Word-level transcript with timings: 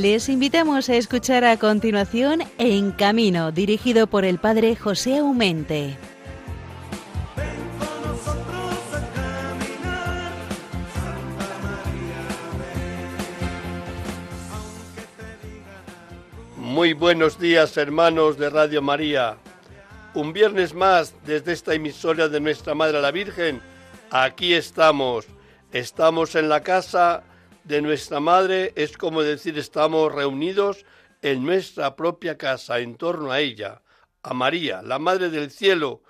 Les 0.00 0.28
invitamos 0.28 0.88
a 0.90 0.94
escuchar 0.94 1.44
a 1.44 1.56
continuación 1.56 2.44
En 2.56 2.92
Camino, 2.92 3.50
dirigido 3.50 4.06
por 4.06 4.24
el 4.24 4.38
padre 4.38 4.76
José 4.76 5.18
Aumente. 5.18 5.98
Muy 16.56 16.92
buenos 16.92 17.40
días 17.40 17.76
hermanos 17.76 18.38
de 18.38 18.50
Radio 18.50 18.80
María. 18.80 19.36
Un 20.14 20.32
viernes 20.32 20.74
más 20.74 21.12
desde 21.26 21.52
esta 21.52 21.74
emisora 21.74 22.28
de 22.28 22.38
Nuestra 22.38 22.76
Madre 22.76 23.02
la 23.02 23.10
Virgen. 23.10 23.60
Aquí 24.12 24.54
estamos. 24.54 25.26
Estamos 25.72 26.36
en 26.36 26.48
la 26.48 26.62
casa 26.62 27.24
de 27.68 27.82
nuestra 27.82 28.18
Madre 28.18 28.72
es 28.76 28.96
como 28.96 29.22
decir 29.22 29.58
estamos 29.58 30.10
reunidos 30.10 30.86
en 31.20 31.44
nuestra 31.44 31.94
propia 31.96 32.38
casa, 32.38 32.78
en 32.78 32.96
torno 32.96 33.30
a 33.30 33.40
ella, 33.40 33.82
a 34.22 34.32
María, 34.32 34.80
la 34.80 34.98
Madre 34.98 35.28
del 35.28 35.50
Cielo, 35.50 36.00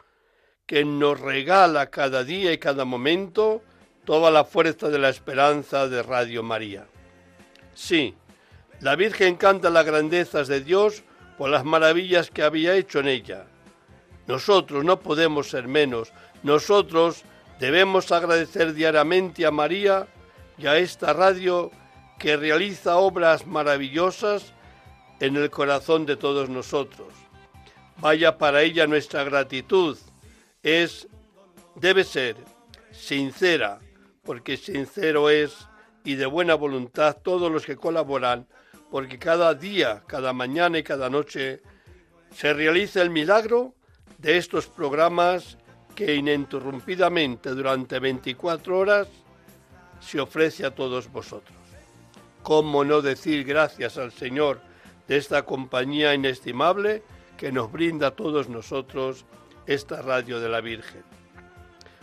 que 0.66 0.84
nos 0.84 1.20
regala 1.20 1.90
cada 1.90 2.22
día 2.22 2.52
y 2.52 2.58
cada 2.58 2.84
momento 2.84 3.60
toda 4.04 4.30
la 4.30 4.44
fuerza 4.44 4.88
de 4.88 5.00
la 5.00 5.08
esperanza 5.08 5.88
de 5.88 6.04
Radio 6.04 6.44
María. 6.44 6.86
Sí, 7.74 8.14
la 8.78 8.94
Virgen 8.94 9.34
canta 9.34 9.68
las 9.68 9.84
grandezas 9.84 10.46
de 10.46 10.60
Dios 10.60 11.02
por 11.36 11.50
las 11.50 11.64
maravillas 11.64 12.30
que 12.30 12.44
había 12.44 12.76
hecho 12.76 13.00
en 13.00 13.08
ella. 13.08 13.46
Nosotros 14.28 14.84
no 14.84 15.00
podemos 15.00 15.50
ser 15.50 15.66
menos, 15.66 16.12
nosotros 16.44 17.24
debemos 17.58 18.12
agradecer 18.12 18.74
diariamente 18.74 19.44
a 19.44 19.50
María 19.50 20.06
y 20.58 20.66
a 20.66 20.76
esta 20.76 21.12
radio 21.12 21.70
que 22.18 22.36
realiza 22.36 22.96
obras 22.96 23.46
maravillosas 23.46 24.52
en 25.20 25.36
el 25.36 25.50
corazón 25.50 26.04
de 26.04 26.16
todos 26.16 26.48
nosotros. 26.48 27.08
Vaya 28.00 28.38
para 28.38 28.62
ella 28.62 28.86
nuestra 28.86 29.24
gratitud. 29.24 29.96
Es, 30.62 31.08
debe 31.76 32.04
ser, 32.04 32.36
sincera, 32.90 33.78
porque 34.24 34.56
sincero 34.56 35.30
es 35.30 35.68
y 36.04 36.16
de 36.16 36.26
buena 36.26 36.54
voluntad 36.54 37.16
todos 37.22 37.50
los 37.50 37.64
que 37.64 37.76
colaboran, 37.76 38.46
porque 38.90 39.18
cada 39.18 39.54
día, 39.54 40.02
cada 40.06 40.32
mañana 40.32 40.78
y 40.78 40.82
cada 40.82 41.10
noche 41.10 41.60
se 42.34 42.52
realiza 42.52 43.02
el 43.02 43.10
milagro 43.10 43.74
de 44.18 44.38
estos 44.38 44.66
programas 44.66 45.58
que 45.94 46.14
ininterrumpidamente 46.14 47.50
durante 47.50 47.98
24 47.98 48.78
horas 48.78 49.08
se 50.00 50.20
ofrece 50.20 50.64
a 50.64 50.74
todos 50.74 51.10
vosotros. 51.10 51.56
¿Cómo 52.42 52.84
no 52.84 53.02
decir 53.02 53.44
gracias 53.44 53.98
al 53.98 54.12
Señor 54.12 54.60
de 55.06 55.16
esta 55.16 55.44
compañía 55.44 56.14
inestimable 56.14 57.02
que 57.36 57.52
nos 57.52 57.70
brinda 57.70 58.08
a 58.08 58.16
todos 58.16 58.48
nosotros 58.48 59.24
esta 59.66 60.02
radio 60.02 60.40
de 60.40 60.48
la 60.48 60.60
Virgen? 60.60 61.02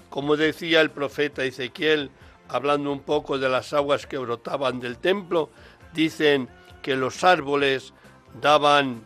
Como 0.09 0.37
decía 0.37 0.81
el 0.81 0.91
profeta 0.91 1.43
Ezequiel, 1.43 2.11
hablando 2.47 2.91
un 2.91 3.01
poco 3.01 3.37
de 3.39 3.49
las 3.49 3.73
aguas 3.73 4.05
que 4.05 4.17
brotaban 4.17 4.79
del 4.79 4.97
templo, 4.97 5.49
dicen 5.93 6.49
que 6.81 6.95
los 6.95 7.23
árboles 7.23 7.93
daban 8.39 9.03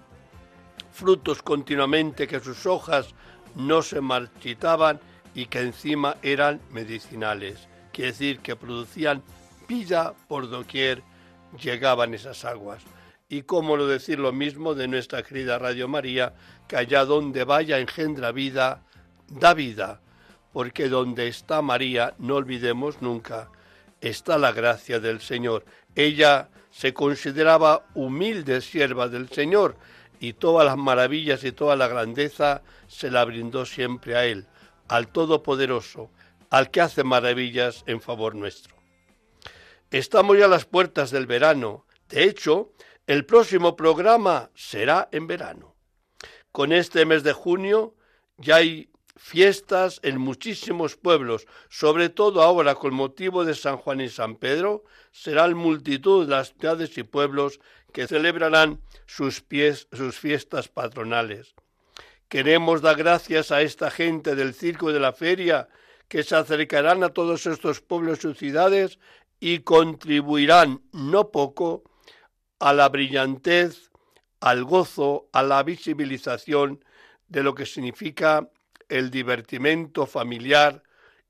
frutos 0.91 1.41
continuamente, 1.41 2.27
que 2.27 2.39
sus 2.39 2.65
hojas 2.65 3.15
no 3.55 3.81
se 3.81 4.01
marchitaban 4.01 4.99
y 5.33 5.45
que 5.45 5.61
encima 5.61 6.17
eran 6.21 6.59
medicinales 6.71 7.69
quiere 7.91 8.11
decir 8.11 8.39
que 8.39 8.55
producían 8.55 9.23
vida 9.67 10.13
por 10.27 10.49
doquier 10.49 11.03
llegaban 11.61 12.13
esas 12.13 12.45
aguas. 12.45 12.83
Y 13.27 13.43
cómo 13.43 13.77
no 13.77 13.85
decir 13.85 14.19
lo 14.19 14.31
mismo 14.31 14.73
de 14.73 14.87
nuestra 14.87 15.21
querida 15.21 15.59
Radio 15.59 15.87
María, 15.87 16.33
que 16.67 16.77
allá 16.77 17.05
donde 17.05 17.43
vaya 17.43 17.79
engendra 17.79 18.31
vida, 18.31 18.83
da 19.27 19.53
vida, 19.53 20.01
porque 20.51 20.89
donde 20.89 21.27
está 21.27 21.61
María, 21.61 22.15
no 22.17 22.35
olvidemos 22.35 23.01
nunca, 23.01 23.51
está 24.01 24.37
la 24.37 24.51
gracia 24.51 24.99
del 24.99 25.21
Señor. 25.21 25.63
Ella 25.95 26.49
se 26.71 26.93
consideraba 26.93 27.85
humilde 27.93 28.61
sierva 28.61 29.07
del 29.07 29.29
Señor 29.29 29.75
y 30.19 30.33
todas 30.33 30.65
las 30.65 30.77
maravillas 30.77 31.43
y 31.43 31.51
toda 31.51 31.75
la 31.75 31.87
grandeza 31.87 32.61
se 32.87 33.11
la 33.11 33.23
brindó 33.25 33.65
siempre 33.65 34.15
a 34.15 34.25
Él, 34.25 34.47
al 34.87 35.07
Todopoderoso, 35.07 36.09
al 36.49 36.71
que 36.71 36.81
hace 36.81 37.03
maravillas 37.03 37.83
en 37.87 38.01
favor 38.01 38.35
nuestro. 38.35 38.75
Estamos 39.91 40.37
ya 40.37 40.45
a 40.45 40.49
las 40.49 40.65
puertas 40.65 41.11
del 41.11 41.25
verano. 41.25 41.85
De 42.09 42.23
hecho, 42.23 42.71
el 43.07 43.25
próximo 43.25 43.75
programa 43.75 44.51
será 44.53 45.09
en 45.11 45.27
verano. 45.27 45.75
Con 46.51 46.71
este 46.71 47.05
mes 47.05 47.23
de 47.23 47.33
junio 47.33 47.95
ya 48.37 48.57
hay 48.57 48.89
fiestas 49.15 49.99
en 50.03 50.19
muchísimos 50.19 50.95
pueblos, 50.95 51.45
sobre 51.69 52.09
todo 52.09 52.41
ahora 52.41 52.75
con 52.75 52.93
motivo 52.93 53.43
de 53.45 53.53
San 53.53 53.77
Juan 53.77 53.99
y 54.01 54.09
San 54.09 54.35
Pedro, 54.35 54.85
serán 55.11 55.55
multitud 55.55 56.27
las 56.27 56.53
ciudades 56.53 56.97
y 56.97 57.03
pueblos 57.03 57.59
que 57.91 58.07
celebrarán 58.07 58.79
sus, 59.05 59.43
sus 59.91 60.17
fiestas 60.17 60.69
patronales. 60.69 61.53
Queremos 62.29 62.81
dar 62.81 62.95
gracias 62.95 63.51
a 63.51 63.61
esta 63.61 63.89
gente 63.91 64.35
del 64.35 64.53
circo 64.53 64.93
de 64.93 64.99
la 64.99 65.13
feria 65.13 65.67
que 66.09 66.23
se 66.23 66.35
acercarán 66.35 67.03
a 67.03 67.09
todos 67.09 67.45
estos 67.45 67.79
pueblos 67.79 68.25
y 68.25 68.33
ciudades 68.33 68.99
y 69.39 69.59
contribuirán 69.59 70.81
no 70.91 71.31
poco 71.31 71.83
a 72.59 72.73
la 72.73 72.89
brillantez, 72.89 73.89
al 74.41 74.63
gozo, 74.65 75.29
a 75.31 75.43
la 75.43 75.63
visibilización 75.63 76.83
de 77.27 77.43
lo 77.43 77.55
que 77.55 77.65
significa 77.65 78.49
el 78.89 79.11
divertimento 79.11 80.07
familiar 80.07 80.83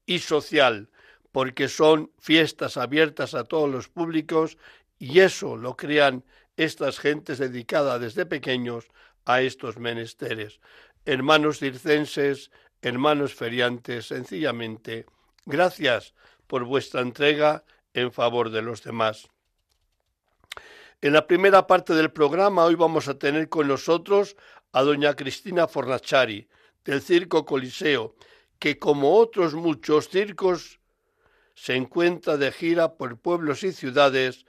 y 0.06 0.20
social, 0.20 0.90
porque 1.32 1.68
son 1.68 2.12
fiestas 2.18 2.78
abiertas 2.78 3.34
a 3.36 3.44
todos 3.44 3.70
los 3.70 3.90
públicos 3.90 4.58
y 4.98 5.20
eso 5.20 5.58
lo 5.58 5.76
crean 5.76 6.24
estas 6.56 7.00
gentes 7.00 7.38
dedicadas 7.38 8.02
desde 8.02 8.26
pequeños 8.26 8.88
a 9.26 9.42
estos 9.42 9.78
menesteres. 9.78 10.60
Hermanos 11.06 11.60
circenses, 11.60 12.50
hermanos 12.82 13.34
feriantes, 13.34 14.08
sencillamente, 14.08 15.06
gracias 15.46 16.14
por 16.48 16.64
vuestra 16.64 17.02
entrega 17.02 17.64
en 17.94 18.12
favor 18.12 18.50
de 18.50 18.62
los 18.62 18.84
demás. 18.84 19.28
En 21.02 21.14
la 21.14 21.28
primera 21.28 21.66
parte 21.68 21.94
del 21.94 22.12
programa 22.12 22.66
hoy 22.66 22.76
vamos 22.76 23.08
a 23.08 23.18
tener 23.18 23.48
con 23.50 23.68
nosotros 23.68 24.36
a 24.72 24.82
doña 24.82 25.16
Cristina 25.16 25.68
Fornachari, 25.68 26.48
del 26.84 27.02
Circo 27.02 27.46
Coliseo, 27.46 28.16
que 28.60 28.78
como 28.78 29.16
otros 29.16 29.54
muchos 29.54 30.10
circos 30.10 30.80
se 31.56 31.76
encuentra 31.76 32.38
de 32.38 32.52
gira 32.52 32.96
por 32.96 33.18
pueblos 33.18 33.64
y 33.64 33.72
ciudades 33.72 34.46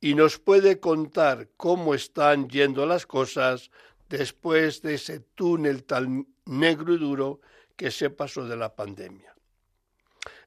y 0.00 0.14
nos 0.14 0.38
puede 0.38 0.80
contar 0.80 1.48
cómo 1.56 1.94
están 1.94 2.48
yendo 2.48 2.86
las 2.86 3.06
cosas 3.06 3.70
después 4.08 4.82
de 4.82 4.94
ese 4.94 5.20
túnel 5.20 5.84
tan 5.84 6.26
negro 6.44 6.94
y 6.94 6.98
duro 6.98 7.40
que 7.76 7.90
se 7.90 8.10
pasó 8.10 8.46
de 8.46 8.56
la 8.56 8.74
pandemia. 8.74 9.34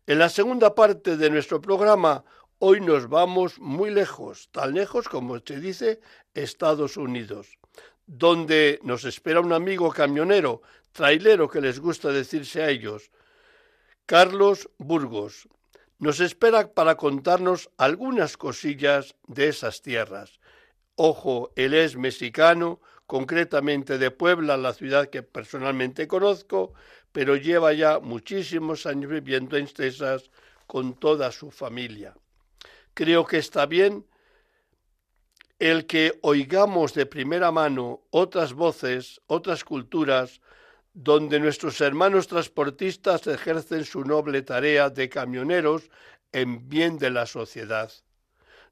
En 0.07 0.19
la 0.19 0.29
segunda 0.29 0.73
parte 0.73 1.17
de 1.17 1.29
nuestro 1.29 1.61
programa, 1.61 2.23
hoy 2.57 2.81
nos 2.81 3.07
vamos 3.07 3.59
muy 3.59 3.91
lejos, 3.91 4.50
tan 4.51 4.73
lejos 4.73 5.07
como 5.07 5.39
se 5.39 5.59
dice 5.59 6.01
Estados 6.33 6.97
Unidos, 6.97 7.59
donde 8.07 8.79
nos 8.81 9.06
espera 9.06 9.39
un 9.39 9.53
amigo 9.53 9.91
camionero, 9.91 10.61
trailero 10.91 11.47
que 11.47 11.61
les 11.61 11.79
gusta 11.79 12.11
decirse 12.11 12.63
a 12.63 12.69
ellos, 12.69 13.11
Carlos 14.06 14.69
Burgos. 14.79 15.47
Nos 16.00 16.19
espera 16.19 16.73
para 16.73 16.95
contarnos 16.95 17.69
algunas 17.77 18.38
cosillas 18.38 19.15
de 19.27 19.50
esas 19.50 19.81
tierras. 19.81 20.39
Ojo, 20.95 21.51
él 21.56 21.73
es 21.73 21.95
mexicano, 21.95 22.79
concretamente 23.09 23.97
de 23.97 24.11
Puebla, 24.11 24.56
la 24.56 24.71
ciudad 24.71 25.09
que 25.09 25.23
personalmente 25.23 26.07
conozco, 26.07 26.73
pero 27.11 27.35
lleva 27.35 27.73
ya 27.73 27.97
muchísimos 27.97 28.85
años 28.85 29.09
viviendo 29.09 29.57
en 29.57 29.65
Cesas 29.65 30.29
con 30.67 30.94
toda 30.94 31.31
su 31.31 31.50
familia. 31.50 32.13
Creo 32.94 33.25
que 33.25 33.39
está 33.39 33.65
bien 33.65 34.06
el 35.57 35.88
que 35.88 36.19
oigamos 36.21 36.94
de 36.94 37.07
primera 37.07 37.51
mano 37.51 38.03
otras 38.11 38.53
voces, 38.53 39.19
otras 39.25 39.63
culturas, 39.63 40.39
donde 40.94 41.39
nuestros 41.39 41.81
hermanos 41.81 42.27
transportistas 42.27 43.25
ejercen 43.25 43.85
su 43.85 44.03
noble 44.03 44.44
tarea 44.44 44.91
de 44.91 45.09
camioneros 45.09 45.89
en 46.31 46.69
bien 46.69 47.00
de 47.00 47.09
la 47.09 47.25
sociedad. 47.25 47.91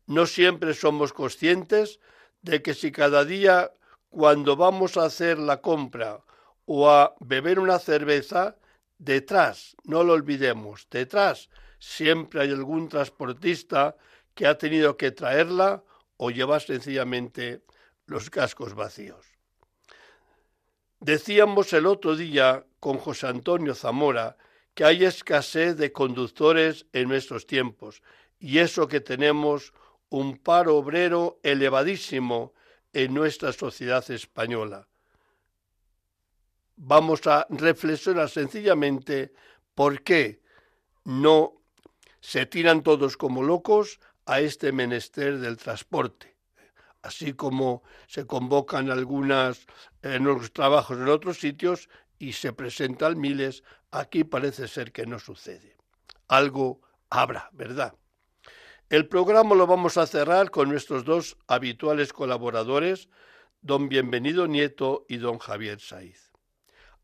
No 0.06 0.28
siempre 0.28 0.76
somos 0.76 1.12
conscientes 1.12 2.00
de 2.44 2.62
que 2.62 2.76
si 2.76 2.92
cada 2.92 3.26
día 3.26 3.72
cuando 4.10 4.56
vamos 4.56 4.98
a 4.98 5.06
hacer 5.06 5.38
la 5.38 5.62
compra 5.62 6.22
o 6.66 6.90
a 6.90 7.16
beber 7.20 7.60
una 7.60 7.80
cerveza, 7.80 8.58
detrás, 8.98 9.76
no 9.84 10.04
lo 10.04 10.14
olvidemos, 10.14 10.88
detrás 10.90 11.50
siempre 11.80 12.42
hay 12.42 12.52
algún 12.52 12.90
transportista 12.90 13.96
que 14.34 14.48
ha 14.48 14.58
tenido 14.58 14.98
que 14.98 15.12
traerla 15.12 15.84
o 16.18 16.32
llevar 16.32 16.62
sencillamente 16.62 17.62
los 18.06 18.30
cascos 18.30 18.74
vacíos. 18.74 19.26
Decíamos 21.00 21.74
el 21.74 21.86
otro 21.86 22.16
día 22.16 22.66
con 22.80 22.98
José 22.98 23.28
Antonio 23.28 23.76
Zamora 23.76 24.38
que 24.74 24.84
hay 24.84 25.06
escasez 25.06 25.78
de 25.78 25.92
conductores 25.92 26.86
en 26.94 27.10
nuestros 27.10 27.46
tiempos 27.46 28.02
y 28.40 28.60
eso 28.60 28.88
que 28.88 29.00
tenemos 29.00 29.74
un 30.10 30.38
paro 30.38 30.78
obrero 30.78 31.40
elevadísimo 31.44 32.54
en 32.98 33.14
nuestra 33.14 33.54
sociedad 33.54 34.10
española. 34.10 34.88
Vamos 36.78 37.28
a 37.28 37.46
reflexionar 37.52 38.28
sencillamente 38.28 39.34
por 39.76 40.02
qué 40.02 40.42
no 41.04 41.62
se 42.20 42.48
tiran 42.48 42.82
todos 42.82 43.16
como 43.16 43.44
locos 43.44 44.00
a 44.26 44.40
este 44.40 44.72
menester 44.72 45.38
del 45.38 45.58
transporte. 45.58 46.36
Así 47.04 47.34
como 47.34 47.84
se 48.08 48.26
convocan 48.26 48.90
algunos 48.90 49.68
en 50.02 50.24
los 50.24 50.52
trabajos 50.52 50.98
en 50.98 51.08
otros 51.08 51.40
sitios 51.40 51.90
y 52.18 52.34
se 52.34 52.52
presentan 52.52 53.20
miles, 53.20 53.64
aquí 53.92 54.24
parece 54.24 54.68
ser 54.68 54.92
que 54.92 55.06
no 55.06 55.20
sucede. 55.20 55.78
Algo 56.28 56.82
habrá, 57.12 57.52
¿verdad? 57.54 57.94
El 58.90 59.06
programa 59.10 59.54
lo 59.54 59.68
vamos 59.68 59.98
a 59.98 60.08
cerrar 60.08 60.50
con 60.50 60.70
nuestros 60.70 61.04
dos 61.04 61.36
habituales 61.46 62.14
colaboradores, 62.14 63.10
don 63.60 63.90
Bienvenido 63.90 64.48
Nieto 64.48 65.06
y 65.10 65.18
don 65.18 65.40
Javier 65.40 65.82
Saiz. 65.82 66.32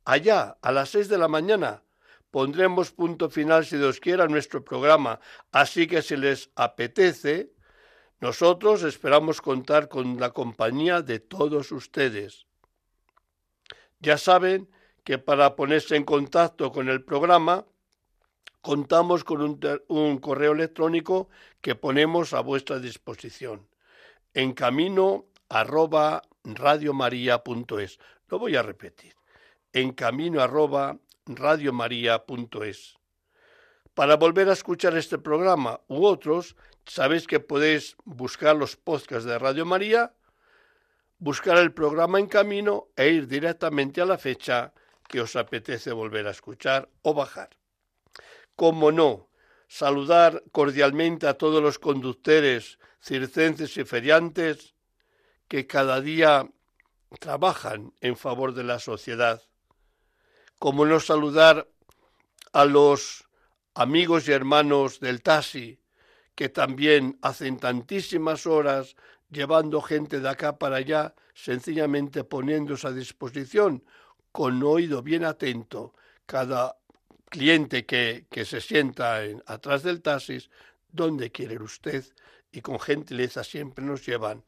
Allá, 0.06 0.58
a 0.62 0.72
las 0.72 0.92
seis 0.92 1.10
de 1.10 1.18
la 1.18 1.28
mañana, 1.28 1.84
pondremos 2.32 2.92
punto 2.92 3.30
final, 3.30 3.66
si 3.66 3.76
Dios 3.76 4.00
quiera, 4.00 4.24
a 4.24 4.28
nuestro 4.30 4.64
programa, 4.64 5.20
así 5.52 5.86
que 5.86 6.02
si 6.02 6.16
les 6.16 6.52
apetece, 6.56 7.52
nosotros 8.22 8.84
esperamos 8.84 9.42
contar 9.42 9.90
con 9.90 10.18
la 10.22 10.30
compañía 10.30 11.02
de 11.02 11.20
todos 11.20 11.74
ustedes. 11.74 12.46
Ya 14.00 14.18
saben 14.18 14.70
que 15.04 15.18
para 15.18 15.58
ponerse 15.58 15.98
en 15.98 16.06
contacto 16.06 16.72
con 16.72 16.88
el 16.88 17.04
programa, 17.04 17.66
contamos 18.64 19.26
con 19.26 19.60
un, 19.90 20.18
correo 20.20 20.54
electrónico 20.54 21.30
que 21.60 21.76
ponemos 21.76 22.34
a 22.34 22.40
vuestra 22.40 22.80
disposición 22.80 23.68
en 24.34 24.54
camino 24.54 25.26
arroba. 25.50 26.24
Lo 28.30 28.40
voy 28.40 28.56
a 28.56 28.62
repetir. 28.62 29.16
En 29.74 29.92
camino 29.92 30.42
arroba 30.42 30.98
radiomaria.es. 31.26 32.98
Para 33.94 34.16
volver 34.16 34.50
a 34.50 34.54
escuchar 34.54 34.98
este 34.98 35.18
programa 35.18 35.82
u 35.88 36.06
otros, 36.06 36.56
sabéis 36.86 37.28
que 37.28 37.42
podéis 37.42 37.98
buscar 38.06 38.56
los 38.56 38.78
podcasts 38.78 39.26
de 39.26 39.40
Radio 39.40 39.66
María, 39.66 40.14
buscar 41.20 41.58
el 41.58 41.74
programa 41.74 42.18
en 42.18 42.28
camino 42.28 42.88
e 42.96 43.10
ir 43.10 43.28
directamente 43.28 44.02
a 44.02 44.06
la 44.06 44.18
fecha 44.18 44.74
que 45.10 45.20
os 45.20 45.36
apetece 45.36 45.92
volver 45.92 46.28
a 46.28 46.32
escuchar 46.32 46.90
o 47.02 47.14
bajar. 47.14 47.50
Como 48.56 48.92
no, 48.92 49.30
saludar 49.68 50.44
cordialmente 50.52 51.28
a 51.28 51.34
todos 51.34 51.62
los 51.62 51.80
conductores, 51.80 52.78
circenses 53.02 53.76
y 53.78 53.84
feriantes 53.84 54.76
que 55.48 55.68
cada 55.68 56.00
día 56.02 56.50
trabajan 57.20 57.94
en 58.02 58.16
favor 58.16 58.54
de 58.54 58.64
la 58.64 58.80
sociedad. 58.80 59.42
Como 60.60 60.86
no 60.86 61.00
saludar 61.00 61.68
a 62.54 62.66
los 62.66 63.28
amigos 63.74 64.28
y 64.28 64.32
hermanos 64.32 65.00
del 65.00 65.22
taxi, 65.22 65.80
que 66.36 66.50
también 66.50 67.18
hacen 67.22 67.58
tantísimas 67.58 68.46
horas 68.46 68.96
llevando 69.30 69.82
gente 69.82 70.20
de 70.20 70.30
acá 70.30 70.58
para 70.58 70.78
allá, 70.78 71.16
sencillamente 71.34 72.24
poniéndose 72.24 72.88
a 72.88 72.92
disposición, 72.92 73.84
con 74.32 74.64
oído 74.64 75.02
bien 75.02 75.26
atento, 75.26 75.94
cada 76.26 76.78
cliente 77.34 77.84
que, 77.84 78.46
se 78.46 78.62
sienta 78.62 79.26
en, 79.26 79.42
atrás 79.48 79.82
del 79.82 80.04
taxis, 80.04 80.52
¿dónde 80.92 81.32
quiere 81.32 81.58
usted? 81.58 82.06
Y 82.52 82.62
con 82.62 82.80
gentileza 82.80 83.44
siempre 83.44 83.84
nos 83.84 84.06
llevan 84.06 84.44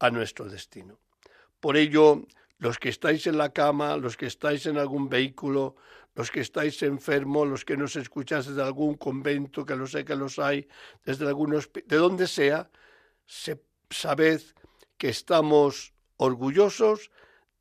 a 0.00 0.10
nuestro 0.10 0.46
destino. 0.46 0.98
Por 1.60 1.76
ello, 1.76 2.26
los 2.58 2.80
que 2.80 2.88
estáis 2.88 3.28
en 3.28 3.38
la 3.38 3.52
cama, 3.52 3.96
los 3.96 4.16
que 4.16 4.26
estáis 4.26 4.66
en 4.66 4.78
algún 4.78 5.08
vehículo, 5.08 5.76
los 6.16 6.32
que 6.32 6.40
estáis 6.40 6.82
enfermos, 6.82 7.46
los 7.46 7.64
que 7.64 7.76
nos 7.76 7.94
escucháis 7.94 8.46
desde 8.46 8.62
algún 8.62 8.94
convento, 8.94 9.64
que 9.64 9.76
lo 9.76 9.86
sé 9.86 10.04
que 10.04 10.16
los 10.16 10.40
hay, 10.40 10.66
desde 11.04 11.28
algunos, 11.28 11.70
de 11.72 11.96
donde 11.96 12.26
sea, 12.26 12.68
se, 13.26 13.62
sabed 13.90 14.42
que 14.98 15.08
estamos 15.08 15.94
orgullosos 16.16 17.12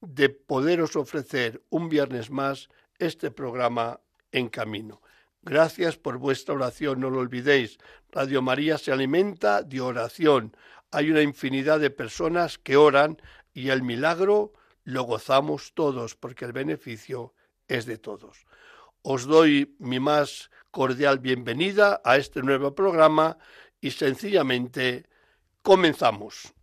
de 0.02 0.30
poderos 0.30 0.96
ofrecer 0.96 1.62
un 1.70 1.90
viernes 1.90 2.31
más 2.31 2.70
este 2.98 3.30
programa 3.30 4.00
en 4.34 4.50
camino. 4.50 5.02
Gracias 5.42 5.98
por 5.98 6.18
vuestra 6.18 6.56
oración, 6.56 7.00
no 7.00 7.10
lo 7.10 7.20
olvidéis. 7.20 7.78
Radio 8.12 8.42
María 8.42 8.78
se 8.78 8.92
alimenta 8.92 9.62
de 9.62 9.80
oración. 9.80 10.56
Hay 10.92 11.12
una 11.12 11.22
infinidad 11.22 11.80
de 11.80 11.90
personas 11.90 12.58
que 12.58 12.76
oran 12.76 13.22
y 13.54 13.70
el 13.70 13.84
milagro 13.84 14.54
lo 14.84 15.04
gozamos 15.04 15.74
todos 15.74 16.16
porque 16.16 16.46
el 16.46 16.52
beneficio 16.52 17.34
es 17.68 17.86
de 17.86 17.98
todos. 17.98 18.46
Os 19.02 19.26
doy 19.26 19.76
mi 19.80 20.00
más 20.00 20.50
cordial 20.72 21.20
bienvenida 21.20 22.02
a 22.04 22.18
este 22.18 22.42
nuevo 22.42 22.74
programa 22.74 23.38
y 23.82 23.92
sencillamente 23.92 25.08
comenzamos. 25.62 26.54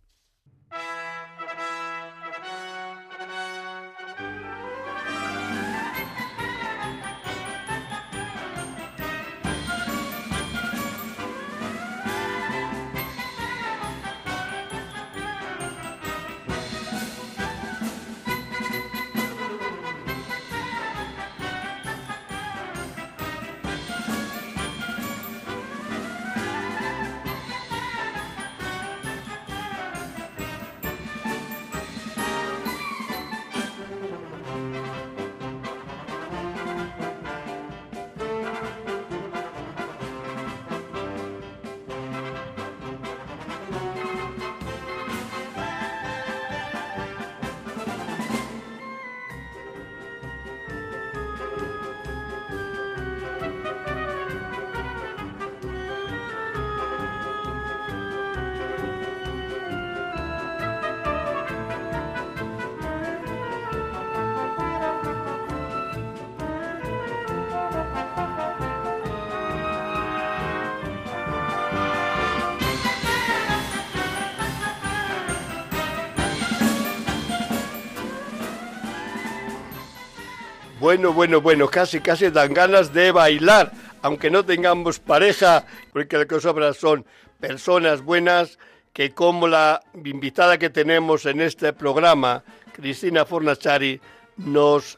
Bueno, 80.81 81.13
bueno, 81.13 81.41
bueno, 81.41 81.67
casi, 81.67 81.99
casi 81.99 82.31
dan 82.31 82.55
ganas 82.55 82.91
de 82.91 83.11
bailar, 83.11 83.71
aunque 84.01 84.31
no 84.31 84.43
tengamos 84.43 84.97
pareja, 84.97 85.63
porque 85.93 86.17
lo 86.17 86.25
que 86.25 86.39
sobra 86.39 86.73
son 86.73 87.05
personas 87.39 88.01
buenas 88.01 88.57
que 88.91 89.11
como 89.11 89.47
la 89.47 89.83
invitada 90.03 90.57
que 90.57 90.71
tenemos 90.71 91.27
en 91.27 91.39
este 91.39 91.71
programa, 91.73 92.43
Cristina 92.73 93.25
Fornachari, 93.25 94.01
nos 94.37 94.97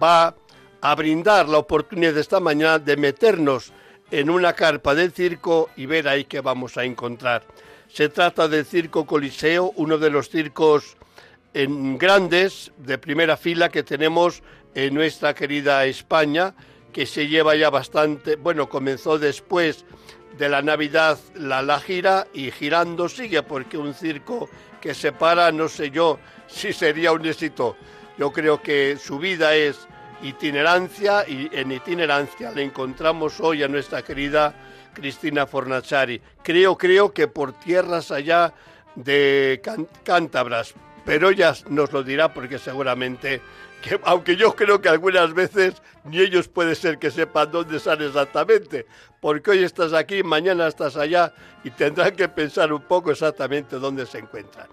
va 0.00 0.36
a 0.80 0.94
brindar 0.94 1.48
la 1.48 1.58
oportunidad 1.58 2.16
esta 2.16 2.38
mañana 2.38 2.78
de 2.78 2.96
meternos 2.96 3.72
en 4.12 4.30
una 4.30 4.52
carpa 4.52 4.94
del 4.94 5.10
circo 5.10 5.68
y 5.74 5.86
ver 5.86 6.06
ahí 6.06 6.26
qué 6.26 6.42
vamos 6.42 6.76
a 6.76 6.84
encontrar. 6.84 7.42
Se 7.88 8.08
trata 8.08 8.46
del 8.46 8.64
Circo 8.64 9.04
Coliseo, 9.04 9.72
uno 9.74 9.98
de 9.98 10.10
los 10.10 10.30
circos 10.30 10.96
en 11.54 11.98
grandes 11.98 12.70
de 12.78 12.98
primera 12.98 13.36
fila 13.36 13.68
que 13.68 13.82
tenemos 13.82 14.44
en 14.74 14.94
nuestra 14.94 15.34
querida 15.34 15.84
España, 15.86 16.54
que 16.92 17.06
se 17.06 17.26
lleva 17.26 17.56
ya 17.56 17.70
bastante, 17.70 18.36
bueno, 18.36 18.68
comenzó 18.68 19.18
después 19.18 19.84
de 20.38 20.48
la 20.48 20.62
Navidad 20.62 21.18
la, 21.34 21.62
la 21.62 21.80
gira 21.80 22.26
y 22.32 22.50
girando 22.50 23.08
sigue 23.08 23.42
porque 23.42 23.78
un 23.78 23.94
circo 23.94 24.48
que 24.80 24.94
se 24.94 25.12
para, 25.12 25.50
no 25.52 25.68
sé 25.68 25.90
yo 25.90 26.18
si 26.46 26.72
sería 26.72 27.12
un 27.12 27.24
éxito. 27.26 27.76
Yo 28.18 28.32
creo 28.32 28.62
que 28.62 28.96
su 28.96 29.18
vida 29.18 29.54
es 29.54 29.88
itinerancia 30.22 31.28
y 31.28 31.48
en 31.52 31.72
itinerancia 31.72 32.50
le 32.52 32.62
encontramos 32.62 33.40
hoy 33.40 33.62
a 33.62 33.68
nuestra 33.68 34.02
querida 34.02 34.54
Cristina 34.94 35.46
Fornachari. 35.46 36.20
Creo, 36.42 36.78
creo 36.78 37.12
que 37.12 37.28
por 37.28 37.52
tierras 37.58 38.10
allá 38.10 38.54
de 38.94 39.60
cántabras, 40.04 40.74
pero 41.04 41.30
ella 41.30 41.54
nos 41.68 41.92
lo 41.92 42.02
dirá 42.02 42.32
porque 42.32 42.58
seguramente 42.58 43.42
que, 43.84 44.00
aunque 44.04 44.36
yo 44.36 44.56
creo 44.56 44.80
que 44.80 44.88
algunas 44.88 45.34
veces 45.34 45.82
ni 46.04 46.18
ellos 46.18 46.48
puede 46.48 46.74
ser 46.74 46.98
que 46.98 47.10
sepan 47.10 47.50
dónde 47.50 47.76
están 47.76 48.00
exactamente, 48.00 48.86
porque 49.20 49.50
hoy 49.50 49.62
estás 49.62 49.92
aquí, 49.92 50.22
mañana 50.22 50.66
estás 50.66 50.96
allá 50.96 51.32
y 51.62 51.70
tendrán 51.70 52.16
que 52.16 52.28
pensar 52.28 52.72
un 52.72 52.80
poco 52.82 53.10
exactamente 53.10 53.76
dónde 53.76 54.06
se 54.06 54.18
encuentran. 54.18 54.68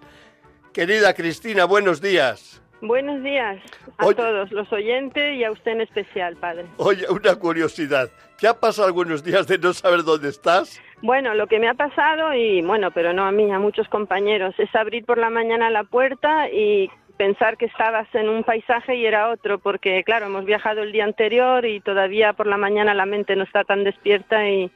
Querida 0.73 1.13
Cristina, 1.13 1.65
buenos 1.65 1.99
días. 1.99 2.61
Buenos 2.81 3.21
días 3.21 3.61
a 3.97 4.11
todos 4.11 4.51
los 4.51 4.71
oyentes 4.73 5.37
y 5.37 5.43
a 5.43 5.51
usted 5.51 5.73
en 5.73 5.81
especial, 5.81 6.35
padre. 6.37 6.65
Oye, 6.77 7.05
una 7.09 7.35
curiosidad. 7.35 8.09
¿Te 8.39 8.47
ha 8.47 8.59
pasado 8.59 8.87
algunos 8.87 9.23
días 9.23 9.45
de 9.45 9.59
no 9.59 9.71
saber 9.73 10.03
dónde 10.03 10.29
estás? 10.29 10.81
Bueno, 11.03 11.35
lo 11.35 11.45
que 11.45 11.59
me 11.59 11.67
ha 11.67 11.75
pasado, 11.75 12.33
y 12.33 12.61
bueno, 12.63 12.89
pero 12.91 13.13
no 13.13 13.25
a 13.25 13.31
mí, 13.31 13.51
a 13.51 13.59
muchos 13.59 13.87
compañeros, 13.89 14.55
es 14.57 14.73
abrir 14.75 15.05
por 15.05 15.19
la 15.19 15.29
mañana 15.29 15.69
la 15.69 15.83
puerta 15.83 16.49
y 16.49 16.89
pensar 17.21 17.55
que 17.55 17.65
estabas 17.65 18.07
en 18.15 18.29
un 18.29 18.43
paisaje 18.43 18.95
y 18.95 19.05
era 19.05 19.29
otro, 19.29 19.59
porque 19.59 20.03
claro, 20.03 20.25
hemos 20.25 20.43
viajado 20.43 20.81
el 20.81 20.91
día 20.91 21.03
anterior 21.03 21.63
y 21.67 21.79
todavía 21.79 22.33
por 22.33 22.47
la 22.47 22.57
mañana 22.57 22.95
la 22.95 23.05
mente 23.05 23.35
no 23.35 23.43
está 23.43 23.63
tan 23.63 23.83
despierta 23.83 24.49
y 24.49 24.71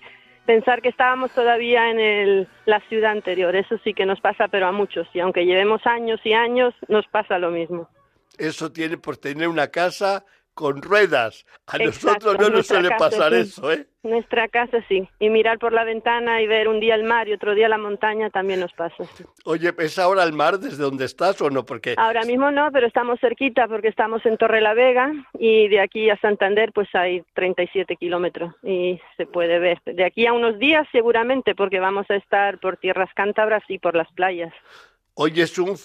pensar 0.46 0.84
que 0.84 0.90
estábamos 0.90 1.32
todavía 1.32 1.90
en 1.90 2.48
la 2.68 2.80
ciudad 2.82 3.14
anterior. 3.14 3.56
Eso 3.56 3.80
sí 3.84 3.96
que 3.96 4.06
nos 4.06 4.22
pasa, 4.22 4.48
pero 4.48 4.68
a 4.68 4.72
muchos. 4.72 5.08
Y 5.16 5.22
aunque 5.22 5.44
llevemos 5.44 5.82
años 5.88 6.20
y 6.24 6.34
años, 6.34 6.76
nos 6.88 7.08
pasa 7.08 7.40
lo 7.40 7.50
mismo. 7.50 7.90
Eso 8.38 8.72
tiene 8.72 9.00
por 9.00 9.18
tener 9.18 9.48
una 9.48 9.70
casa 9.70 10.24
con 10.56 10.82
ruedas. 10.82 11.46
A 11.68 11.78
nosotros 11.78 12.38
no 12.40 12.50
nos 12.50 12.66
suele 12.66 12.90
pasar 12.98 13.34
eso, 13.34 13.72
¿eh? 13.72 13.86
Nuestra 14.04 14.48
casa 14.48 14.78
sí. 14.88 15.08
Y 15.20 15.30
mirar 15.30 15.60
por 15.60 15.74
la 15.74 15.84
ventana 15.84 16.42
y 16.42 16.48
ver 16.48 16.68
un 16.68 16.80
día 16.80 16.96
el 16.96 17.04
mar 17.04 17.28
y 17.28 17.34
otro 17.34 17.54
día 17.54 17.68
la 17.68 17.78
montaña 17.78 18.30
también 18.30 18.62
nos 18.62 18.72
pasa. 18.74 19.04
Oye, 19.44 19.74
¿es 19.80 20.00
ahora 20.00 20.24
el 20.24 20.32
mar 20.32 20.58
desde 20.60 20.82
donde 20.82 21.06
estás 21.06 21.42
o 21.42 21.50
no? 21.50 21.66
Porque 21.66 21.96
ahora 21.98 22.24
mismo 22.24 22.52
no, 22.52 22.72
pero 22.72 22.88
estamos 22.88 23.20
cerquita 23.20 23.68
porque 23.68 23.90
estamos 23.90 24.26
en 24.26 24.38
Torre 24.38 24.62
la 24.62 24.74
Vega 24.74 25.12
y 25.38 25.68
de 25.68 25.82
aquí 25.82 26.10
a 26.10 26.18
Santander 26.20 26.72
pues 26.72 26.88
hay 26.94 27.24
37 27.34 27.96
kilómetros 27.98 28.56
y 28.64 29.00
se 29.18 29.26
puede 29.26 29.60
ver. 29.60 29.82
De 29.86 30.06
aquí 30.06 30.26
a 30.26 30.34
unos 30.34 30.58
días 30.58 30.88
seguramente 30.92 31.54
porque 31.54 31.80
vamos 31.80 32.10
a 32.10 32.16
estar 32.16 32.60
por 32.60 32.78
tierras 32.78 33.10
cántabras 33.14 33.64
y 33.68 33.80
por 33.80 33.96
las 33.96 34.12
playas. 34.14 34.54
Oye, 35.16 35.44
es 35.44 35.58
un 35.58 35.78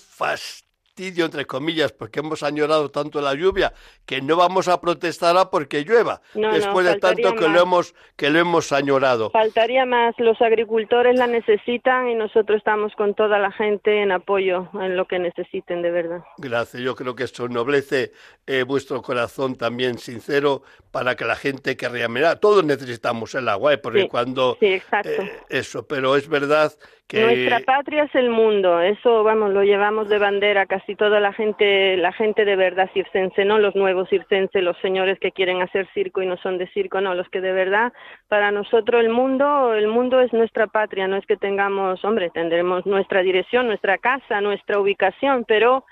fastidio 1.01 1.25
entre 1.25 1.47
comillas, 1.47 1.93
porque 1.93 2.21
hemos 2.21 2.43
añorado 2.43 2.91
tanto 2.91 3.21
la 3.21 3.35
lluvia, 3.35 3.73
que 4.05 4.21
no 4.21 4.37
vamos 4.37 4.69
a 4.69 4.81
protestar 4.81 5.37
a 5.37 5.51
porque 5.51 5.83
llueva, 5.83 6.21
después 6.35 6.87
de 6.87 6.99
tanto 6.99 7.35
que 7.35 7.49
lo, 7.49 7.63
hemos, 7.63 7.95
que 8.17 8.29
lo 8.29 8.39
hemos 8.39 8.71
añorado. 8.73 9.31
Faltaría 9.31 9.87
más, 9.87 10.15
los 10.19 10.41
agricultores 10.43 11.19
la 11.19 11.27
necesitan 11.27 12.09
y 12.09 12.15
nosotros 12.15 12.59
estamos 12.59 12.95
con 12.97 13.15
toda 13.15 13.39
la 13.39 13.51
gente 13.51 14.03
en 14.03 14.13
apoyo 14.13 14.69
en 14.75 14.97
lo 14.97 15.07
que 15.07 15.19
necesiten 15.19 15.81
de 15.81 15.91
verdad. 15.91 16.23
Gracias, 16.37 16.83
yo 16.83 16.95
creo 16.95 17.15
que 17.15 17.25
esto 17.25 17.49
noblece 17.49 18.13
eh, 18.47 18.65
vuestro 18.65 19.01
corazón 19.01 19.57
también 19.57 19.99
sincero 19.99 20.63
para 20.91 21.15
que 21.17 21.25
la 21.25 21.37
gente 21.37 21.77
que 21.77 21.89
mirar. 22.09 22.39
Todos 22.41 22.65
necesitamos 22.65 23.35
el 23.35 23.49
agua, 23.49 23.75
¿eh? 23.75 23.79
porque 23.79 24.09
cuando... 24.09 24.57
Sí, 24.61 24.67
exacto. 24.67 25.23
Eh, 25.23 25.33
eso, 25.49 25.87
pero 25.87 26.17
es 26.17 26.29
verdad 26.29 26.73
nuestra 27.19 27.61
patria 27.61 28.05
es 28.05 28.15
el 28.15 28.31
mundo, 28.31 28.81
eso 28.81 29.25
vamos, 29.25 29.53
lo 29.53 29.63
llevamos 29.63 30.09
de 30.09 30.19
bandera 30.19 30.67
casi 30.67 30.90
toda 30.97 31.21
la 31.21 31.33
gente, 31.33 31.97
la 31.97 32.13
gente 32.13 32.45
de 32.45 32.57
verdad 32.57 32.91
circense, 32.93 33.45
no 33.45 33.59
los 33.59 33.75
nuevos 33.75 34.09
circenses, 34.09 34.63
los 34.63 34.77
señores 34.79 35.19
que 35.19 35.33
quieren 35.33 35.63
hacer 35.63 35.89
circo 35.95 36.23
y 36.23 36.27
no 36.27 36.37
son 36.39 36.59
de 36.59 36.69
circo, 36.69 37.01
no, 37.01 37.15
los 37.15 37.29
que 37.29 37.41
de 37.41 37.53
verdad, 37.53 37.93
para 38.29 38.51
nosotros 38.51 39.03
el 39.03 39.11
mundo, 39.11 39.75
el 39.75 39.89
mundo 39.89 40.21
es 40.21 40.33
nuestra 40.33 40.67
patria, 40.67 41.09
no 41.09 41.17
es 41.17 41.27
que 41.27 41.37
tengamos, 41.37 42.05
hombre, 42.05 42.31
tendremos 42.31 42.87
nuestra 42.87 43.23
dirección, 43.23 43.67
nuestra 43.67 43.99
casa, 43.99 44.41
nuestra 44.41 44.79
ubicación, 44.79 45.45
pero 45.47 45.85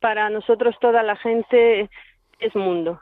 para 0.00 0.30
nosotros 0.30 0.76
toda 0.80 1.02
la 1.02 1.16
gente 1.16 1.88
es 2.38 2.54
mundo 2.54 3.00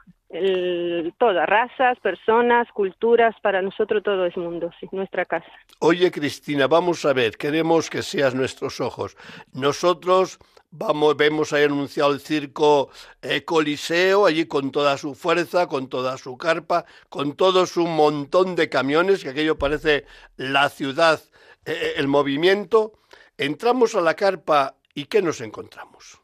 todas, 1.17 1.47
razas, 1.47 1.99
personas, 1.99 2.67
culturas, 2.73 3.35
para 3.41 3.61
nosotros 3.61 4.03
todo 4.03 4.25
es 4.25 4.35
mundo, 4.35 4.71
sí, 4.79 4.87
nuestra 4.91 5.25
casa. 5.25 5.45
Oye, 5.79 6.11
Cristina, 6.11 6.67
vamos 6.67 7.05
a 7.05 7.13
ver, 7.13 7.37
queremos 7.37 7.89
que 7.89 8.01
seas 8.01 8.33
nuestros 8.33 8.81
ojos. 8.81 9.15
Nosotros 9.53 10.39
vamos, 10.77 11.15
vemos 11.17 11.53
ahí 11.53 11.63
anunciado 11.63 12.13
el 12.13 12.19
circo 12.19 12.89
eh, 13.21 13.43
Coliseo, 13.43 14.25
allí 14.25 14.45
con 14.45 14.71
toda 14.71 14.97
su 14.97 15.15
fuerza, 15.15 15.67
con 15.67 15.89
toda 15.89 16.17
su 16.17 16.37
carpa, 16.37 16.85
con 17.09 17.35
todo 17.35 17.65
su 17.65 17.85
montón 17.87 18.55
de 18.55 18.69
camiones, 18.69 19.23
que 19.23 19.29
aquello 19.29 19.57
parece 19.57 20.05
la 20.37 20.69
ciudad, 20.69 21.19
eh, 21.65 21.71
eh, 21.71 21.93
el 21.97 22.07
movimiento. 22.07 22.93
Entramos 23.37 23.95
a 23.95 24.01
la 24.01 24.13
carpa 24.13 24.75
y 24.93 25.05
¿qué 25.05 25.21
nos 25.21 25.41
encontramos? 25.41 26.21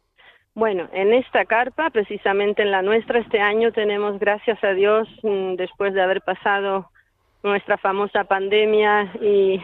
Bueno, 0.53 0.89
en 0.91 1.13
esta 1.13 1.45
carpa, 1.45 1.89
precisamente 1.91 2.61
en 2.61 2.71
la 2.71 2.81
nuestra, 2.81 3.19
este 3.19 3.39
año 3.39 3.71
tenemos, 3.71 4.19
gracias 4.19 4.61
a 4.63 4.73
Dios, 4.73 5.07
mm, 5.23 5.55
después 5.55 5.93
de 5.93 6.01
haber 6.01 6.21
pasado 6.21 6.89
nuestra 7.41 7.77
famosa 7.77 8.25
pandemia 8.25 9.13
y 9.21 9.61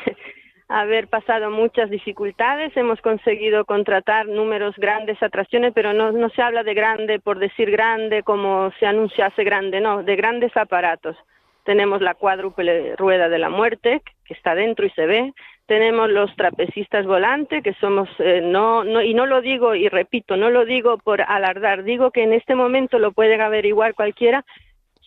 haber 0.69 1.07
pasado 1.07 1.49
muchas 1.49 1.89
dificultades, 1.89 2.75
hemos 2.75 2.99
conseguido 3.01 3.65
contratar 3.65 4.27
números 4.27 4.75
grandes 4.77 5.21
atracciones, 5.23 5.71
pero 5.73 5.93
no, 5.93 6.11
no 6.11 6.29
se 6.29 6.41
habla 6.41 6.63
de 6.63 6.73
grande 6.73 7.19
por 7.19 7.39
decir 7.39 7.71
grande 7.71 8.23
como 8.23 8.71
se 8.79 8.85
anuncia 8.85 9.27
hace 9.27 9.43
grande, 9.43 9.79
no, 9.79 10.03
de 10.03 10.15
grandes 10.15 10.55
aparatos. 10.57 11.15
Tenemos 11.63 12.01
la 12.01 12.15
cuádruple 12.15 12.95
rueda 12.95 13.29
de 13.29 13.39
la 13.39 13.49
muerte, 13.49 14.01
que 14.25 14.33
está 14.33 14.55
dentro 14.55 14.85
y 14.85 14.89
se 14.91 15.05
ve, 15.05 15.33
tenemos 15.67 16.09
los 16.09 16.33
trapecistas 16.35 17.05
volantes, 17.05 17.61
que 17.61 17.73
somos, 17.75 18.09
eh, 18.19 18.41
no, 18.41 18.85
no, 18.85 19.01
y 19.01 19.13
no 19.13 19.25
lo 19.25 19.41
digo, 19.41 19.75
y 19.75 19.89
repito, 19.89 20.37
no 20.37 20.49
lo 20.49 20.65
digo 20.65 20.97
por 20.97 21.21
alardar, 21.21 21.83
digo 21.83 22.11
que 22.11 22.23
en 22.23 22.33
este 22.33 22.55
momento 22.55 22.99
lo 22.99 23.11
pueden 23.11 23.41
averiguar 23.41 23.93
cualquiera, 23.93 24.45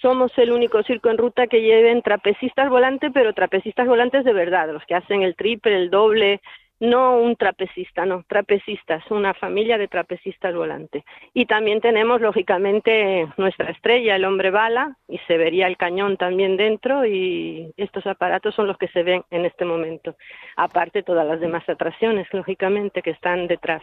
somos 0.01 0.37
el 0.39 0.53
único 0.53 0.83
circo 0.83 1.11
en 1.11 1.19
ruta 1.19 1.47
que 1.47 1.63
lleven 1.63 2.03
trapecistas 2.03 2.69
volantes, 2.69 3.11
pero 3.13 3.33
trapecistas 3.33 3.87
volantes 3.87 4.25
de 4.25 4.33
verdad, 4.33 4.73
los 4.73 4.85
que 4.87 4.95
hacen 4.95 5.23
el 5.23 5.37
triple, 5.37 5.77
el 5.77 5.91
doble, 5.91 6.41
no 6.81 7.19
un 7.19 7.37
trapecista, 7.37 8.07
no, 8.07 8.25
trapecistas, 8.27 9.05
una 9.11 9.35
familia 9.35 9.77
de 9.77 9.87
trapecistas 9.87 10.55
volantes. 10.55 11.05
Y 11.35 11.45
también 11.45 11.83
tenemos, 11.83 12.23
lógicamente, 12.23 13.29
nuestra 13.37 13.71
estrella, 13.71 14.17
el 14.17 14.25
hombre 14.25 14.51
bala, 14.51 14.97
y 15.07 15.19
se 15.27 15.37
vería 15.37 15.67
el 15.67 15.77
cañón 15.77 16.17
también 16.17 16.57
dentro, 16.57 17.05
y 17.05 17.73
estos 17.77 18.07
aparatos 18.07 18.55
son 18.55 18.67
los 18.67 18.79
que 18.79 18.89
se 18.89 19.03
ven 19.03 19.23
en 19.31 19.45
este 19.45 19.67
momento. 19.67 20.17
Aparte, 20.57 21.03
todas 21.03 21.27
las 21.27 21.41
demás 21.41 21.69
atracciones, 21.69 22.27
lógicamente, 22.33 23.03
que 23.03 23.11
están 23.11 23.47
detrás. 23.47 23.83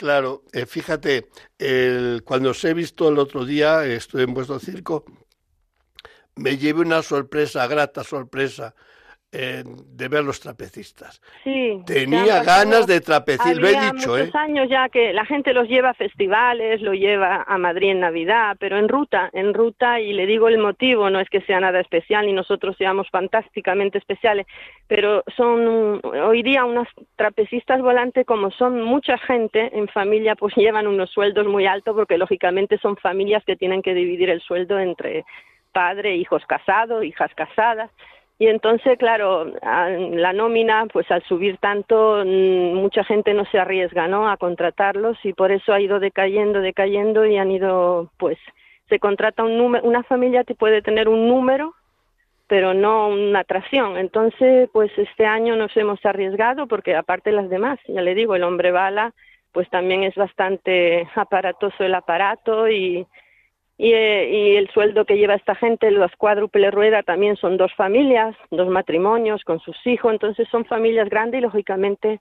Claro, 0.00 0.44
eh, 0.54 0.64
fíjate, 0.64 1.28
cuando 2.24 2.52
os 2.52 2.64
he 2.64 2.72
visto 2.72 3.10
el 3.10 3.18
otro 3.18 3.44
día, 3.44 3.84
estoy 3.84 4.22
en 4.22 4.32
vuestro 4.32 4.58
circo, 4.58 5.04
me 6.36 6.56
llevé 6.56 6.80
una 6.80 7.02
sorpresa, 7.02 7.66
grata 7.66 8.02
sorpresa, 8.02 8.74
de 9.32 10.08
ver 10.08 10.24
los 10.24 10.40
trapecistas. 10.40 11.22
Sí, 11.44 11.80
Tenía 11.86 12.42
ganas 12.42 12.88
de 12.88 13.00
trapecir, 13.00 13.58
lo 13.58 13.68
he 13.68 13.80
dicho. 13.80 14.10
Muchos 14.10 14.34
¿eh? 14.34 14.38
años 14.38 14.68
ya 14.68 14.88
que 14.88 15.12
la 15.12 15.24
gente 15.24 15.52
los 15.54 15.68
lleva 15.68 15.90
a 15.90 15.94
festivales, 15.94 16.80
lo 16.80 16.94
lleva 16.94 17.44
a 17.46 17.56
Madrid 17.56 17.90
en 17.90 18.00
Navidad, 18.00 18.56
pero 18.58 18.76
en 18.76 18.88
ruta, 18.88 19.30
en 19.32 19.54
ruta, 19.54 20.00
y 20.00 20.14
le 20.14 20.26
digo 20.26 20.48
el 20.48 20.58
motivo, 20.58 21.10
no 21.10 21.20
es 21.20 21.28
que 21.28 21.42
sea 21.42 21.60
nada 21.60 21.78
especial, 21.78 22.26
ni 22.26 22.32
nosotros 22.32 22.76
seamos 22.76 23.08
fantásticamente 23.08 23.98
especiales, 23.98 24.46
pero 24.88 25.22
son 25.36 26.00
hoy 26.04 26.42
día 26.42 26.64
unos 26.64 26.88
trapecistas 27.14 27.80
volantes, 27.80 28.26
como 28.26 28.50
son 28.50 28.82
mucha 28.82 29.16
gente 29.16 29.70
en 29.78 29.86
familia, 29.86 30.34
pues 30.34 30.56
llevan 30.56 30.88
unos 30.88 31.08
sueldos 31.10 31.46
muy 31.46 31.66
altos, 31.66 31.94
porque 31.94 32.18
lógicamente 32.18 32.78
son 32.78 32.96
familias 32.96 33.44
que 33.44 33.54
tienen 33.54 33.82
que 33.82 33.94
dividir 33.94 34.28
el 34.28 34.40
sueldo 34.40 34.80
entre 34.80 35.24
padre, 35.70 36.16
hijos 36.16 36.44
casados, 36.46 37.04
hijas 37.04 37.30
casadas 37.36 37.92
y 38.40 38.48
entonces, 38.48 38.96
claro, 38.96 39.44
la 39.44 40.32
nómina, 40.32 40.86
pues 40.90 41.10
al 41.10 41.22
subir 41.24 41.58
tanto, 41.58 42.24
mm, 42.24 42.72
mucha 42.72 43.04
gente 43.04 43.34
no 43.34 43.44
se 43.44 43.58
arriesga, 43.58 44.08
¿no? 44.08 44.30
A 44.30 44.38
contratarlos 44.38 45.18
y 45.24 45.34
por 45.34 45.52
eso 45.52 45.74
ha 45.74 45.80
ido 45.82 46.00
decayendo, 46.00 46.62
decayendo 46.62 47.26
y 47.26 47.36
han 47.36 47.50
ido, 47.50 48.10
pues, 48.16 48.38
se 48.88 48.98
contrata 48.98 49.44
un 49.44 49.58
número, 49.58 49.86
una 49.86 50.02
familia 50.04 50.44
que 50.44 50.54
puede 50.54 50.80
tener 50.80 51.06
un 51.10 51.28
número, 51.28 51.74
pero 52.46 52.72
no 52.72 53.08
una 53.08 53.40
atracción. 53.40 53.98
Entonces, 53.98 54.70
pues 54.72 54.90
este 54.96 55.26
año 55.26 55.54
nos 55.54 55.76
hemos 55.76 56.02
arriesgado 56.06 56.66
porque 56.66 56.96
aparte 56.96 57.32
las 57.32 57.50
demás, 57.50 57.78
ya 57.88 58.00
le 58.00 58.14
digo, 58.14 58.36
el 58.36 58.44
hombre 58.44 58.72
bala, 58.72 59.12
pues 59.52 59.68
también 59.68 60.02
es 60.02 60.14
bastante 60.14 61.06
aparatoso 61.14 61.84
el 61.84 61.94
aparato 61.94 62.70
y 62.70 63.06
y, 63.82 63.94
eh, 63.94 64.28
y, 64.30 64.56
el 64.56 64.68
sueldo 64.72 65.06
que 65.06 65.16
lleva 65.16 65.34
esta 65.34 65.54
gente, 65.54 65.90
los 65.90 66.14
cuádruple 66.16 66.70
rueda, 66.70 67.02
también 67.02 67.36
son 67.36 67.56
dos 67.56 67.72
familias, 67.74 68.36
dos 68.50 68.68
matrimonios 68.68 69.42
con 69.42 69.58
sus 69.60 69.74
hijos, 69.86 70.12
entonces 70.12 70.46
son 70.50 70.66
familias 70.66 71.08
grandes 71.08 71.38
y 71.38 71.42
lógicamente 71.42 72.20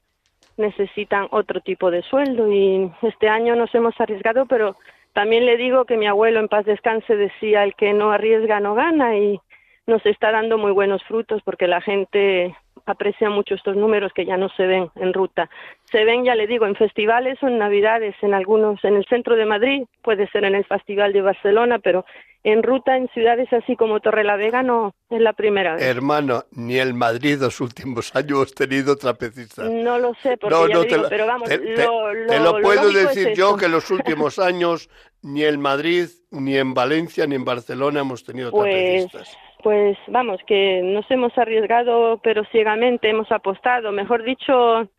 necesitan 0.56 1.28
otro 1.32 1.60
tipo 1.60 1.92
de 1.92 2.02
sueldo. 2.04 2.50
Y 2.50 2.90
este 3.02 3.28
año 3.28 3.58
nos 3.58 3.76
hemos 3.76 3.94
arriesgado, 4.00 4.46
pero 4.46 4.78
también 5.12 5.46
le 5.46 5.58
digo 5.58 5.84
que 5.84 5.98
mi 5.98 6.08
abuelo 6.08 6.40
en 6.40 6.48
paz 6.48 6.66
descanse 6.66 7.18
decía 7.18 7.66
el 7.66 7.76
que 7.76 7.92
no 7.92 8.14
arriesga 8.14 8.62
no 8.62 8.74
gana 8.74 9.18
y 9.18 9.42
nos 9.86 10.06
está 10.06 10.32
dando 10.32 10.58
muy 10.58 10.72
buenos 10.72 11.04
frutos 11.04 11.42
porque 11.44 11.68
la 11.68 11.82
gente 11.82 12.56
aprecia 12.86 13.30
mucho 13.30 13.56
estos 13.56 13.76
números 13.76 14.14
que 14.14 14.26
ya 14.26 14.38
no 14.38 14.50
se 14.50 14.66
ven 14.66 14.90
en 14.96 15.14
ruta. 15.14 15.50
Se 15.86 16.04
ven, 16.06 16.24
ya 16.24 16.36
le 16.36 16.48
digo, 16.48 16.66
en 16.66 16.76
festivales 16.76 17.42
o 17.42 17.48
en 17.48 17.58
navidades, 17.58 18.16
en 18.22 18.34
algunos, 18.34 18.84
en 18.84 18.96
el 18.96 19.06
centro 19.06 19.36
de 19.36 19.46
Madrid, 19.46 19.84
puede 20.02 20.28
ser 20.28 20.46
en 20.46 20.56
el 20.56 20.66
Festival 20.66 21.14
de 21.14 21.22
Barcelona, 21.22 21.80
pero 21.80 22.06
en 22.44 22.64
ruta 22.64 22.96
en 22.96 23.08
ciudades 23.10 23.52
así 23.52 23.76
como 23.76 24.00
Torrelavega 24.00 24.64
no 24.64 24.94
es 25.10 25.22
la 25.22 25.34
primera 25.34 25.76
vez. 25.76 25.84
Hermano, 25.84 26.44
ni 26.52 26.78
el 26.78 26.94
Madrid 26.94 27.38
los 27.40 27.60
últimos 27.62 28.12
años 28.16 28.30
hemos 28.30 28.54
tenido 28.54 28.96
trapecistas. 28.98 29.70
No 29.70 30.00
lo 30.00 30.14
sé, 30.22 30.38
porque 30.38 30.56
ya 30.70 30.74
no, 30.76 30.84
digo, 30.84 31.04
pero 31.10 31.26
vamos, 31.28 31.50
te, 31.50 31.58
lo, 31.58 32.14
lo, 32.14 32.28
te 32.28 32.40
lo 32.40 32.62
puedo 32.62 32.92
decir 32.92 33.34
yo 33.36 33.58
que 33.58 33.68
los 33.68 33.90
últimos 33.92 34.40
años 34.40 34.90
ni 35.22 35.44
en 35.44 35.60
Madrid, 35.60 36.08
ni 36.32 36.58
en 36.58 36.74
Valencia, 36.74 37.28
ni 37.28 37.36
en 37.36 37.44
Barcelona 37.44 38.02
hemos 38.02 38.24
tenido 38.24 38.52
pues, 38.52 39.08
trapecistas. 39.10 39.38
Pues 39.62 39.98
vamos, 40.08 40.40
que 40.48 40.82
nos 40.84 41.10
hemos 41.12 41.38
arriesgado, 41.38 42.20
pero 42.24 42.44
ciegamente 42.52 43.10
hemos 43.10 43.30
apostado. 43.32 43.92
Mejor 43.92 44.24
dicho, 44.24 44.90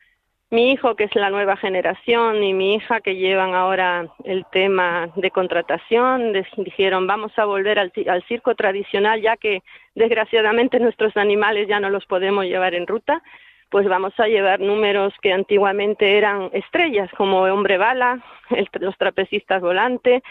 mi 0.50 0.72
hijo, 0.72 0.96
que 0.96 1.04
es 1.04 1.14
la 1.14 1.30
nueva 1.30 1.56
generación, 1.56 2.42
y 2.42 2.52
mi 2.52 2.74
hija, 2.74 3.00
que 3.00 3.14
llevan 3.14 3.54
ahora 3.54 4.08
el 4.24 4.44
tema 4.50 5.08
de 5.14 5.30
contratación, 5.30 6.32
dijeron, 6.56 7.06
vamos 7.06 7.32
a 7.38 7.44
volver 7.44 7.78
al, 7.78 7.92
al, 8.08 8.24
circo 8.24 8.56
tradicional, 8.56 9.22
ya 9.22 9.36
que 9.36 9.62
desgraciadamente 9.94 10.80
nuestros 10.80 11.16
animales 11.16 11.68
ya 11.68 11.78
no 11.78 11.88
los 11.88 12.04
podemos 12.06 12.46
llevar 12.46 12.74
en 12.74 12.88
ruta, 12.88 13.22
pues 13.70 13.86
vamos 13.86 14.12
a 14.18 14.26
llevar 14.26 14.58
números 14.58 15.14
que 15.22 15.32
antiguamente 15.32 16.18
eran 16.18 16.50
estrellas, 16.52 17.08
como 17.16 17.42
Hombre 17.42 17.78
Bala, 17.78 18.20
el, 18.50 18.68
los 18.80 18.98
trapecistas 18.98 19.62
volante, 19.62 20.22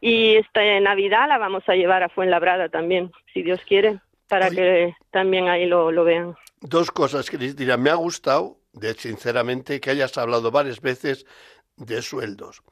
y 0.00 0.36
esta 0.36 0.62
Navidad 0.80 1.28
la 1.28 1.38
vamos 1.38 1.68
a 1.68 1.74
llevar 1.74 2.02
a 2.02 2.08
Fuenlabrada 2.08 2.70
también, 2.70 3.12
si 3.34 3.42
Dios 3.42 3.60
quiere, 3.66 4.00
para 4.28 4.46
Oye, 4.46 4.56
que 4.56 4.94
también 5.10 5.48
ahí 5.48 5.66
lo, 5.66 5.90
lo, 5.92 6.04
vean. 6.04 6.36
Dos 6.60 6.90
cosas, 6.90 7.30
Cristina. 7.30 7.76
Me 7.76 7.90
ha 7.90 7.94
gustado, 7.94 8.56
de 8.72 8.94
sinceramente, 8.94 9.80
que 9.80 9.90
hayas 9.90 10.16
hablado 10.18 10.50
varias 10.50 10.80
veces 10.80 11.26
de 11.76 12.02
sueldos. 12.02 12.62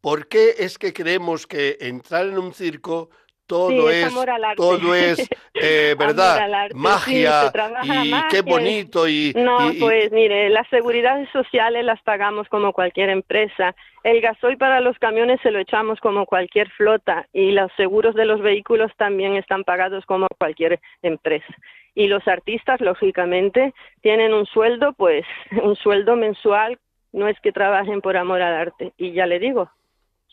¿Por 0.00 0.28
qué 0.28 0.54
es 0.58 0.78
que 0.78 0.92
creemos 0.92 1.46
que 1.46 1.76
entrar 1.80 2.26
en 2.26 2.38
un 2.38 2.54
circo 2.54 3.10
todo 3.50 3.90
sí, 3.90 3.96
es, 3.96 4.14
todo 4.56 4.94
es 4.94 5.28
eh, 5.54 5.96
verdad 5.98 6.70
magia 6.72 7.50
sí, 7.50 7.88
y 7.88 8.10
magia. 8.12 8.28
qué 8.30 8.42
bonito 8.42 9.08
y 9.08 9.32
no 9.34 9.72
y, 9.72 9.80
pues 9.80 10.12
mire 10.12 10.48
las 10.50 10.68
seguridades 10.68 11.28
sociales 11.30 11.84
las 11.84 12.00
pagamos 12.02 12.48
como 12.48 12.72
cualquier 12.72 13.10
empresa. 13.10 13.74
El 14.04 14.20
gasoil 14.20 14.56
para 14.56 14.80
los 14.80 14.96
camiones 15.00 15.40
se 15.42 15.50
lo 15.50 15.58
echamos 15.58 15.98
como 15.98 16.26
cualquier 16.26 16.70
flota 16.70 17.26
y 17.32 17.50
los 17.50 17.72
seguros 17.76 18.14
de 18.14 18.24
los 18.24 18.40
vehículos 18.40 18.92
también 18.96 19.34
están 19.34 19.64
pagados 19.64 20.06
como 20.06 20.28
cualquier 20.38 20.78
empresa. 21.02 21.52
Y 21.96 22.06
los 22.06 22.26
artistas 22.28 22.80
lógicamente 22.80 23.74
tienen 24.00 24.32
un 24.32 24.46
sueldo 24.46 24.92
pues 24.92 25.26
un 25.62 25.74
sueldo 25.74 26.14
mensual 26.14 26.78
no 27.12 27.26
es 27.26 27.38
que 27.40 27.50
trabajen 27.50 28.00
por 28.00 28.16
amor 28.16 28.42
al 28.42 28.54
arte. 28.54 28.92
Y 28.96 29.10
ya 29.10 29.26
le 29.26 29.40
digo 29.40 29.68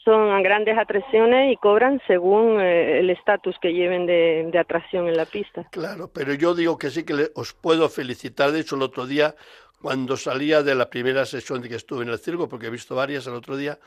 son 0.08 0.41
grandes 0.41 0.78
atracciones 0.78 1.52
y 1.52 1.58
cobran 1.58 2.02
según 2.08 2.62
eh, 2.62 3.00
el 3.00 3.10
estatus 3.10 3.58
que 3.62 3.74
lleven 3.74 4.06
de, 4.06 4.48
de, 4.50 4.58
atracción 4.58 5.10
en 5.10 5.17
la 5.17 5.26
pista. 5.26 5.67
Claro, 5.70 6.10
pero 6.13 6.34
yo 6.34 6.56
digo 6.56 6.78
que 6.78 6.89
sí 6.89 7.04
que 7.04 7.13
le, 7.13 7.32
os 7.36 7.52
puedo 7.52 7.89
felicitar. 7.89 8.54
De 8.54 8.62
hecho, 8.62 8.78
el 8.78 8.84
otro 8.84 9.06
día, 9.06 9.36
cuando 9.82 10.15
salía 10.15 10.63
de 10.63 10.76
la 10.76 10.89
primera 10.89 11.26
sesión 11.26 11.62
de 11.62 11.67
que 11.67 11.76
estuve 11.76 12.04
en 12.04 12.10
el 12.10 12.20
circo, 12.20 12.48
porque 12.48 12.67
he 12.67 12.70
visto 12.70 12.96
varias 12.96 13.28
el 13.28 13.34
otro 13.34 13.58
día, 13.58 13.80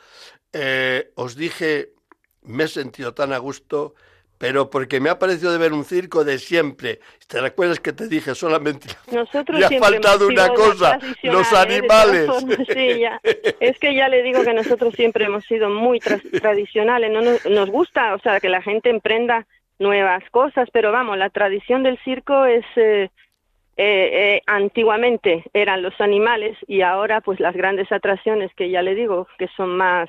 eh, 0.52 1.10
os 1.14 1.36
dije, 1.36 1.94
me 2.42 2.64
he 2.64 2.68
sentido 2.68 3.14
tan 3.14 3.32
a 3.32 3.38
gusto 3.38 3.94
pero 4.40 4.70
porque 4.70 5.00
me 5.00 5.10
ha 5.10 5.18
parecido 5.18 5.52
de 5.52 5.58
ver 5.58 5.74
un 5.74 5.84
circo 5.84 6.24
de 6.24 6.38
siempre. 6.38 7.00
¿Te 7.28 7.42
recuerdas 7.42 7.78
que 7.78 7.92
te 7.92 8.08
dije 8.08 8.34
solamente? 8.34 8.88
Nosotros 9.12 9.60
le 9.60 9.66
ha 9.66 9.78
faltado 9.78 10.26
una 10.28 10.48
cosa, 10.48 10.98
los 11.22 11.52
animales. 11.52 12.26
Sí, 12.72 13.00
ya. 13.00 13.20
Es 13.60 13.78
que 13.78 13.94
ya 13.94 14.08
le 14.08 14.22
digo 14.22 14.42
que 14.42 14.54
nosotros 14.54 14.94
siempre 14.94 15.26
hemos 15.26 15.44
sido 15.44 15.68
muy 15.68 16.00
tra 16.00 16.18
tradicionales. 16.40 17.12
No 17.12 17.20
nos, 17.20 17.44
nos, 17.44 17.68
gusta, 17.68 18.14
o 18.14 18.18
sea, 18.20 18.40
que 18.40 18.48
la 18.48 18.62
gente 18.62 18.88
emprenda 18.88 19.46
nuevas 19.78 20.24
cosas, 20.30 20.70
pero 20.72 20.90
vamos, 20.90 21.18
la 21.18 21.28
tradición 21.28 21.82
del 21.82 21.98
circo 21.98 22.46
es 22.46 22.64
eh, 22.76 23.10
eh, 23.76 24.36
eh, 24.36 24.42
antiguamente 24.46 25.44
eran 25.52 25.82
los 25.82 26.00
animales 26.00 26.56
y 26.66 26.80
ahora 26.80 27.20
pues 27.20 27.40
las 27.40 27.54
grandes 27.54 27.92
atracciones 27.92 28.50
que 28.54 28.70
ya 28.70 28.80
le 28.80 28.94
digo 28.94 29.28
que 29.38 29.48
son 29.48 29.76
más 29.76 30.08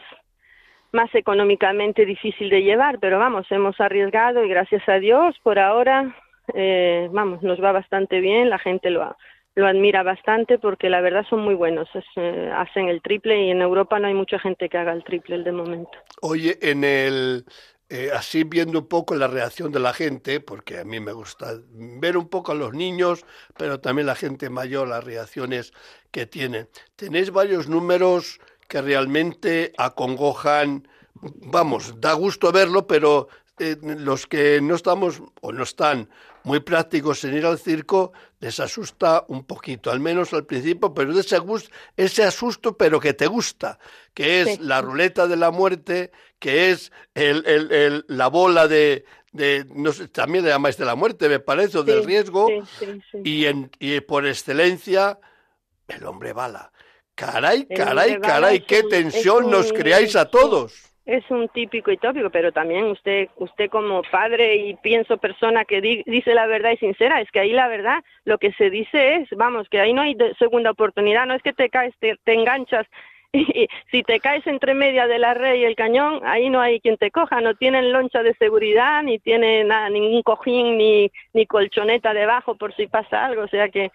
más 0.91 1.13
económicamente 1.15 2.05
difícil 2.05 2.49
de 2.49 2.63
llevar, 2.63 2.99
pero 2.99 3.17
vamos, 3.19 3.45
hemos 3.49 3.79
arriesgado 3.79 4.43
y 4.43 4.49
gracias 4.49 4.87
a 4.87 4.99
Dios 4.99 5.35
por 5.43 5.59
ahora, 5.59 6.15
eh, 6.53 7.09
vamos, 7.11 7.41
nos 7.43 7.63
va 7.63 7.71
bastante 7.71 8.19
bien, 8.19 8.49
la 8.49 8.59
gente 8.59 8.89
lo, 8.89 9.15
lo 9.55 9.67
admira 9.67 10.03
bastante 10.03 10.59
porque 10.59 10.89
la 10.89 11.01
verdad 11.01 11.25
son 11.29 11.41
muy 11.41 11.55
buenos, 11.55 11.89
eh, 12.15 12.51
hacen 12.53 12.89
el 12.89 13.01
triple 13.01 13.45
y 13.45 13.51
en 13.51 13.61
Europa 13.61 13.99
no 13.99 14.07
hay 14.07 14.13
mucha 14.13 14.39
gente 14.39 14.69
que 14.69 14.77
haga 14.77 14.93
el 14.93 15.03
triple 15.03 15.43
de 15.43 15.51
momento. 15.51 15.91
Oye, 16.21 16.57
en 16.61 16.83
el, 16.83 17.45
eh, 17.89 18.09
así 18.13 18.45
viendo 18.45 18.79
un 18.79 18.87
poco 18.87 19.15
la 19.15 19.27
reacción 19.27 19.71
de 19.71 19.79
la 19.81 19.91
gente, 19.91 20.39
porque 20.39 20.79
a 20.79 20.85
mí 20.85 21.01
me 21.01 21.11
gusta 21.11 21.47
ver 21.73 22.15
un 22.15 22.29
poco 22.29 22.53
a 22.53 22.55
los 22.55 22.73
niños, 22.73 23.25
pero 23.57 23.81
también 23.81 24.07
la 24.07 24.15
gente 24.15 24.49
mayor, 24.49 24.87
las 24.87 25.03
reacciones 25.03 25.73
que 26.09 26.25
tienen. 26.25 26.69
Tenéis 26.95 27.31
varios 27.31 27.67
números 27.67 28.39
que 28.71 28.81
realmente 28.81 29.73
acongojan, 29.77 30.87
vamos, 31.21 31.99
da 31.99 32.13
gusto 32.13 32.53
verlo, 32.53 32.87
pero 32.87 33.27
eh, 33.59 33.75
los 33.81 34.27
que 34.27 34.61
no 34.61 34.75
estamos 34.75 35.21
o 35.41 35.51
no 35.51 35.63
están 35.63 36.07
muy 36.43 36.61
prácticos 36.61 37.21
en 37.25 37.35
ir 37.35 37.45
al 37.45 37.59
circo 37.59 38.13
les 38.39 38.61
asusta 38.61 39.25
un 39.27 39.43
poquito, 39.43 39.91
al 39.91 39.99
menos 39.99 40.31
al 40.31 40.45
principio, 40.45 40.93
pero 40.93 41.11
ese, 41.19 41.37
ese 41.97 42.23
asusto, 42.23 42.77
pero 42.77 43.01
que 43.01 43.13
te 43.13 43.27
gusta, 43.27 43.77
que 44.13 44.39
es 44.39 44.55
sí. 44.55 44.57
la 44.61 44.81
ruleta 44.81 45.27
de 45.27 45.35
la 45.35 45.51
muerte, 45.51 46.13
que 46.39 46.71
es 46.71 46.93
el, 47.13 47.45
el, 47.45 47.73
el, 47.73 48.05
la 48.07 48.27
bola 48.27 48.69
de, 48.69 49.03
de 49.33 49.65
no 49.75 49.91
sé, 49.91 50.07
también 50.07 50.45
le 50.45 50.51
llamáis 50.51 50.77
de 50.77 50.85
la 50.85 50.95
muerte, 50.95 51.27
me 51.27 51.41
parece, 51.41 51.77
o 51.77 51.83
del 51.83 52.05
riesgo, 52.05 52.47
sí, 52.79 53.01
y, 53.25 53.45
en, 53.47 53.69
y 53.79 53.99
por 53.99 54.25
excelencia, 54.25 55.19
el 55.89 56.05
hombre 56.05 56.31
bala. 56.31 56.71
Caray, 57.21 57.65
caray, 57.65 58.19
caray, 58.19 58.59
qué 58.61 58.81
tensión 58.81 59.45
un, 59.45 59.51
nos 59.51 59.71
creáis 59.71 60.15
a 60.15 60.25
todos. 60.25 60.91
Es 61.05 61.23
un 61.29 61.49
típico 61.49 61.91
y 61.91 61.97
tópico, 61.97 62.31
pero 62.31 62.51
también 62.51 62.85
usted, 62.85 63.29
usted 63.37 63.69
como 63.69 64.01
padre 64.01 64.55
y 64.55 64.75
pienso 64.75 65.17
persona 65.17 65.63
que 65.65 65.81
di, 65.81 66.03
dice 66.07 66.33
la 66.33 66.47
verdad 66.47 66.71
y 66.71 66.77
sincera, 66.77 67.21
es 67.21 67.29
que 67.29 67.39
ahí 67.39 67.53
la 67.53 67.67
verdad 67.67 68.03
lo 68.25 68.39
que 68.39 68.51
se 68.53 68.71
dice 68.71 69.17
es, 69.17 69.29
vamos, 69.31 69.69
que 69.69 69.79
ahí 69.79 69.93
no 69.93 70.01
hay 70.01 70.17
segunda 70.39 70.71
oportunidad, 70.71 71.27
no 71.27 71.35
es 71.35 71.43
que 71.43 71.53
te 71.53 71.69
caes, 71.69 71.93
te, 71.99 72.17
te 72.23 72.33
enganchas 72.33 72.87
y 73.33 73.67
si 73.91 74.01
te 74.03 74.19
caes 74.19 74.45
entre 74.47 74.73
media 74.73 75.05
de 75.05 75.19
la 75.19 75.35
red 75.35 75.55
y 75.55 75.65
el 75.65 75.75
cañón, 75.75 76.21
ahí 76.23 76.49
no 76.49 76.59
hay 76.59 76.79
quien 76.79 76.97
te 76.97 77.11
coja, 77.11 77.39
no 77.39 77.53
tienen 77.53 77.91
loncha 77.91 78.23
de 78.23 78.33
seguridad, 78.35 79.03
ni 79.03 79.19
tienen 79.19 79.67
nada, 79.67 79.89
ningún 79.89 80.23
cojín, 80.23 80.77
ni, 80.77 81.11
ni 81.33 81.45
colchoneta 81.45 82.13
debajo 82.13 82.55
por 82.55 82.75
si 82.75 82.87
pasa 82.87 83.25
algo, 83.25 83.43
o 83.43 83.47
sea 83.47 83.69
que 83.69 83.91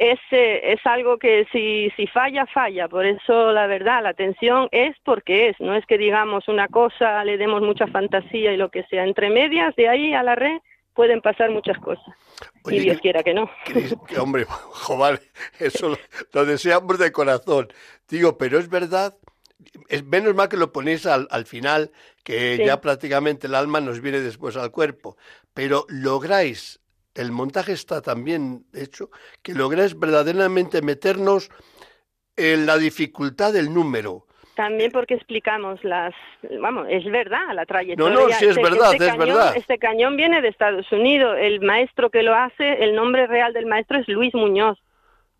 es, 0.00 0.18
eh, 0.30 0.72
es 0.72 0.80
algo 0.86 1.18
que 1.18 1.46
si, 1.52 1.90
si 1.94 2.06
falla, 2.06 2.46
falla. 2.46 2.88
Por 2.88 3.04
eso, 3.04 3.52
la 3.52 3.66
verdad, 3.66 4.02
la 4.02 4.08
atención 4.08 4.66
es 4.72 4.96
porque 5.04 5.50
es. 5.50 5.60
No 5.60 5.76
es 5.76 5.84
que 5.84 5.98
digamos 5.98 6.48
una 6.48 6.68
cosa, 6.68 7.22
le 7.22 7.36
demos 7.36 7.60
mucha 7.60 7.86
fantasía 7.86 8.54
y 8.54 8.56
lo 8.56 8.70
que 8.70 8.82
sea. 8.84 9.04
Entre 9.04 9.28
medias, 9.28 9.76
de 9.76 9.90
ahí 9.90 10.14
a 10.14 10.22
la 10.22 10.36
red, 10.36 10.58
pueden 10.94 11.20
pasar 11.20 11.50
muchas 11.50 11.78
cosas. 11.80 12.14
Oye, 12.64 12.78
y 12.78 12.80
Dios 12.80 12.96
que, 12.96 13.02
quiera 13.02 13.22
que 13.22 13.34
no. 13.34 13.50
Que, 13.66 13.90
que, 14.08 14.18
hombre, 14.18 14.46
joder, 14.48 15.20
eso 15.58 15.90
lo, 15.90 15.98
lo, 16.32 16.46
deseamos 16.46 16.98
de 16.98 17.12
corazón. 17.12 17.68
Digo, 18.08 18.38
pero 18.38 18.58
es 18.58 18.70
verdad, 18.70 19.18
es 19.90 20.02
menos 20.02 20.34
mal 20.34 20.48
que 20.48 20.56
lo 20.56 20.72
ponéis 20.72 21.04
al, 21.04 21.28
al 21.30 21.44
final, 21.44 21.90
que 22.24 22.56
sí. 22.56 22.64
ya 22.64 22.80
prácticamente 22.80 23.48
el 23.48 23.54
alma 23.54 23.82
nos 23.82 24.00
viene 24.00 24.20
después 24.20 24.56
al 24.56 24.70
cuerpo. 24.70 25.18
Pero 25.52 25.84
lográis 25.90 26.80
el 27.20 27.32
montaje 27.32 27.72
está 27.72 28.00
tan 28.00 28.24
bien 28.24 28.64
hecho 28.74 29.10
que 29.42 29.54
lográis 29.54 29.98
verdaderamente 29.98 30.82
meternos 30.82 31.50
en 32.36 32.66
la 32.66 32.78
dificultad 32.78 33.52
del 33.52 33.72
número. 33.72 34.26
También 34.54 34.90
porque 34.90 35.14
explicamos 35.14 35.82
las, 35.84 36.12
vamos, 36.60 36.86
es 36.90 37.04
verdad 37.04 37.54
la 37.54 37.64
trayectoria. 37.64 38.14
No, 38.14 38.28
no, 38.28 38.34
sí 38.34 38.44
es 38.44 38.56
este, 38.56 38.62
verdad, 38.62 38.92
este 38.92 39.06
es 39.06 39.10
cañón, 39.12 39.26
verdad. 39.26 39.56
Este 39.56 39.78
cañón 39.78 40.16
viene 40.16 40.42
de 40.42 40.48
Estados 40.48 40.90
Unidos. 40.92 41.36
El 41.40 41.60
maestro 41.60 42.10
que 42.10 42.22
lo 42.22 42.34
hace, 42.34 42.84
el 42.84 42.94
nombre 42.94 43.26
real 43.26 43.52
del 43.52 43.66
maestro 43.66 43.98
es 43.98 44.08
Luis 44.08 44.34
Muñoz. 44.34 44.78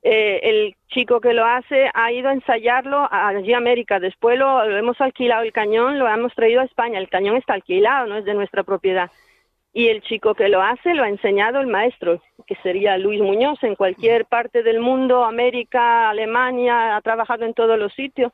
eh, 0.02 0.40
el 0.44 0.76
chico 0.88 1.20
que 1.20 1.34
lo 1.34 1.44
hace 1.44 1.90
ha 1.92 2.10
ido 2.12 2.30
a 2.30 2.32
ensayarlo 2.32 3.06
allí 3.10 3.52
a 3.52 3.58
América. 3.58 4.00
Después 4.00 4.38
lo, 4.38 4.64
hemos 4.64 4.98
alquilado 5.00 5.42
el 5.42 5.52
cañón, 5.52 5.98
lo 5.98 6.08
hemos 6.08 6.34
traído 6.34 6.60
a 6.62 6.64
España. 6.64 6.98
El 6.98 7.10
cañón 7.10 7.36
está 7.36 7.54
alquilado, 7.54 8.06
no 8.06 8.16
es 8.16 8.24
de 8.24 8.34
nuestra 8.34 8.62
propiedad. 8.62 9.10
Y 9.72 9.88
el 9.88 10.02
chico 10.02 10.34
que 10.34 10.48
lo 10.48 10.62
hace 10.62 10.94
lo 10.94 11.04
ha 11.04 11.08
enseñado 11.08 11.60
el 11.60 11.68
maestro, 11.68 12.20
que 12.46 12.56
sería 12.56 12.98
Luis 12.98 13.20
Muñoz, 13.20 13.62
en 13.62 13.76
cualquier 13.76 14.26
parte 14.26 14.62
del 14.62 14.80
mundo, 14.80 15.24
América, 15.24 16.10
Alemania, 16.10 16.96
ha 16.96 17.00
trabajado 17.02 17.44
en 17.44 17.54
todos 17.54 17.78
los 17.78 17.92
sitios. 17.94 18.32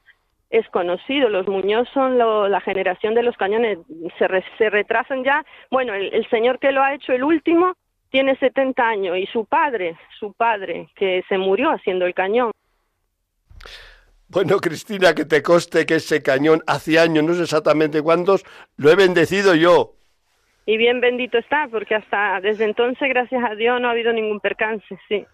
Es 0.48 0.66
conocido, 0.68 1.28
los 1.28 1.46
Muñoz 1.48 1.88
son 1.92 2.16
la 2.18 2.60
generación 2.60 3.14
de 3.14 3.22
los 3.22 3.36
cañones, 3.36 3.78
se, 4.18 4.26
se 4.56 4.70
retrasan 4.70 5.24
ya. 5.24 5.44
Bueno, 5.70 5.92
el 5.92 6.26
señor 6.30 6.58
que 6.58 6.72
lo 6.72 6.82
ha 6.82 6.94
hecho, 6.94 7.12
el 7.12 7.24
último, 7.24 7.74
tiene 8.10 8.36
70 8.36 8.82
años 8.82 9.18
y 9.18 9.26
su 9.26 9.44
padre, 9.44 9.98
su 10.18 10.32
padre, 10.32 10.88
que 10.96 11.22
se 11.28 11.36
murió 11.36 11.70
haciendo 11.70 12.06
el 12.06 12.14
cañón. 12.14 12.52
Bueno, 14.28 14.58
Cristina, 14.58 15.14
que 15.14 15.24
te 15.24 15.42
coste 15.42 15.86
que 15.86 15.96
ese 15.96 16.22
cañón 16.22 16.62
hace 16.66 16.98
años, 16.98 17.24
no 17.24 17.34
sé 17.34 17.42
exactamente 17.42 18.02
cuántos, 18.02 18.44
lo 18.76 18.90
he 18.90 18.96
bendecido 18.96 19.54
yo. 19.54 19.94
Y 20.66 20.76
bien 20.76 21.00
bendito 21.00 21.38
está, 21.38 21.68
porque 21.70 21.94
hasta 21.94 22.40
desde 22.40 22.64
entonces, 22.64 23.08
gracias 23.08 23.42
a 23.44 23.54
Dios, 23.54 23.80
no 23.80 23.88
ha 23.88 23.92
habido 23.92 24.12
ningún 24.12 24.40
percance, 24.40 24.98
sí. 25.08 25.24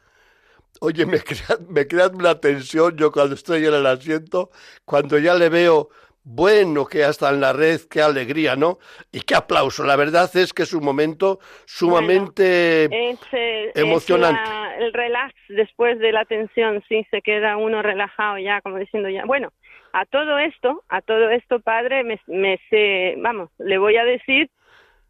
Oye, 0.81 1.07
me 1.07 1.21
crea, 1.25 1.57
me 1.69 1.87
crea 1.87 2.09
una 2.09 2.39
tensión 2.39 2.97
yo 2.97 3.11
cuando 3.11 3.35
estoy 3.35 3.65
en 3.65 3.75
el 3.75 3.87
asiento, 3.87 4.51
cuando 4.85 5.19
ya 5.19 5.35
le 5.35 5.49
veo 5.49 5.89
bueno 6.25 6.87
que 6.87 7.03
hasta 7.03 7.31
en 7.31 7.41
la 7.41 7.53
red, 7.53 7.81
qué 7.91 8.01
alegría, 8.01 8.57
¿no? 8.57 8.79
Y 9.11 9.23
qué 9.23 9.35
aplauso. 9.35 9.85
La 9.85 9.97
verdad 9.97 10.31
es 10.35 10.53
que 10.53 10.63
es 10.63 10.73
un 10.73 10.85
momento 10.85 11.41
sumamente 11.65 12.85
eh, 12.85 13.73
emocionante. 13.75 14.41
el 14.79 14.93
relax 14.93 15.35
después 15.49 15.99
de 15.99 16.13
la 16.13 16.25
tensión, 16.25 16.83
sí, 16.89 17.07
se 17.11 17.23
queda 17.23 17.57
uno 17.57 17.83
relajado 17.83 18.39
ya, 18.39 18.61
como 18.61 18.79
diciendo 18.79 19.09
ya. 19.09 19.25
Bueno, 19.25 19.53
a 19.93 20.05
todo 20.07 20.39
esto, 20.39 20.85
a 20.89 21.01
todo 21.03 21.31
esto, 21.31 21.61
padre, 21.61 22.05
me, 22.05 22.21
me 22.27 22.61
sé, 22.71 23.15
vamos, 23.19 23.51
le 23.59 23.79
voy 23.79 23.97
a 23.97 24.05
decir 24.05 24.49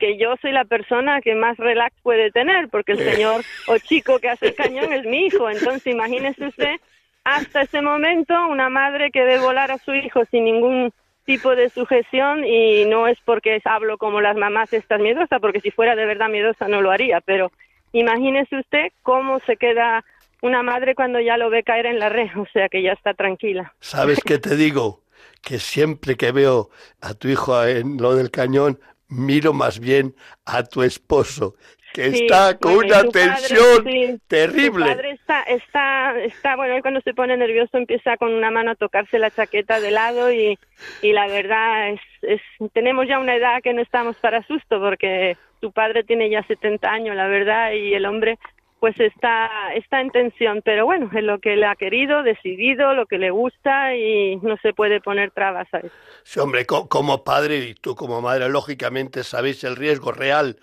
que 0.03 0.19
yo 0.19 0.35
soy 0.43 0.51
la 0.51 0.65
persona 0.65 1.21
que 1.21 1.37
más 1.37 1.57
relax 1.59 1.95
puede 2.03 2.33
tener, 2.33 2.69
porque 2.71 2.91
el 2.91 2.99
señor 2.99 3.45
o 3.69 3.79
chico 3.79 4.19
que 4.19 4.31
hace 4.31 4.49
el 4.49 4.57
cañón 4.57 4.93
es 4.93 5.05
mi 5.05 5.27
hijo. 5.27 5.49
Entonces, 5.49 5.87
imagínese 5.87 6.45
usted 6.45 6.81
hasta 7.23 7.63
ese 7.63 7.83
momento 7.83 8.35
una 8.49 8.69
madre 8.69 9.13
que 9.13 9.21
debe 9.21 9.39
volar 9.39 9.71
a 9.71 9.79
su 9.79 9.95
hijo 9.95 10.25
sin 10.29 10.47
ningún 10.47 10.93
tipo 11.25 11.55
de 11.55 11.71
sujeción 11.71 12.45
y 12.45 12.85
no 12.87 13.07
es 13.07 13.17
porque 13.25 13.61
hablo 13.65 13.97
como 13.97 14.21
las 14.21 14.37
mamás 14.37 14.73
estas 14.73 14.99
miedosas, 14.99 15.41
porque 15.41 15.61
si 15.61 15.71
fuera 15.71 15.95
de 15.95 16.05
verdad 16.05 16.29
miedosa 16.29 16.67
no 16.67 16.83
lo 16.83 16.91
haría, 16.91 17.21
pero 17.21 17.53
imagínese 17.93 18.59
usted 18.59 18.89
cómo 19.05 19.39
se 19.47 19.57
queda 19.57 20.05
una 20.41 20.65
madre 20.65 20.97
cuando 20.97 21.21
ya 21.21 21.37
lo 21.37 21.49
ve 21.49 21.63
caer 21.63 21.87
en 21.87 22.01
la 22.01 22.09
red, 22.09 22.37
o 22.37 22.47
sea 22.53 22.69
que 22.69 22.83
ya 22.83 22.91
está 22.91 23.15
tranquila. 23.15 23.73
¿Sabes 23.79 24.19
qué 24.25 24.39
te 24.39 24.57
digo? 24.57 25.05
Que 25.41 25.61
siempre 25.61 26.17
que 26.17 26.33
veo 26.33 26.71
a 27.01 27.15
tu 27.15 27.29
hijo 27.29 27.65
en 27.65 27.99
lo 27.99 28.17
del 28.17 28.33
cañón, 28.33 28.81
miro 29.13 29.53
más 29.53 29.79
bien 29.79 30.15
a 30.45 30.65
tu 30.65 30.83
esposo, 30.83 31.55
que 31.93 32.07
está 32.07 32.57
con 32.59 32.77
una 32.77 33.03
tensión 33.05 34.21
terrible. 34.27 34.87
padre 34.87 35.11
está, 35.11 35.43
está, 35.43 36.19
está, 36.21 36.57
bueno, 36.57 36.77
él 36.77 36.83
cuando 36.83 37.01
se 37.03 37.13
pone 37.15 37.37
nervioso 37.37 37.77
empieza 37.77 38.17
con 38.17 38.33
una 38.33 38.51
mano 38.51 38.73
a 38.73 38.75
tocarse 38.75 39.19
la 39.19 39.31
chaqueta 39.31 39.81
de 39.81 39.91
lado 39.91 40.33
y, 40.33 40.59
y 41.03 41.13
la 41.13 41.27
verdad 41.27 41.91
es, 41.91 42.01
es, 42.23 42.41
tenemos 42.73 43.07
ya 43.07 43.19
una 43.19 43.37
edad 43.37 43.63
que 43.63 43.75
no 43.75 43.83
estamos 43.83 44.17
para 44.17 44.43
susto 44.47 44.81
porque 44.81 45.37
tu 45.61 45.71
padre 45.71 46.03
tiene 46.03 46.31
ya 46.31 46.43
70 46.43 46.91
años, 46.91 47.15
la 47.15 47.29
verdad, 47.29 47.73
y 47.73 47.95
el 47.95 48.07
hombre 48.07 48.39
pues 48.83 48.99
está, 48.99 49.49
está 49.77 50.01
en 50.01 50.11
tensión, 50.11 50.61
pero 50.65 50.87
bueno, 50.87 51.09
es 51.15 51.23
lo 51.23 51.39
que 51.39 51.55
le 51.55 51.67
ha 51.67 51.77
querido, 51.77 52.25
decidido, 52.25 52.95
lo 52.95 53.07
que 53.07 53.17
le 53.17 53.31
gusta 53.31 53.95
y 53.95 54.35
no 54.43 54.57
se 54.57 54.73
puede 54.73 55.01
poner 55.01 55.31
trabas 55.31 55.73
a 55.73 55.79
eso. 55.79 55.95
Sí, 56.25 56.41
hombre, 56.41 56.67
como 56.67 57.23
padre 57.23 57.59
y 57.59 57.75
tú 57.75 57.95
como 57.95 58.21
madre, 58.21 58.49
lógicamente 58.49 59.23
sabéis 59.23 59.63
el 59.63 59.77
riesgo 59.77 60.11
real 60.11 60.57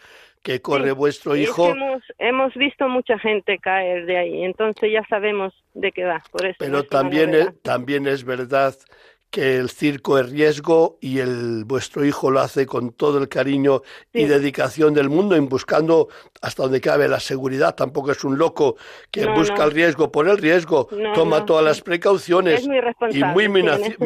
que 0.44 0.62
corre 0.62 0.92
vuestro 0.92 1.38
hijo. 1.38 1.70
hemos, 1.70 2.04
hemos, 2.18 2.54
visto 2.56 2.90
mucha 2.90 3.18
gente 3.20 3.58
caer 3.58 4.06
de 4.06 4.18
ahí, 4.18 4.44
entonces 4.44 4.92
ya 4.92 5.06
sabemos 5.08 5.54
de 5.74 5.94
qué 5.94 6.04
va. 6.04 6.22
Por 6.30 6.46
eso 6.46 6.58
Pero 6.60 6.84
también, 6.84 7.34
es, 7.34 7.62
también 7.62 8.06
es 8.06 8.26
verdad 8.26 8.76
que 9.32 9.58
el 9.58 9.70
circo 9.70 10.18
es 10.18 10.32
riesgo 10.32 10.98
y 11.02 11.20
el 11.20 11.64
vuestro 11.66 12.04
hijo 12.04 12.32
lo 12.32 12.40
hace 12.40 12.66
con 12.66 12.92
todo 12.92 13.20
el 13.20 13.30
cariño 13.30 13.82
y 14.12 14.26
dedicación 14.26 14.94
del 14.94 15.10
mundo, 15.10 15.36
en 15.36 15.48
buscando 15.48 16.08
hasta 16.42 16.64
donde 16.64 16.82
cabe 16.82 17.08
la 17.08 17.20
seguridad. 17.20 17.76
Tampoco 17.76 18.12
es 18.12 18.24
un 18.24 18.38
loco 18.38 18.76
que 19.12 19.28
busca 19.28 19.64
el 19.64 19.72
riesgo 19.72 20.12
por 20.12 20.28
el 20.28 20.38
riesgo, 20.38 20.88
toma 21.14 21.46
todas 21.46 21.64
las 21.64 21.82
precauciones 21.82 22.68
y 23.12 23.24
muy 23.24 23.46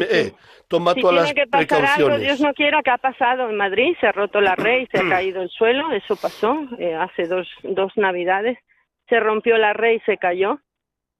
eh, 0.09 0.33
toma 0.67 0.93
todas 0.93 1.15
las 1.15 1.33
precauciones. 1.49 2.21
Dios 2.21 2.39
no 2.41 2.53
quiera 2.53 2.81
que 2.83 2.91
ha 2.91 2.97
pasado 2.97 3.49
en 3.49 3.55
Madrid, 3.55 3.95
se 4.01 4.07
ha 4.07 4.11
roto 4.11 4.41
la 4.41 4.55
red, 4.55 4.87
se 4.91 4.99
ha 4.99 5.09
caído 5.09 5.41
el 5.41 5.49
suelo, 5.49 5.91
eso 5.91 6.15
pasó 6.15 6.67
eh, 6.79 6.95
hace 6.95 7.27
dos, 7.27 7.47
dos 7.63 7.93
navidades, 7.95 8.57
se 9.07 9.19
rompió 9.19 9.57
la 9.57 9.73
red 9.73 9.93
y 9.93 9.99
se 10.01 10.17
cayó 10.17 10.59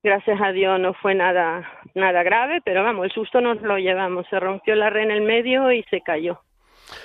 gracias 0.04 0.40
a 0.42 0.52
Dios 0.52 0.80
no 0.80 0.94
fue 0.94 1.16
nada 1.16 1.68
nada 1.96 2.24
grave, 2.24 2.62
pero 2.64 2.84
vamos, 2.84 3.06
el 3.06 3.12
susto 3.12 3.40
nos 3.42 3.62
lo 3.62 3.78
llevamos, 3.78 4.28
se 4.30 4.40
rompió 4.40 4.76
la 4.76 4.90
red 4.90 5.04
en 5.04 5.12
el 5.12 5.22
medio 5.22 5.72
y 5.72 5.84
se 5.84 6.02
cayó. 6.02 6.42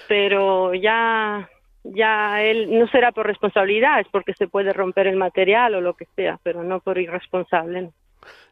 Pero 0.08 0.74
ya 0.74 1.48
ya 1.84 2.42
él 2.42 2.78
no 2.78 2.88
será 2.88 3.12
por 3.12 3.26
responsabilidad, 3.26 4.00
es 4.00 4.06
porque 4.11 4.34
se 4.34 4.48
puede 4.48 4.72
romper 4.72 5.06
el 5.06 5.16
material 5.16 5.74
o 5.74 5.80
lo 5.80 5.94
que 5.94 6.06
sea, 6.16 6.38
pero 6.42 6.62
no 6.62 6.80
por 6.80 6.98
irresponsable. 6.98 7.92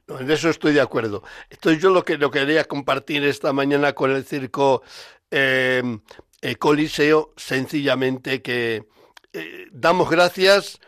No. 0.06 0.20
en 0.20 0.30
eso 0.30 0.48
estoy 0.48 0.72
de 0.72 0.80
acuerdo. 0.80 1.22
Estoy 1.50 1.78
yo 1.78 1.90
lo 1.90 2.04
que 2.04 2.16
lo 2.16 2.30
quería 2.30 2.64
compartir 2.64 3.24
esta 3.24 3.52
mañana 3.52 3.92
con 3.92 4.12
el 4.12 4.24
circo 4.24 4.82
eh, 5.30 5.82
eh 6.40 6.56
Coliseo, 6.56 7.32
sencillamente 7.36 8.40
que 8.40 8.84
eh, 9.32 9.66
damos 9.72 10.08
gracias 10.08 10.80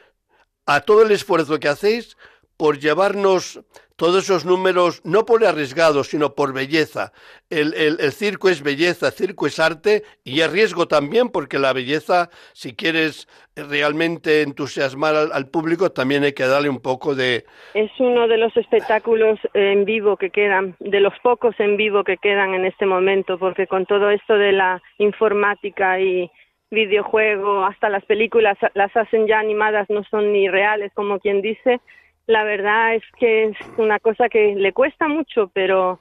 a 0.64 0.80
todo 0.82 1.02
el 1.02 1.10
esfuerzo 1.10 1.58
que 1.58 1.68
hacéis 1.68 2.16
por 2.58 2.78
llevarnos 2.78 3.64
todos 3.96 4.24
esos 4.24 4.44
números, 4.44 5.00
no 5.04 5.24
por 5.24 5.44
arriesgados, 5.44 6.08
sino 6.08 6.34
por 6.36 6.52
belleza. 6.52 7.12
El, 7.50 7.72
circo 8.12 8.48
es 8.48 8.62
belleza, 8.62 9.06
el 9.06 9.12
circo 9.12 9.46
es 9.48 9.58
arte 9.58 10.02
y 10.22 10.40
es 10.40 10.52
riesgo 10.52 10.86
también, 10.86 11.30
porque 11.30 11.58
la 11.58 11.72
belleza, 11.72 12.30
si 12.52 12.76
quieres 12.76 13.26
realmente 13.56 14.42
entusiasmar 14.42 15.16
al, 15.32 15.48
público, 15.48 15.90
también 15.90 16.22
hay 16.22 16.32
que 16.32 16.46
darle 16.46 16.68
un 16.68 16.80
poco 16.80 17.16
de... 17.16 17.44
Es 17.74 17.90
uno 17.98 18.28
de 18.28 18.38
los 18.38 18.56
espectáculos 18.56 19.40
en 19.54 19.84
vivo 19.84 20.16
que 20.16 20.30
quedan, 20.30 20.76
de 20.78 21.00
los 21.00 21.14
pocos 21.20 21.58
en 21.58 21.76
vivo 21.76 22.04
que 22.04 22.18
quedan 22.18 22.54
en 22.54 22.66
este 22.66 22.86
momento, 22.86 23.36
porque 23.36 23.66
con 23.66 23.84
todo 23.84 24.10
esto 24.10 24.34
de 24.34 24.52
la 24.52 24.80
informática 24.98 25.98
y 26.00 26.30
videojuego, 26.70 27.64
hasta 27.64 27.88
las 27.88 28.04
películas 28.04 28.56
las 28.74 28.96
hacen 28.96 29.26
ya 29.26 29.40
animadas, 29.40 29.88
no 29.90 30.04
son 30.04 30.32
ni 30.32 30.48
reales, 30.48 30.92
como 30.94 31.18
quien 31.18 31.42
dice, 31.42 31.80
la 32.28 32.44
verdad 32.44 32.94
es 32.94 33.02
que 33.18 33.44
es 33.44 33.56
una 33.78 33.98
cosa 33.98 34.28
que 34.28 34.54
le 34.54 34.72
cuesta 34.72 35.08
mucho, 35.08 35.50
pero 35.54 35.98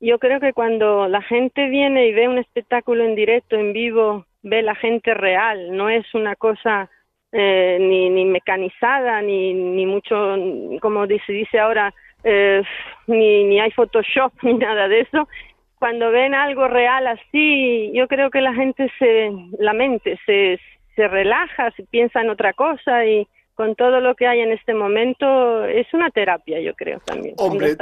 yo 0.00 0.18
creo 0.18 0.40
que 0.40 0.52
cuando 0.52 1.06
la 1.06 1.22
gente 1.22 1.68
viene 1.68 2.08
y 2.08 2.12
ve 2.12 2.28
un 2.28 2.38
espectáculo 2.38 3.04
en 3.04 3.14
directo, 3.14 3.56
en 3.56 3.72
vivo, 3.72 4.26
ve 4.42 4.62
la 4.62 4.74
gente 4.74 5.14
real, 5.14 5.76
no 5.76 5.88
es 5.88 6.12
una 6.12 6.34
cosa 6.34 6.90
eh, 7.30 7.78
ni, 7.80 8.10
ni 8.10 8.24
mecanizada, 8.24 9.22
ni, 9.22 9.54
ni 9.54 9.86
mucho, 9.86 10.36
como 10.80 11.06
se 11.06 11.32
dice 11.32 11.60
ahora, 11.60 11.94
eh, 12.24 12.62
ni, 13.06 13.44
ni 13.44 13.60
hay 13.60 13.70
Photoshop 13.70 14.32
ni 14.42 14.54
nada 14.54 14.88
de 14.88 15.02
eso. 15.02 15.28
Cuando 15.78 16.10
ven 16.10 16.34
algo 16.34 16.66
real 16.66 17.06
así, 17.06 17.92
yo 17.94 18.08
creo 18.08 18.30
que 18.30 18.40
la 18.40 18.54
gente 18.54 18.90
se, 18.98 19.30
la 19.58 19.72
mente 19.72 20.18
se, 20.26 20.58
se 20.96 21.06
relaja, 21.06 21.70
se 21.76 21.84
piensa 21.84 22.22
en 22.22 22.30
otra 22.30 22.54
cosa 22.54 23.06
y, 23.06 23.28
con 23.60 23.74
todo 23.74 24.00
lo 24.00 24.14
que 24.14 24.26
hay 24.26 24.40
en 24.40 24.52
este 24.52 24.72
momento, 24.72 25.66
es 25.66 25.86
una 25.92 26.08
terapia, 26.08 26.58
yo 26.62 26.72
creo 26.72 26.98
también. 27.00 27.34
Hombre, 27.36 27.76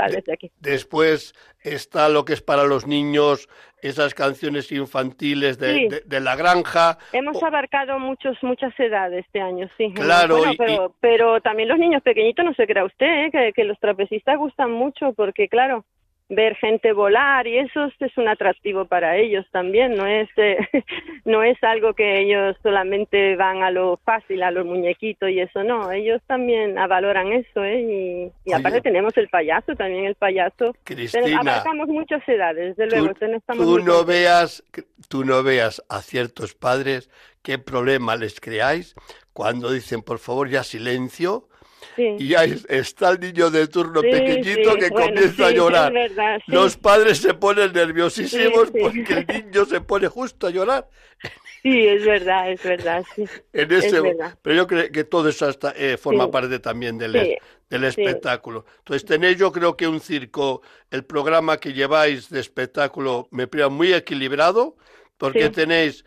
después 0.59 1.35
está 1.63 2.09
lo 2.09 2.25
que 2.25 2.33
es 2.33 2.43
para 2.43 2.65
los 2.65 2.85
niños, 2.85 3.49
esas 3.81 4.13
canciones 4.13 4.73
infantiles 4.73 5.57
de, 5.57 6.03
de, 6.05 6.21
la 6.21 6.35
granja. 6.35 6.99
Hemos 7.13 7.41
abarcado 7.45 8.01
muchos, 8.01 8.37
muchas 8.43 8.73
edades 8.81 9.25
este 9.25 9.41
año, 9.41 9.69
sí. 9.77 9.93
Claro, 9.95 10.43
pero, 10.59 10.97
pero 10.99 11.41
también 11.43 11.69
los 11.69 11.79
niños 11.79 12.03
pequeñitos, 12.03 12.45
no 12.45 12.55
se 12.55 12.67
crea 12.67 12.85
usted, 12.85 13.27
¿eh? 13.27 13.29
que, 13.31 13.53
que 13.53 13.63
los 13.63 13.79
trapecistas 13.79 14.37
gustan 14.37 14.73
mucho 14.73 15.13
porque, 15.13 15.47
claro, 15.47 15.85
ver 16.29 16.57
gente 16.57 16.93
volar 16.93 17.47
y 17.47 17.59
eso 17.59 17.91
es 18.01 18.19
un 18.19 18.29
atractivo 18.29 18.85
para 18.85 19.17
ellos 19.17 19.47
también, 19.51 19.97
no 19.97 20.07
es 20.07 20.29
eh, 20.37 20.59
no 21.25 21.43
es 21.43 21.57
algo 21.63 21.95
que 21.95 22.21
ellos 22.21 22.57
solamente 22.63 23.37
van 23.37 23.63
a 23.63 23.71
lo 23.71 23.99
fácil, 24.05 24.43
a 24.43 24.51
los 24.51 24.67
muñequitos 24.67 25.31
y 25.31 25.41
eso 25.41 25.65
no, 25.65 25.91
ellos 25.91 26.21
también 26.27 26.75
valoran 26.75 27.33
eso, 27.33 27.65
¿eh? 27.65 28.33
Y, 28.45 28.53
aparte 28.53 28.81
tenemos 28.81 29.17
el 29.17 29.29
payaso, 29.29 29.75
también 29.75 30.05
el 30.05 30.15
payaso. 30.15 30.75
Cristina, 30.85 31.41
abarcamos 31.41 31.89
muchas 31.89 32.27
edades, 32.29 32.77
desde 32.77 32.91
luego. 32.91 33.15
Tú, 33.55 33.79
no 33.79 34.05
veas, 34.05 34.63
tú 35.09 35.25
no 35.25 35.43
veas 35.43 35.83
a 35.89 36.03
ciertos 36.03 36.55
padres 36.55 37.11
qué 37.43 37.59
problema 37.59 38.17
les 38.17 38.41
creáis 38.41 38.95
cuando 39.33 39.71
dicen, 39.71 40.03
por 40.03 40.19
favor, 40.19 40.49
ya 40.49 40.65
silencio, 40.65 41.48
y 41.97 42.35
ahí 42.35 42.61
está 42.69 43.11
el 43.11 43.21
niño 43.21 43.51
de 43.51 43.67
turno 43.67 44.01
pequeñito 44.01 44.75
que 44.77 44.91
comienza 44.91 45.47
a 45.47 45.51
llorar. 45.51 45.93
Los 46.47 46.77
padres 46.77 47.19
se 47.19 47.35
ponen 47.35 47.73
nerviosísimos 47.73 48.71
porque 48.71 49.25
el 49.27 49.45
niño 49.45 49.65
se 49.65 49.81
pone 49.81 50.09
justo 50.09 50.47
a 50.47 50.51
llorar. 50.51 50.89
Sí, 51.63 51.87
es 51.87 52.05
verdad, 52.05 52.53
es 52.53 52.63
verdad. 52.63 53.05
En 53.53 53.73
ese, 53.73 54.01
Pero 54.43 54.57
yo 54.57 54.67
creo 54.67 54.93
que 54.93 55.05
todo 55.05 55.29
eso 55.29 55.47
hasta, 55.47 55.73
eh, 55.77 55.97
forma 55.97 56.31
parte 56.31 56.61
también 56.61 56.99
del, 56.99 57.39
del 57.69 57.85
espectáculo. 57.85 58.65
Entonces 58.79 59.05
tenéis 59.05 59.39
yo 59.39 59.51
creo 59.53 59.77
que 59.77 59.89
un 59.89 60.01
circo, 60.01 60.63
el 60.91 61.05
programa 61.05 61.59
que 61.59 61.73
lleváis 61.73 62.29
de 62.31 62.41
espectáculo 62.41 63.29
me 63.31 63.47
parece 63.47 63.71
muy 63.71 63.93
equilibrado 63.93 64.77
porque 65.17 65.51
tenéis 65.51 66.05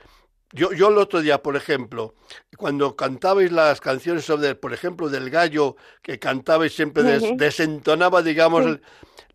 yo, 0.54 0.74
yo 0.74 0.90
el 0.90 0.98
otro 0.98 1.22
día, 1.22 1.42
por 1.42 1.56
ejemplo, 1.56 2.14
cuando 2.58 2.96
cantabais 2.96 3.52
las 3.52 3.80
canciones 3.80 4.26
sobre, 4.26 4.56
por 4.56 4.74
ejemplo, 4.74 5.10
del 5.10 5.30
gallo, 5.30 5.76
que 6.02 6.20
cantabais 6.20 6.74
siempre, 6.74 7.04
desentonaba, 7.36 8.22
digamos, 8.22 8.80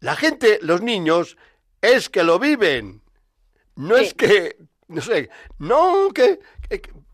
la 0.01 0.17
gente, 0.17 0.59
los 0.63 0.83
niños, 0.83 1.37
es 1.81 2.09
que 2.09 2.23
lo 2.23 2.39
viven. 2.39 3.03
No 3.77 3.97
es 3.97 4.15
que, 4.15 4.57
no 4.89 5.03
sé, 5.03 5.29
no 5.59 6.09
que, 6.15 6.41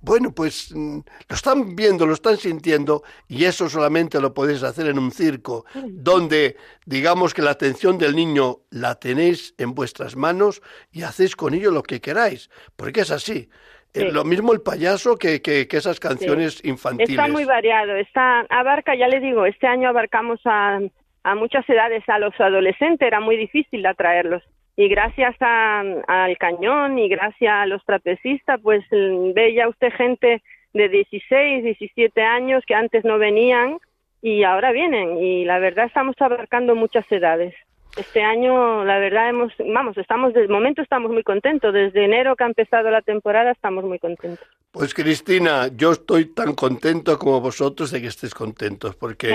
bueno, 0.00 0.34
pues 0.34 0.72
mm, 0.72 0.98
lo 1.28 1.34
están 1.34 1.76
viendo, 1.76 2.06
lo 2.06 2.14
están 2.14 2.36
sintiendo, 2.36 3.02
y 3.28 3.44
eso 3.44 3.68
solamente 3.68 4.20
lo 4.20 4.34
podéis 4.34 4.62
hacer 4.62 4.86
en 4.86 4.98
un 4.98 5.12
circo, 5.12 5.64
donde 5.88 6.56
digamos 6.86 7.34
que 7.34 7.42
la 7.42 7.52
atención 7.52 7.98
del 7.98 8.14
niño 8.16 8.60
la 8.70 8.96
tenéis 8.96 9.54
en 9.58 9.74
vuestras 9.74 10.16
manos 10.16 10.62
y 10.90 11.02
hacéis 11.02 11.36
con 11.36 11.54
ello 11.54 11.70
lo 11.70 11.82
que 11.82 12.00
queráis, 12.00 12.50
porque 12.76 13.02
es 13.02 13.10
así. 13.10 13.48
Lo 13.94 14.24
mismo 14.24 14.52
el 14.52 14.62
payaso 14.62 15.16
que, 15.16 15.42
que, 15.42 15.66
esas 15.70 16.00
canciones 16.00 16.64
infantiles. 16.64 17.10
Está 17.10 17.28
muy 17.28 17.44
variado, 17.44 17.94
está 17.96 18.40
abarca, 18.48 18.94
ya 18.94 19.06
le 19.06 19.20
digo, 19.20 19.44
este 19.44 19.66
año 19.66 19.88
abarcamos 19.90 20.40
a, 20.46 20.80
a 21.24 21.34
muchas 21.34 21.68
edades, 21.68 22.02
a 22.08 22.18
los 22.18 22.38
adolescentes 22.40 23.06
era 23.06 23.20
muy 23.20 23.36
difícil 23.36 23.84
atraerlos 23.84 24.42
y 24.76 24.88
gracias 24.88 25.36
al 25.40 26.38
cañón 26.38 26.98
y 26.98 27.08
gracias 27.08 27.52
a 27.52 27.66
los 27.66 27.84
trapecistas, 27.84 28.60
pues 28.62 28.84
ve 28.90 29.54
ya 29.54 29.68
usted 29.68 29.92
gente 29.92 30.42
de 30.72 30.88
16, 30.88 31.64
17 31.64 32.22
años 32.22 32.64
que 32.66 32.74
antes 32.74 33.04
no 33.04 33.18
venían 33.18 33.78
y 34.22 34.44
ahora 34.44 34.72
vienen 34.72 35.18
y 35.18 35.44
la 35.44 35.58
verdad 35.58 35.86
estamos 35.86 36.16
abarcando 36.20 36.74
muchas 36.74 37.04
edades. 37.10 37.54
Este 37.96 38.22
año, 38.22 38.84
la 38.84 38.98
verdad, 38.98 39.28
hemos, 39.28 39.52
vamos, 39.58 39.96
estamos, 39.98 40.32
de 40.32 40.48
momento 40.48 40.80
estamos 40.80 41.10
muy 41.10 41.22
contentos. 41.22 41.74
Desde 41.74 42.04
enero 42.04 42.36
que 42.36 42.44
ha 42.44 42.46
empezado 42.46 42.90
la 42.90 43.02
temporada, 43.02 43.50
estamos 43.50 43.84
muy 43.84 43.98
contentos. 43.98 44.46
Pues 44.72 44.94
Cristina, 44.94 45.68
yo 45.76 45.92
estoy 45.92 46.32
tan 46.32 46.54
contento 46.54 47.18
como 47.18 47.42
vosotros 47.42 47.90
de 47.90 48.00
que 48.00 48.06
estés 48.06 48.32
contentos, 48.32 48.96
porque 48.96 49.30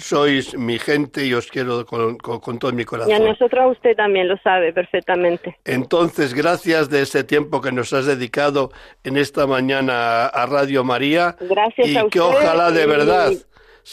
sois 0.00 0.58
mi 0.58 0.80
gente 0.80 1.24
y 1.24 1.32
os 1.32 1.46
quiero 1.46 1.86
con, 1.86 2.18
todo 2.58 2.72
mi 2.72 2.84
corazón. 2.84 3.12
Y 3.12 3.14
a 3.14 3.20
nosotros 3.20 3.76
usted 3.76 3.94
también 3.94 4.26
lo 4.26 4.36
sabe 4.38 4.72
perfectamente. 4.72 5.56
Entonces, 5.64 6.34
gracias 6.34 6.90
de 6.90 7.02
ese 7.02 7.22
tiempo 7.22 7.60
que 7.60 7.70
nos 7.70 7.92
has 7.92 8.06
dedicado 8.06 8.72
en 9.04 9.16
esta 9.16 9.46
mañana 9.46 10.26
a 10.26 10.46
Radio 10.46 10.82
María. 10.82 11.36
Gracias 11.38 11.86
y 11.86 11.96
a 11.96 12.08
que 12.08 12.18
ojalá 12.18 12.72
de 12.72 12.86
verdad 12.86 13.30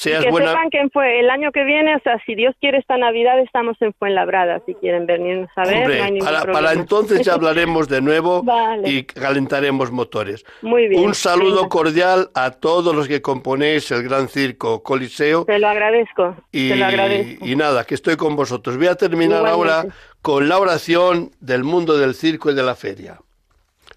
que 0.03 0.31
sepan 0.31 0.69
que 0.69 0.87
fue 0.93 1.19
el 1.19 1.29
año 1.29 1.51
que 1.51 1.63
viene, 1.63 1.95
o 1.95 1.99
sea, 1.99 2.21
si 2.25 2.35
Dios 2.35 2.53
quiere 2.59 2.77
esta 2.77 2.97
Navidad 2.97 3.39
estamos 3.39 3.75
en 3.81 3.93
Fuenlabrada, 3.93 4.61
si 4.65 4.75
quieren 4.75 5.05
venirnos 5.05 5.49
a 5.55 5.63
ver. 5.63 6.19
para, 6.51 6.73
entonces 6.73 7.25
ya 7.25 7.33
hablaremos 7.33 7.87
de 7.87 8.01
nuevo 8.01 8.43
y 8.85 9.03
calentaremos 9.03 9.91
motores. 9.91 10.45
Muy 10.61 10.87
bien. 10.87 11.03
Un 11.03 11.13
saludo 11.13 11.67
cordial 11.69 12.29
a 12.35 12.51
todos 12.51 12.95
los 12.95 13.07
que 13.07 13.21
componéis 13.21 13.89
el 13.91 14.03
Gran 14.03 14.27
Circo 14.27 14.83
Coliseo. 14.83 15.45
Te 15.45 15.59
lo 15.59 15.67
agradezco. 15.67 16.35
Y, 16.51 16.73
lo 16.73 16.85
agradezco. 16.85 17.45
y 17.45 17.55
nada, 17.55 17.83
que 17.83 17.95
estoy 17.95 18.17
con 18.17 18.35
vosotros. 18.35 18.77
Voy 18.77 18.87
a 18.87 18.95
terminar 18.95 19.45
ahora 19.47 19.85
con 20.21 20.47
la 20.47 20.59
oración 20.59 21.31
del 21.39 21.63
mundo 21.63 21.97
del 21.97 22.13
circo 22.13 22.51
y 22.51 22.55
de 22.55 22.63
la 22.63 22.75
feria. 22.75 23.17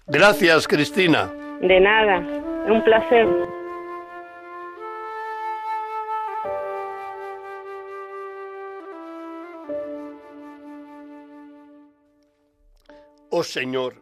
Gracias, 0.07 0.67
Cristina. 0.67 1.31
De 1.61 1.79
nada, 1.79 2.19
un 2.67 2.83
placer. 2.83 3.27
Oh 13.33 13.45
Señor, 13.45 13.95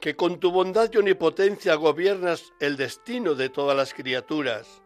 que 0.00 0.14
con 0.14 0.38
tu 0.38 0.52
bondad 0.52 0.88
y 0.92 0.98
omnipotencia 0.98 1.74
gobiernas 1.74 2.52
el 2.60 2.76
destino 2.76 3.34
de 3.34 3.48
todas 3.48 3.76
las 3.76 3.92
criaturas. 3.92 4.80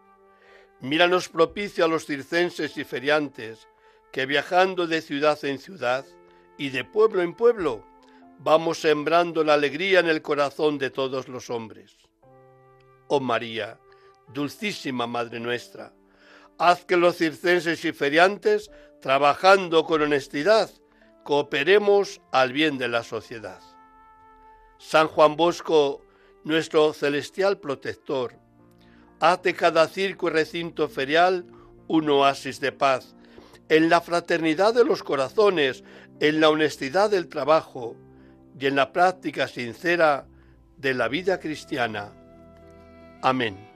Míranos 0.80 1.28
propicio 1.28 1.84
a 1.84 1.88
los 1.88 2.06
circenses 2.06 2.78
y 2.78 2.84
feriantes, 2.84 3.68
que 4.10 4.24
viajando 4.24 4.86
de 4.86 5.02
ciudad 5.02 5.38
en 5.44 5.58
ciudad 5.58 6.06
y 6.56 6.70
de 6.70 6.82
pueblo 6.82 7.20
en 7.20 7.34
pueblo, 7.34 7.84
vamos 8.38 8.78
sembrando 8.78 9.44
la 9.44 9.52
alegría 9.52 10.00
en 10.00 10.08
el 10.08 10.22
corazón 10.22 10.78
de 10.78 10.88
todos 10.88 11.28
los 11.28 11.50
hombres. 11.50 11.98
Oh 13.08 13.20
María, 13.20 13.78
dulcísima 14.28 15.06
Madre 15.06 15.40
nuestra, 15.40 15.92
haz 16.56 16.86
que 16.86 16.96
los 16.96 17.18
circenses 17.18 17.84
y 17.84 17.92
feriantes, 17.92 18.70
trabajando 19.02 19.84
con 19.84 20.00
honestidad, 20.00 20.70
cooperemos 21.24 22.20
al 22.32 22.52
bien 22.52 22.78
de 22.78 22.88
la 22.88 23.02
sociedad. 23.02 23.60
San 24.78 25.06
Juan 25.06 25.36
Bosco, 25.36 26.02
nuestro 26.44 26.92
celestial 26.92 27.58
protector, 27.58 28.34
hace 29.20 29.54
cada 29.54 29.86
circo 29.86 30.28
y 30.28 30.32
recinto 30.32 30.88
ferial 30.88 31.46
un 31.86 32.10
oasis 32.10 32.58
de 32.60 32.72
paz, 32.72 33.14
en 33.68 33.88
la 33.88 34.00
fraternidad 34.00 34.74
de 34.74 34.84
los 34.84 35.02
corazones, 35.02 35.84
en 36.20 36.40
la 36.40 36.50
honestidad 36.50 37.10
del 37.10 37.28
trabajo 37.28 37.96
y 38.58 38.66
en 38.66 38.76
la 38.76 38.92
práctica 38.92 39.48
sincera 39.48 40.26
de 40.76 40.94
la 40.94 41.08
vida 41.08 41.38
cristiana. 41.38 42.12
Amén. 43.22 43.71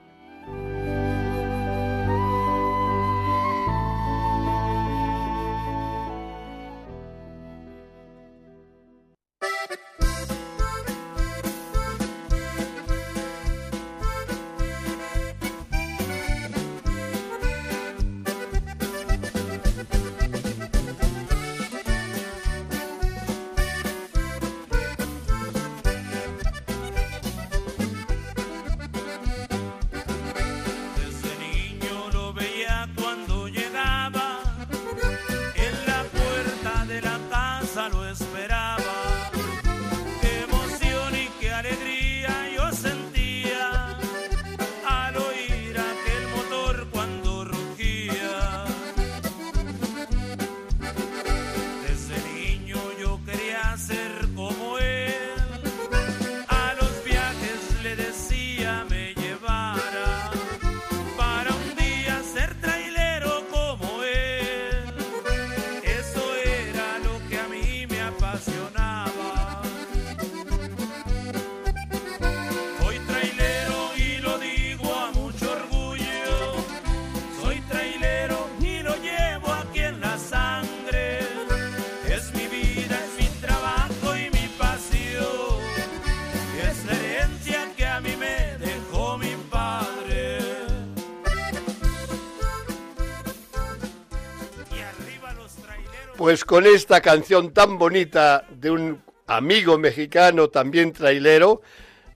Pues 96.27 96.43
con 96.43 96.65
esta 96.65 96.99
canción 96.99 97.53
tan 97.53 97.77
bonita 97.77 98.45
de 98.51 98.69
un 98.69 99.01
amigo 99.27 99.77
mexicano 99.77 100.49
también 100.49 100.91
trailero, 100.91 101.61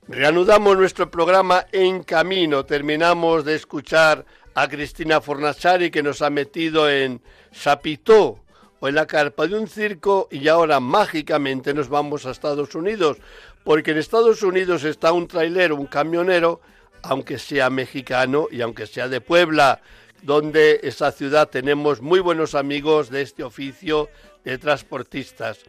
reanudamos 0.06 0.76
nuestro 0.76 1.10
programa 1.10 1.66
En 1.72 2.04
Camino. 2.04 2.66
Terminamos 2.66 3.46
de 3.46 3.56
escuchar 3.56 4.26
a 4.54 4.68
Cristina 4.68 5.22
Fornachari 5.22 5.90
que 5.92 6.04
nos 6.04 6.22
ha 6.22 6.30
metido 6.30 6.90
en 6.90 7.22
Sapitó 7.54 8.40
o 8.82 8.88
en 8.90 8.96
la 8.96 9.08
carpa 9.08 9.48
de 9.48 9.58
un 9.58 9.70
circo 9.70 10.28
y 10.30 10.46
ahora 10.50 10.82
mágicamente 10.82 11.74
nos 11.74 11.88
vamos 11.88 12.26
a 12.26 12.32
Estados 12.32 12.76
Unidos, 12.76 13.16
porque 13.64 13.92
en 13.92 13.98
Estados 14.00 14.44
Unidos 14.44 14.84
está 14.84 15.14
un 15.14 15.26
trailero, 15.26 15.78
un 15.78 15.88
camionero, 15.88 16.60
aunque 17.02 17.40
sea 17.40 17.70
mexicano 17.70 18.50
y 18.52 18.60
aunque 18.60 18.88
sea 18.88 19.08
de 19.08 19.22
Puebla, 19.22 19.80
donde 20.22 20.80
esa 20.84 21.12
ciudad 21.12 21.50
tenemos 21.50 22.02
muy 22.02 22.20
buenos 22.20 22.56
amigos 22.56 23.10
de 23.10 23.22
este 23.22 23.44
oficio 23.44 24.10
de 24.44 24.58
transportistas. 24.58 25.64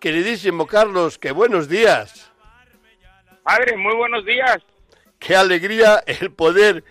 Queridísimo 0.00 0.66
Carlos, 0.66 1.18
que 1.18 1.32
buenos 1.32 1.68
días. 1.68 2.30
Padre, 3.42 3.76
muy 3.76 3.94
buenos 3.94 4.24
días. 4.24 4.58
Qué 5.18 5.36
alegría 5.36 6.02
el 6.06 6.32
poder 6.32 6.84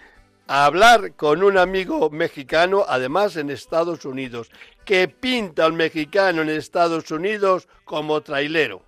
hablar 0.47 1.15
con 1.15 1.43
un 1.43 1.58
amigo 1.58 2.10
mexicano, 2.10 2.86
además 2.88 3.38
en 3.38 3.49
Estados 3.49 4.06
Unidos. 4.06 4.52
¿Qué 4.86 5.08
pinta 5.08 5.67
un 5.67 5.76
mexicano 5.76 6.41
en 6.41 6.49
Estados 6.49 7.10
Unidos 7.12 7.67
como 7.86 8.21
trailero? 8.21 8.82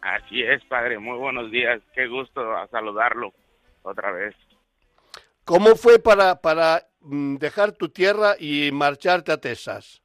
Así 0.00 0.42
es, 0.42 0.64
padre. 0.64 0.98
Muy 0.98 1.18
buenos 1.18 1.50
días. 1.50 1.80
Qué 1.94 2.06
gusto 2.08 2.42
saludarlo 2.70 3.32
otra 3.82 4.10
vez. 4.10 4.34
¿Cómo 5.44 5.76
fue 5.76 5.98
para, 5.98 6.40
para 6.40 6.86
dejar 7.02 7.72
tu 7.72 7.88
tierra 7.88 8.34
y 8.38 8.70
marcharte 8.72 9.32
a 9.32 9.40
Texas? 9.40 10.02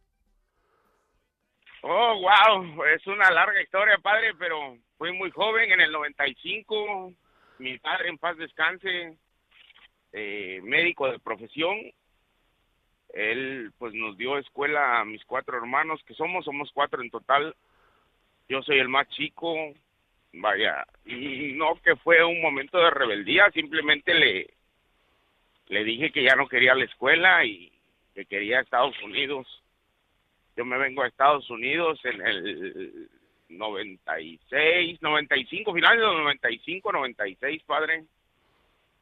Oh, 1.82 2.20
wow. 2.20 2.84
Es 2.86 3.06
una 3.08 3.30
larga 3.32 3.62
historia, 3.62 3.98
padre, 4.00 4.34
pero 4.38 4.78
fui 4.98 5.14
muy 5.14 5.32
joven 5.32 5.72
en 5.72 5.82
el 5.82 5.92
95. 5.92 7.14
Mi 7.60 7.78
padre 7.80 8.10
en 8.10 8.18
paz 8.18 8.38
descanse 8.38 9.18
eh, 10.12 10.60
médico 10.64 11.10
de 11.12 11.20
profesión. 11.20 11.78
Él 13.14 13.72
pues 13.78 13.94
nos 13.94 14.18
dio 14.18 14.38
escuela 14.38 15.00
a 15.00 15.06
mis 15.06 15.24
cuatro 15.26 15.58
hermanos, 15.58 16.02
que 16.06 16.14
somos, 16.14 16.46
somos 16.46 16.70
cuatro 16.74 17.02
en 17.02 17.10
total. 17.10 17.56
Yo 18.50 18.62
soy 18.64 18.80
el 18.80 18.90
más 18.90 19.08
chico, 19.10 19.56
vaya, 20.34 20.86
no 21.06 21.76
que 21.82 21.96
fue 21.98 22.24
un 22.24 22.42
momento 22.42 22.78
de 22.78 22.90
rebeldía, 22.90 23.50
simplemente 23.52 24.14
le, 24.14 24.57
le 25.70 25.84
dije 25.84 26.12
que 26.12 26.24
ya 26.24 26.36
no 26.36 26.48
quería 26.48 26.76
la 26.76 26.86
escuela 26.86 27.44
y 27.46 27.72
que 28.14 28.26
quería 28.26 28.62
Estados 28.62 28.96
Unidos. 29.04 29.46
Yo 30.56 30.66
me 30.66 30.78
vengo 30.78 31.04
a 31.04 31.08
Estados 31.08 31.50
Unidos 31.50 32.00
en 32.04 32.22
el 32.22 33.10
96, 33.50 35.02
95, 35.02 35.74
finales 35.74 36.00
de 36.00 36.06
95, 36.06 36.92
96, 36.92 37.64
padre. 37.64 38.06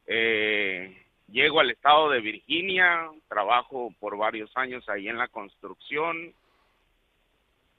Eh, 0.06 0.96
llego 1.28 1.60
al 1.60 1.70
estado 1.70 2.10
de 2.10 2.20
Virginia, 2.20 3.10
trabajo 3.28 3.92
por 3.98 4.16
varios 4.16 4.50
años 4.56 4.88
ahí 4.88 5.08
en 5.08 5.18
la 5.18 5.28
construcción. 5.28 6.34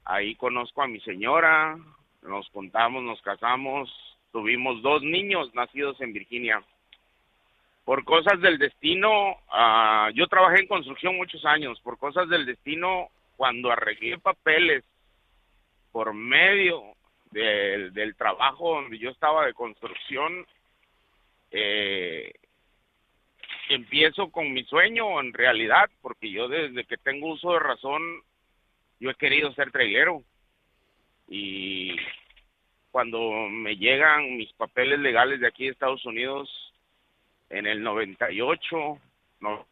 Ahí 0.04 0.34
conozco 0.36 0.82
a 0.82 0.88
mi 0.88 1.00
señora, 1.00 1.78
nos 2.22 2.48
contamos, 2.50 3.02
nos 3.02 3.20
casamos, 3.22 3.90
tuvimos 4.32 4.80
dos 4.82 5.02
niños 5.02 5.54
nacidos 5.54 6.00
en 6.00 6.12
Virginia. 6.12 6.62
Por 7.88 8.04
cosas 8.04 8.38
del 8.42 8.58
destino, 8.58 9.30
uh, 9.30 10.10
yo 10.12 10.26
trabajé 10.26 10.60
en 10.60 10.66
construcción 10.66 11.16
muchos 11.16 11.42
años, 11.46 11.80
por 11.80 11.96
cosas 11.96 12.28
del 12.28 12.44
destino, 12.44 13.08
cuando 13.34 13.70
arreglé 13.70 14.18
papeles 14.18 14.84
por 15.90 16.12
medio 16.12 16.82
del, 17.30 17.94
del 17.94 18.14
trabajo 18.14 18.74
donde 18.74 18.98
yo 18.98 19.08
estaba 19.08 19.46
de 19.46 19.54
construcción, 19.54 20.46
eh, 21.50 22.30
empiezo 23.70 24.30
con 24.30 24.52
mi 24.52 24.64
sueño 24.64 25.18
en 25.18 25.32
realidad, 25.32 25.88
porque 26.02 26.30
yo 26.30 26.46
desde 26.46 26.84
que 26.84 26.98
tengo 26.98 27.28
uso 27.28 27.54
de 27.54 27.60
razón, 27.60 28.02
yo 29.00 29.08
he 29.08 29.14
querido 29.14 29.50
ser 29.54 29.72
trailero. 29.72 30.22
Y 31.26 31.96
cuando 32.90 33.48
me 33.48 33.76
llegan 33.76 34.36
mis 34.36 34.52
papeles 34.52 34.98
legales 34.98 35.40
de 35.40 35.48
aquí 35.48 35.64
de 35.64 35.70
Estados 35.70 36.04
Unidos 36.04 36.50
en 37.50 37.66
el 37.66 37.82
98, 37.82 38.98
no, 39.40 39.66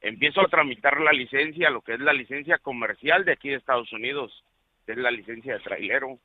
empiezo 0.00 0.40
a 0.40 0.48
tramitar 0.48 1.00
la 1.00 1.12
licencia, 1.12 1.70
lo 1.70 1.82
que 1.82 1.94
es 1.94 2.00
la 2.00 2.12
licencia 2.12 2.58
comercial 2.58 3.24
de 3.24 3.32
aquí 3.32 3.48
de 3.48 3.56
Estados 3.56 3.92
Unidos, 3.92 4.44
que 4.86 4.92
es 4.92 4.98
la 4.98 5.10
licencia 5.10 5.54
de 5.54 5.60
trailero. 5.60 6.18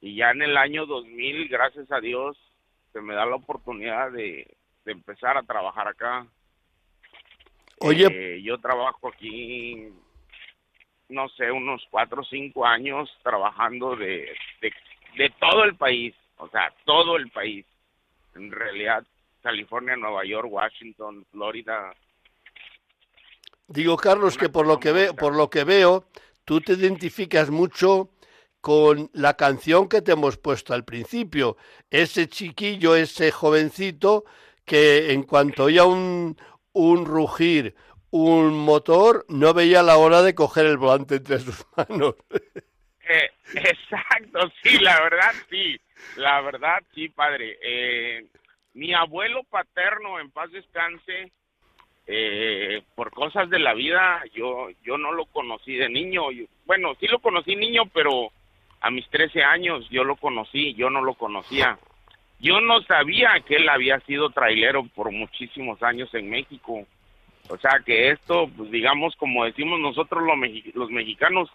Y 0.00 0.16
ya 0.16 0.30
en 0.30 0.42
el 0.42 0.56
año 0.56 0.86
2000, 0.86 1.48
gracias 1.48 1.90
a 1.90 2.00
Dios, 2.00 2.36
se 2.92 3.00
me 3.00 3.14
da 3.14 3.26
la 3.26 3.36
oportunidad 3.36 4.12
de, 4.12 4.56
empezar 4.84 5.36
a 5.36 5.42
trabajar 5.42 5.88
acá. 5.88 6.26
Oye, 7.80 8.06
eh, 8.10 8.42
yo 8.42 8.58
trabajo 8.58 9.08
aquí, 9.08 9.88
no 11.08 11.28
sé, 11.30 11.50
unos 11.50 11.84
cuatro 11.90 12.22
o 12.22 12.24
cinco 12.24 12.64
años 12.64 13.10
trabajando 13.22 13.96
de, 13.96 14.32
de, 15.16 15.30
todo 15.40 15.64
el 15.64 15.74
país, 15.74 16.14
o 16.36 16.48
sea, 16.48 16.72
todo 16.84 17.16
el 17.16 17.28
país. 17.30 17.66
En 18.36 18.50
realidad, 18.50 19.04
California, 19.42 19.96
Nueva 19.96 20.24
York, 20.24 20.48
Washington, 20.50 21.24
Florida. 21.30 21.94
Digo, 23.68 23.96
Carlos, 23.96 24.36
que 24.36 24.48
por 24.48 24.66
lo 24.66 24.78
que, 24.78 24.92
veo, 24.92 25.16
por 25.16 25.34
lo 25.34 25.50
que 25.50 25.64
veo, 25.64 26.04
tú 26.44 26.60
te 26.60 26.74
identificas 26.74 27.50
mucho 27.50 28.10
con 28.60 29.10
la 29.12 29.34
canción 29.34 29.88
que 29.88 30.02
te 30.02 30.12
hemos 30.12 30.36
puesto 30.38 30.74
al 30.74 30.84
principio. 30.84 31.56
Ese 31.90 32.28
chiquillo, 32.28 32.96
ese 32.96 33.30
jovencito 33.30 34.24
que 34.64 35.12
en 35.12 35.22
cuanto 35.22 35.64
oía 35.64 35.84
un, 35.84 36.36
un 36.72 37.06
rugir, 37.06 37.76
un 38.10 38.58
motor, 38.58 39.24
no 39.28 39.54
veía 39.54 39.82
la 39.82 39.96
hora 39.96 40.22
de 40.22 40.34
coger 40.34 40.66
el 40.66 40.76
volante 40.76 41.16
entre 41.16 41.38
sus 41.38 41.64
manos. 41.76 42.16
Eh, 43.08 43.30
exacto, 43.54 44.50
sí, 44.62 44.78
la 44.78 45.00
verdad 45.00 45.32
sí, 45.48 45.78
la 46.16 46.40
verdad 46.40 46.82
sí, 46.94 47.08
padre. 47.08 47.58
Eh, 47.62 48.26
mi 48.74 48.92
abuelo 48.94 49.42
paterno, 49.44 50.20
en 50.20 50.30
paz 50.30 50.50
descanse, 50.52 51.32
eh, 52.06 52.82
por 52.94 53.10
cosas 53.10 53.50
de 53.50 53.58
la 53.58 53.74
vida, 53.74 54.22
yo 54.32 54.68
yo 54.84 54.96
no 54.96 55.12
lo 55.12 55.26
conocí 55.26 55.74
de 55.74 55.88
niño. 55.88 56.24
bueno, 56.64 56.94
sí 57.00 57.06
lo 57.08 57.18
conocí 57.18 57.56
niño, 57.56 57.84
pero 57.92 58.30
a 58.80 58.90
mis 58.90 59.08
13 59.08 59.42
años 59.42 59.88
yo 59.90 60.04
lo 60.04 60.16
conocí, 60.16 60.74
yo 60.74 60.90
no 60.90 61.02
lo 61.02 61.14
conocía. 61.14 61.78
Yo 62.38 62.60
no 62.60 62.82
sabía 62.82 63.40
que 63.46 63.56
él 63.56 63.68
había 63.68 63.98
sido 64.00 64.30
trailero 64.30 64.84
por 64.94 65.10
muchísimos 65.10 65.82
años 65.82 66.12
en 66.14 66.28
México. 66.28 66.86
O 67.48 67.56
sea 67.58 67.80
que 67.84 68.10
esto, 68.10 68.48
pues 68.56 68.70
digamos, 68.70 69.16
como 69.16 69.44
decimos 69.44 69.80
nosotros 69.80 70.22
los, 70.22 70.36
los 70.74 70.90
mexicanos, 70.90 71.50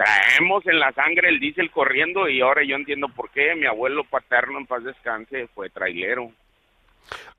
traemos 0.00 0.66
en 0.66 0.78
la 0.78 0.92
sangre 0.92 1.28
el 1.28 1.40
diésel 1.40 1.70
corriendo 1.70 2.26
y 2.26 2.40
ahora 2.40 2.62
yo 2.64 2.74
entiendo 2.74 3.08
por 3.08 3.30
qué 3.30 3.54
mi 3.54 3.66
abuelo 3.66 4.02
paterno 4.04 4.58
en 4.58 4.66
paz 4.66 4.82
descanse 4.82 5.48
fue 5.48 5.68
trailero. 5.68 6.32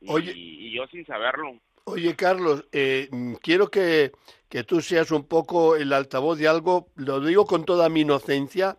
Oye, 0.06 0.32
y, 0.36 0.71
yo 0.71 0.86
sin 0.88 1.04
saberlo. 1.06 1.56
Oye, 1.86 2.15
Carlos, 2.15 2.65
eh, 2.71 3.10
quiero 3.41 3.71
que, 3.71 4.12
que 4.47 4.63
tú 4.63 4.82
seas 4.82 5.10
un 5.10 5.28
poco 5.28 5.76
el 5.76 5.91
altavoz 5.91 6.38
de 6.38 6.47
algo, 6.47 6.88
lo 6.95 7.19
digo 7.19 7.47
con 7.47 7.65
toda 7.65 7.89
mi 7.89 8.02
inocencia, 8.02 8.78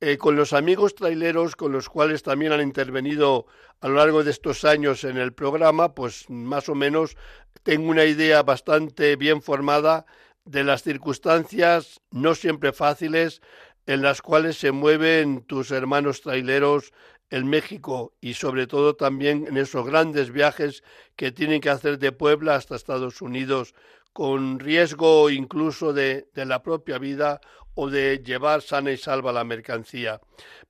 eh, 0.00 0.16
con 0.16 0.34
los 0.34 0.54
amigos 0.54 0.94
traileros 0.94 1.54
con 1.54 1.70
los 1.70 1.90
cuales 1.90 2.22
también 2.22 2.52
han 2.52 2.62
intervenido 2.62 3.46
a 3.82 3.88
lo 3.88 3.96
largo 3.96 4.24
de 4.24 4.30
estos 4.30 4.64
años 4.64 5.04
en 5.04 5.18
el 5.18 5.34
programa, 5.34 5.94
pues 5.94 6.30
más 6.30 6.70
o 6.70 6.74
menos 6.74 7.14
tengo 7.62 7.90
una 7.90 8.06
idea 8.06 8.42
bastante 8.42 9.16
bien 9.16 9.42
formada 9.42 10.06
de 10.48 10.64
las 10.64 10.82
circunstancias 10.82 12.00
no 12.10 12.34
siempre 12.34 12.72
fáciles 12.72 13.42
en 13.86 14.00
las 14.00 14.22
cuales 14.22 14.56
se 14.56 14.72
mueven 14.72 15.42
tus 15.42 15.70
hermanos 15.70 16.22
traileros 16.22 16.92
en 17.30 17.46
México 17.48 18.14
y 18.22 18.32
sobre 18.32 18.66
todo 18.66 18.96
también 18.96 19.46
en 19.46 19.58
esos 19.58 19.84
grandes 19.84 20.32
viajes 20.32 20.82
que 21.16 21.32
tienen 21.32 21.60
que 21.60 21.68
hacer 21.68 21.98
de 21.98 22.12
Puebla 22.12 22.54
hasta 22.54 22.76
Estados 22.76 23.20
Unidos 23.20 23.74
con 24.14 24.58
riesgo 24.58 25.28
incluso 25.28 25.92
de, 25.92 26.28
la 26.34 26.62
propia 26.62 26.96
vida 26.96 27.42
o 27.74 27.90
de 27.90 28.22
llevar 28.24 28.62
sana 28.62 28.90
y 28.90 28.96
salva 28.96 29.32
la 29.32 29.44
mercancía. 29.44 30.18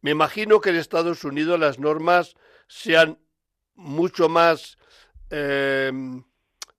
Me 0.00 0.10
imagino 0.10 0.60
que 0.60 0.70
en 0.70 0.76
Estados 0.76 1.22
Unidos 1.22 1.58
las 1.58 1.78
normas 1.78 2.34
sean 2.66 3.18
mucho 3.76 4.28
más, 4.28 4.76
eh, 5.30 5.92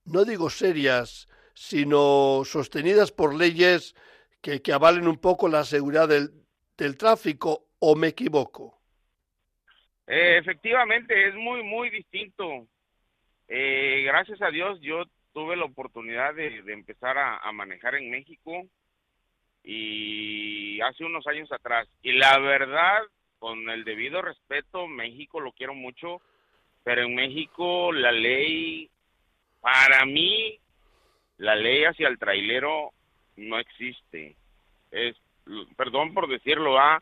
no 0.03 0.25
digo 0.25 0.49
serias, 0.49 1.28
sino 1.59 2.45
sostenidas 2.45 3.11
por 3.11 3.35
leyes 3.35 3.93
que, 4.41 4.61
avalen 4.73 5.09
un 5.09 5.17
poco 5.17 5.49
la 5.49 5.65
seguridad 5.65 6.07
del, 6.07 6.97
tráfico, 6.97 7.65
o 7.79 7.97
me 7.97 8.07
equivoco. 8.07 8.79
Eh, 10.07 10.37
efectivamente, 10.37 11.27
es 11.27 11.35
muy, 11.35 11.61
muy 11.61 11.89
distinto. 11.89 12.65
Eh, 13.49 14.03
gracias 14.05 14.41
a 14.41 14.51
Dios, 14.51 14.79
yo 14.79 15.03
tuve 15.33 15.57
la 15.57 15.65
oportunidad 15.65 16.33
de, 16.33 16.63
empezar 16.67 17.17
a, 17.17 17.51
manejar 17.51 17.95
en 17.95 18.09
México 18.09 18.65
y 19.61 20.79
hace 20.79 21.03
unos 21.03 21.27
años 21.27 21.51
atrás. 21.51 21.89
Y 22.01 22.13
la 22.13 22.39
verdad, 22.39 22.99
con 23.37 23.69
el 23.69 23.83
debido 23.83 24.21
respeto, 24.21 24.87
México 24.87 25.41
lo 25.41 25.51
quiero 25.51 25.73
mucho, 25.73 26.21
pero 26.83 27.01
en 27.01 27.15
México 27.15 27.91
la 27.91 28.13
ley 28.13 28.89
para 29.59 30.05
mí 30.05 30.57
la 31.39 31.55
ley 31.55 31.85
hacia 31.85 32.07
el 32.07 32.19
trailero 32.19 32.91
no 33.37 33.57
existe. 33.57 34.35
Es, 34.91 35.15
perdón 35.75 36.13
por 36.13 36.27
decirlo, 36.27 36.77
ah, 36.77 37.01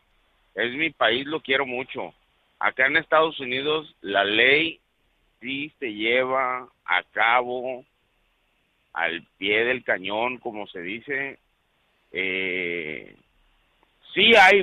es 0.54 0.72
mi 0.72 0.90
país, 0.90 1.26
lo 1.26 1.40
quiero 1.40 1.66
mucho. 1.66 2.14
Acá 2.58 2.86
en 2.86 2.96
Estados 2.96 3.38
Unidos 3.40 3.94
la 4.00 4.24
ley 4.24 4.80
sí 5.40 5.72
se 5.78 5.92
lleva 5.92 6.68
a 6.84 7.02
cabo 7.12 7.84
al 8.92 9.22
pie 9.36 9.64
del 9.64 9.84
cañón, 9.84 10.38
como 10.38 10.66
se 10.68 10.80
dice. 10.82 11.38
Eh, 12.12 13.14
sí 14.14 14.34
hay, 14.34 14.62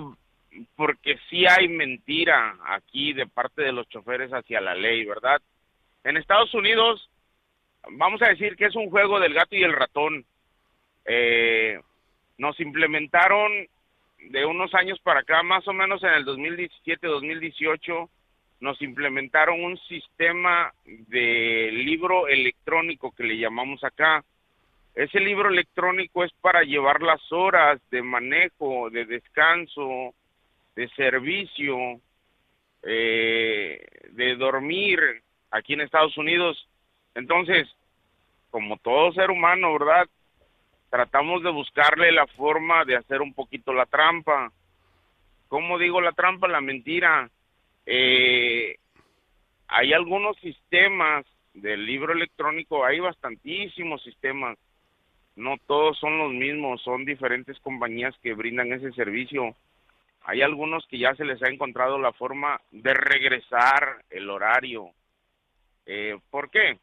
porque 0.75 1.19
sí 1.29 1.45
hay 1.45 1.67
mentira 1.67 2.57
aquí 2.65 3.13
de 3.13 3.27
parte 3.27 3.61
de 3.61 3.71
los 3.71 3.87
choferes 3.89 4.31
hacia 4.31 4.61
la 4.61 4.73
ley, 4.73 5.05
¿verdad? 5.05 5.41
En 6.03 6.17
Estados 6.17 6.53
Unidos, 6.53 7.09
vamos 7.91 8.21
a 8.21 8.29
decir 8.29 8.55
que 8.55 8.65
es 8.65 8.75
un 8.75 8.89
juego 8.89 9.19
del 9.19 9.33
gato 9.33 9.55
y 9.55 9.63
el 9.63 9.73
ratón. 9.73 10.25
Eh, 11.05 11.79
nos 12.37 12.59
implementaron 12.59 13.67
de 14.29 14.45
unos 14.45 14.73
años 14.73 14.99
para 14.99 15.21
acá, 15.21 15.43
más 15.43 15.67
o 15.67 15.73
menos 15.73 16.03
en 16.03 16.09
el 16.09 16.25
2017-2018, 16.25 18.09
nos 18.61 18.81
implementaron 18.81 19.63
un 19.63 19.77
sistema 19.79 20.73
de 20.85 21.69
libro 21.71 22.27
electrónico 22.27 23.11
que 23.11 23.23
le 23.23 23.37
llamamos 23.37 23.83
acá. 23.83 24.23
Ese 24.95 25.19
libro 25.19 25.49
electrónico 25.49 26.23
es 26.23 26.31
para 26.41 26.63
llevar 26.63 27.01
las 27.01 27.21
horas 27.31 27.81
de 27.91 28.01
manejo, 28.01 28.89
de 28.89 29.05
descanso, 29.05 30.13
de 30.75 30.87
servicio, 30.89 31.99
eh, 32.83 33.85
de 34.11 34.35
dormir 34.35 34.99
aquí 35.51 35.73
en 35.73 35.81
Estados 35.81 36.17
Unidos. 36.17 36.67
Entonces, 37.13 37.67
como 38.55 38.77
todo 38.77 39.11
ser 39.11 39.31
humano, 39.31 39.73
¿verdad? 39.73 40.07
Tratamos 40.89 41.43
de 41.43 41.49
buscarle 41.51 42.09
la 42.13 42.25
forma 42.25 42.85
de 42.85 42.95
hacer 42.95 43.21
un 43.21 43.33
poquito 43.33 43.73
la 43.73 43.85
trampa. 43.85 44.49
¿Cómo 45.49 45.77
digo 45.77 45.99
la 45.99 46.13
trampa? 46.13 46.47
La 46.47 46.61
mentira 46.61 47.29
eh, 47.85 48.77
hay 49.67 49.91
algunos 49.91 50.37
sistemas 50.37 51.25
del 51.53 51.85
libro 51.85 52.13
electrónico, 52.13 52.85
hay 52.85 53.01
bastantísimos 53.01 54.01
sistemas, 54.03 54.57
no 55.35 55.57
todos 55.67 55.99
son 55.99 56.17
los 56.17 56.31
mismos, 56.31 56.81
son 56.81 57.03
diferentes 57.03 57.59
compañías 57.59 58.15
que 58.23 58.35
brindan 58.35 58.71
ese 58.71 58.93
servicio. 58.93 59.53
Hay 60.23 60.41
algunos 60.43 60.87
que 60.87 60.97
ya 60.97 61.13
se 61.15 61.25
les 61.25 61.43
ha 61.43 61.49
encontrado 61.49 61.99
la 61.99 62.13
forma 62.13 62.61
de 62.71 62.93
regresar 62.93 64.05
el 64.09 64.29
horario. 64.29 64.91
Eh, 65.85 66.17
¿Por 66.31 66.49
qué? 66.49 66.79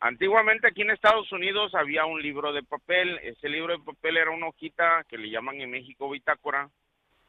Antiguamente 0.00 0.68
aquí 0.68 0.82
en 0.82 0.90
Estados 0.90 1.30
Unidos 1.32 1.74
había 1.74 2.04
un 2.06 2.22
libro 2.22 2.52
de 2.52 2.62
papel, 2.62 3.18
ese 3.22 3.48
libro 3.48 3.76
de 3.76 3.82
papel 3.84 4.16
era 4.16 4.30
una 4.30 4.46
hojita 4.46 5.04
que 5.08 5.18
le 5.18 5.28
llaman 5.28 5.60
en 5.60 5.70
México 5.70 6.08
bitácora, 6.08 6.70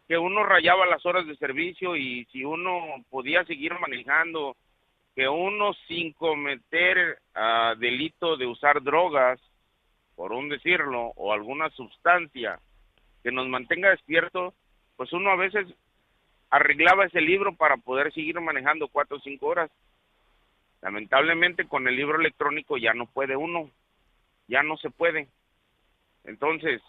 que 0.07 0.17
uno 0.17 0.43
rayaba 0.43 0.85
las 0.85 1.03
horas 1.05 1.25
de 1.25 1.35
servicio 1.37 1.95
y 1.95 2.25
si 2.25 2.43
uno 2.43 3.03
podía 3.09 3.43
seguir 3.45 3.73
manejando, 3.79 4.55
que 5.15 5.27
uno 5.27 5.73
sin 5.87 6.13
cometer 6.13 7.19
uh, 7.35 7.77
delito 7.79 8.37
de 8.37 8.45
usar 8.45 8.83
drogas, 8.83 9.39
por 10.15 10.31
un 10.31 10.49
decirlo, 10.49 11.11
o 11.15 11.33
alguna 11.33 11.69
sustancia 11.71 12.59
que 13.23 13.31
nos 13.31 13.47
mantenga 13.47 13.89
despierto, 13.89 14.53
pues 14.95 15.11
uno 15.13 15.31
a 15.31 15.35
veces 15.35 15.67
arreglaba 16.51 17.05
ese 17.05 17.21
libro 17.21 17.55
para 17.55 17.77
poder 17.77 18.13
seguir 18.13 18.39
manejando 18.39 18.87
cuatro 18.87 19.17
o 19.17 19.21
cinco 19.21 19.47
horas. 19.47 19.71
Lamentablemente 20.81 21.67
con 21.67 21.87
el 21.87 21.95
libro 21.95 22.19
electrónico 22.19 22.77
ya 22.77 22.93
no 22.93 23.05
puede 23.05 23.35
uno, 23.35 23.69
ya 24.47 24.63
no 24.63 24.77
se 24.77 24.89
puede. 24.89 25.27
Entonces, 26.23 26.81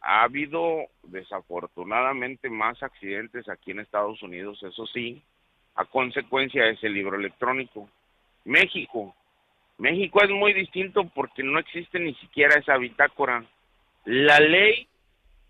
ha 0.00 0.22
habido 0.22 0.86
desafortunadamente 1.04 2.50
más 2.50 2.82
accidentes 2.82 3.48
aquí 3.48 3.70
en 3.70 3.80
Estados 3.80 4.22
Unidos, 4.22 4.62
eso 4.62 4.86
sí, 4.86 5.22
a 5.74 5.84
consecuencia 5.84 6.64
de 6.64 6.72
ese 6.72 6.88
libro 6.88 7.16
electrónico. 7.16 7.88
México. 8.44 9.14
México 9.78 10.22
es 10.22 10.30
muy 10.30 10.52
distinto 10.52 11.04
porque 11.14 11.42
no 11.42 11.58
existe 11.58 11.98
ni 11.98 12.14
siquiera 12.14 12.58
esa 12.58 12.76
bitácora. 12.78 13.44
La 14.04 14.38
ley, 14.40 14.88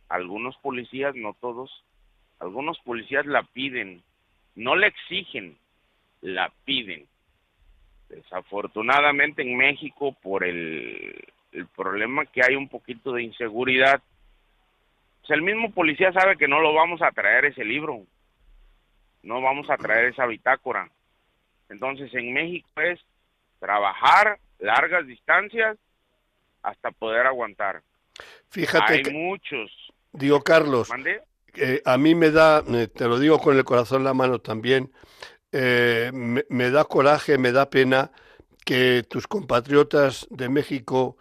algunos 0.09 0.57
policías, 0.57 1.15
no 1.15 1.35
todos, 1.35 1.71
algunos 2.41 2.79
policías 2.81 3.27
la 3.27 3.43
piden, 3.43 4.03
no 4.55 4.75
la 4.75 4.89
exigen, 4.89 5.57
la 6.23 6.53
piden. 6.65 7.07
Desafortunadamente 8.17 9.43
en 9.43 9.57
México, 9.57 10.17
por 10.23 10.43
el, 10.43 11.23
el 11.53 11.67
problema 11.69 12.25
que 12.25 12.43
hay 12.43 12.57
un 12.57 12.69
poquito 12.69 13.13
de 13.13 13.23
inseguridad, 13.23 14.03
el 15.29 15.43
mismo 15.43 15.71
policía 15.71 16.13
sabe 16.13 16.37
que 16.37 16.49
no 16.49 16.61
lo 16.61 16.73
vamos 16.73 17.03
a 17.03 17.11
traer 17.11 17.47
ese 17.47 17.65
libro, 17.65 18.03
no 19.23 19.41
vamos 19.41 19.69
a 19.71 19.77
traer 19.77 20.07
esa 20.07 20.27
bitácora. 20.27 20.89
Entonces 21.69 22.13
en 22.15 22.33
México 22.33 22.69
es 22.81 23.01
trabajar 23.59 24.39
largas 24.61 25.07
distancias 25.07 25.77
hasta 26.63 26.91
poder 26.93 27.27
aguantar. 27.27 27.83
Fíjate 28.49 28.95
Hay 28.95 29.13
muchos. 29.13 29.71
Digo, 30.13 30.43
Carlos, 30.43 30.91
a 31.85 31.99
mí 31.99 32.15
me 32.15 32.31
da, 32.31 32.63
te 32.63 33.05
lo 33.05 33.19
digo 33.19 33.39
con 33.39 33.57
el 33.57 33.65
corazón 33.65 33.99
en 33.99 34.05
la 34.05 34.15
mano 34.15 34.39
también, 34.39 34.91
eh, 35.53 36.11
me, 36.13 36.71
da 36.71 36.85
coraje, 36.85 37.39
me 37.39 37.53
da 37.53 37.71
pena 37.71 38.11
que 38.65 39.05
tus 39.09 39.27
compatriotas 39.27 40.27
de 40.31 40.49
México, 40.49 41.17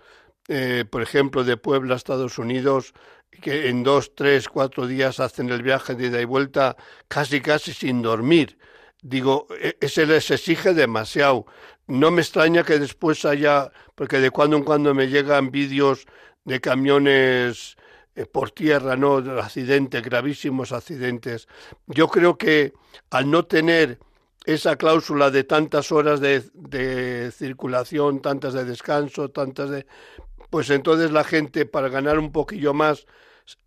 eh, 0.47 0.86
por 0.89 1.01
ejemplo, 1.01 1.43
de 1.43 1.57
Puebla, 1.57 1.95
Estados 1.95 2.38
Unidos, 2.38 2.93
que 3.41 3.69
en 3.69 3.84
dos, 3.84 4.15
tres, 4.15 4.49
cuatro 4.49 4.88
días 4.88 5.19
hacen 5.19 5.49
el 5.49 5.61
viaje 5.61 5.95
de 5.95 6.07
ida 6.07 6.21
y 6.21 6.26
vuelta 6.26 6.76
casi 7.07 7.41
casi 7.41 7.73
sin 7.73 8.01
dormir. 8.01 8.57
Digo, 9.01 9.47
e, 9.59 9.88
se 9.88 10.05
les 10.05 10.32
exige 10.32 10.73
demasiado. 10.73 11.45
No 11.88 12.09
me 12.09 12.21
extraña 12.21 12.63
que 12.63 12.80
después 12.80 13.26
haya, 13.26 13.71
porque 13.93 14.19
de 14.19 14.32
cuando 14.32 14.57
en 14.57 14.63
cuando 14.63 14.93
me 14.95 15.07
llegan 15.07 15.51
vídeos 15.51 16.07
de 16.45 16.59
camiones 16.59 17.78
eh, 18.15 18.26
por 18.26 18.51
tierra, 18.51 18.95
¿no? 18.95 19.21
De 19.21 19.39
accidentes, 19.39 20.01
gravísimos 20.01 20.71
accidentes. 20.71 21.47
Yo 21.88 22.07
creo 22.07 22.38
que 22.38 22.73
al 23.11 23.30
no 23.30 23.45
tener 23.45 23.99
esa 24.45 24.75
cláusula 24.75 25.31
de 25.31 25.43
tantas 25.43 25.91
horas 25.91 26.19
de, 26.19 26.43
de 26.53 27.31
circulación, 27.31 28.21
tantas 28.21 28.53
de 28.53 28.65
descanso, 28.65 29.29
tantas 29.29 29.69
de... 29.69 29.85
Pues 30.49 30.69
entonces 30.69 31.11
la 31.11 31.23
gente, 31.23 31.65
para 31.65 31.89
ganar 31.89 32.19
un 32.19 32.31
poquillo 32.31 32.73
más, 32.73 33.05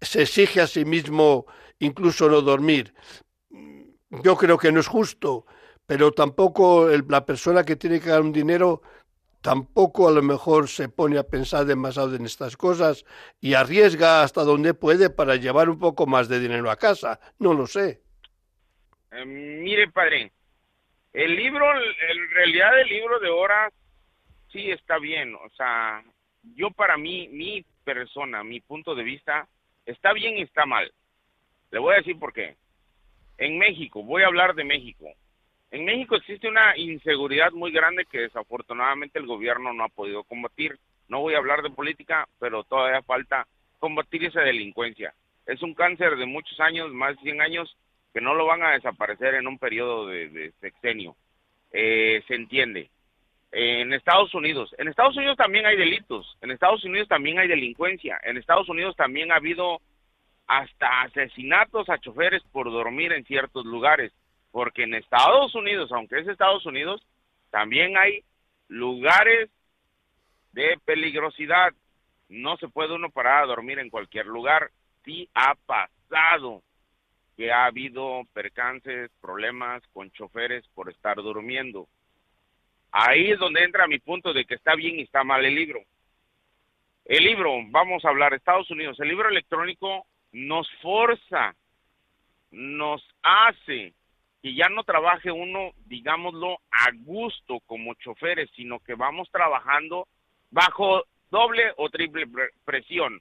se 0.01 0.23
exige 0.23 0.61
a 0.61 0.67
sí 0.67 0.85
mismo 0.85 1.47
incluso 1.79 2.29
no 2.29 2.41
dormir. 2.41 2.95
Yo 4.11 4.37
creo 4.37 4.59
que 4.59 4.73
no 4.73 4.81
es 4.81 4.87
justo, 4.87 5.47
pero 5.87 6.13
tampoco 6.13 6.89
la 7.09 7.27
persona 7.27 7.65
que 7.65 7.77
tiene 7.77 8.01
que 8.01 8.11
dar 8.11 8.23
un 8.23 8.33
dinero 8.33 8.83
tampoco 9.41 10.09
a 10.09 10.13
lo 10.13 10.23
mejor 10.23 10.69
se 10.69 10.89
pone 10.89 11.19
a 11.19 11.23
pensar 11.23 11.65
demasiado 11.65 12.15
en 12.15 12.25
estas 12.27 12.57
cosas 12.57 13.05
y 13.41 13.55
arriesga 13.55 14.23
hasta 14.23 14.43
donde 14.43 14.75
puede 14.75 15.11
para 15.11 15.37
llevar 15.37 15.69
un 15.69 15.79
poco 15.79 16.07
más 16.07 16.29
de 16.29 16.41
dinero 16.41 16.71
a 16.71 16.77
casa. 16.77 17.21
No 17.39 17.55
lo 17.55 17.67
sé. 17.67 18.03
Eh, 19.11 19.25
mire, 19.25 19.91
padre, 19.91 20.33
el 21.25 21.37
libro, 21.37 21.67
en 21.75 22.31
realidad 22.31 22.81
el 22.81 22.89
libro 22.89 23.19
de 23.19 23.29
horas 23.29 23.73
sí 24.53 24.71
está 24.71 24.99
bien. 24.99 25.35
O 25.35 25.51
sea, 25.57 26.03
yo 26.55 26.71
para 26.71 26.97
mí, 26.97 27.29
mi 27.29 27.65
persona, 27.85 28.43
mi 28.45 28.61
punto 28.61 28.95
de 28.95 29.03
vista, 29.03 29.49
Está 29.89 30.13
bien 30.13 30.37
y 30.37 30.43
está 30.43 30.67
mal. 30.67 30.93
Le 31.71 31.79
voy 31.79 31.95
a 31.95 31.97
decir 31.97 32.19
por 32.19 32.35
qué. 32.35 32.57
En 33.39 33.57
México, 33.57 34.03
voy 34.03 34.23
a 34.23 34.27
hablar 34.27 34.55
de 34.55 34.63
México. 34.63 35.07
En 35.71 35.87
México 35.87 36.15
existe 36.15 36.47
una 36.47 36.77
inseguridad 36.77 37.53
muy 37.53 37.73
grande 37.73 38.05
que 38.05 38.21
desafortunadamente 38.21 39.19
el 39.19 39.25
gobierno 39.25 39.73
no 39.73 39.85
ha 39.85 39.89
podido 39.89 40.25
combatir. 40.25 40.79
No 41.09 41.21
voy 41.21 41.33
a 41.33 41.39
hablar 41.39 41.63
de 41.63 41.71
política, 41.71 42.29
pero 42.39 42.65
todavía 42.65 43.01
falta 43.01 43.47
combatir 43.79 44.27
esa 44.27 44.43
delincuencia. 44.43 45.15
Es 45.47 45.63
un 45.63 45.73
cáncer 45.73 46.17
de 46.17 46.27
muchos 46.27 46.61
años, 46.61 46.93
más 46.93 47.17
de 47.17 47.23
100 47.23 47.41
años, 47.41 47.75
que 48.19 48.25
no 48.25 48.35
lo 48.35 48.47
van 48.47 48.65
a 48.65 48.73
desaparecer 48.73 49.35
en 49.35 49.47
un 49.47 49.59
periodo 49.59 50.09
de, 50.09 50.53
sexenio. 50.61 51.15
Eh, 51.73 52.21
se 52.27 52.35
entiende. 52.35 52.91
en 53.53 53.93
Estados 53.93 54.35
Unidos, 54.35 54.75
en 54.77 54.89
Estados 54.89 55.17
Unidos 55.17 55.37
también 55.37 55.67
hay 55.67 55.77
delitos, 55.77 56.37
en 56.41 56.51
Estados 56.51 56.83
Unidos 56.85 57.07
también 57.07 57.39
hay 57.39 57.47
delincuencia, 57.47 58.19
en 58.25 58.37
Estados 58.37 58.69
Unidos 58.69 58.97
también 58.97 59.31
ha 59.31 59.37
habido 59.37 59.81
hasta 60.49 61.03
asesinatos 61.03 61.89
a 61.89 61.99
choferes 61.99 62.43
por 62.51 62.69
dormir 62.73 63.13
en 63.13 63.25
ciertos 63.25 63.65
lugares, 63.65 64.13
porque 64.51 64.83
en 64.83 64.95
Estados 64.95 65.55
Unidos, 65.55 65.93
aunque 65.93 66.19
es 66.19 66.27
Estados 66.27 66.67
Unidos, 66.67 67.01
también 67.53 67.97
hay 67.97 68.25
lugares 68.67 69.49
de 70.55 70.77
peligrosidad. 70.85 71.73
No 72.29 72.57
se 72.57 72.67
puede 72.67 72.95
uno 72.95 73.11
parar 73.11 73.45
a 73.45 73.47
dormir 73.47 73.79
en 73.79 73.91
cualquier 73.91 74.27
lugar. 74.27 74.73
Sí 75.05 75.29
ha 75.35 75.55
pasado 75.55 76.65
que 77.39 77.53
ha 77.53 77.67
habido 77.67 78.23
percances, 78.33 79.13
problemas 79.21 79.81
con 79.93 80.11
choferes 80.11 80.67
por 80.75 80.91
estar 80.91 81.15
durmiendo. 81.19 81.87
Ahí 82.91 83.31
es 83.31 83.39
donde 83.39 83.63
entra 83.63 83.87
mi 83.87 84.01
punto 84.01 84.33
de 84.33 84.45
que 84.45 84.57
está 84.57 84.75
bien 84.75 84.99
y 84.99 85.03
está 85.03 85.23
mal 85.23 85.45
el 85.45 85.55
libro. 85.55 85.81
El 87.05 87.23
libro, 87.23 87.53
vamos 87.69 88.05
a 88.05 88.09
hablar, 88.09 88.35
Estados 88.35 88.69
Unidos, 88.73 88.99
el 88.99 89.07
libro 89.07 89.29
electrónico 89.29 90.05
nos 90.33 90.69
forza, 90.83 91.55
nos 92.51 93.07
hace 93.23 93.95
que 94.43 94.55
ya 94.55 94.69
no 94.69 94.83
trabaje 94.83 95.31
uno, 95.31 95.71
digámoslo, 95.87 96.59
a 96.73 96.91
gusto 97.05 97.61
como 97.67 97.95
choferes, 97.95 98.51
sino 98.57 98.81
que 98.81 98.95
vamos 98.95 99.31
trabajando 99.31 100.09
bajo 100.51 101.05
doble 101.31 101.73
o 101.77 101.89
triple 101.89 102.27
presión. 102.65 103.21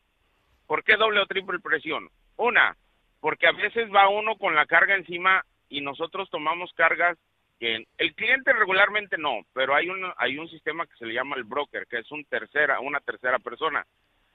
¿Por 0.65 0.83
qué 0.83 0.95
doble 0.95 1.19
o 1.19 1.27
triple 1.27 1.59
presión? 1.59 2.09
Una, 2.35 2.75
porque 3.19 3.47
a 3.47 3.51
veces 3.51 3.89
va 3.93 4.09
uno 4.09 4.35
con 4.37 4.55
la 4.55 4.65
carga 4.65 4.95
encima 4.95 5.43
y 5.69 5.81
nosotros 5.81 6.29
tomamos 6.29 6.71
cargas 6.73 7.17
que 7.59 7.85
el 7.97 8.13
cliente 8.13 8.53
regularmente 8.53 9.17
no, 9.17 9.39
pero 9.53 9.73
hay 9.73 9.89
un 9.89 10.05
hay 10.17 10.37
un 10.37 10.47
sistema 10.49 10.85
que 10.85 10.95
se 10.97 11.05
le 11.05 11.13
llama 11.13 11.35
el 11.35 11.43
broker, 11.43 11.87
que 11.87 11.99
es 11.99 12.11
un 12.11 12.23
tercera, 12.25 12.79
una 12.79 12.99
tercera 12.99 13.39
persona, 13.39 13.85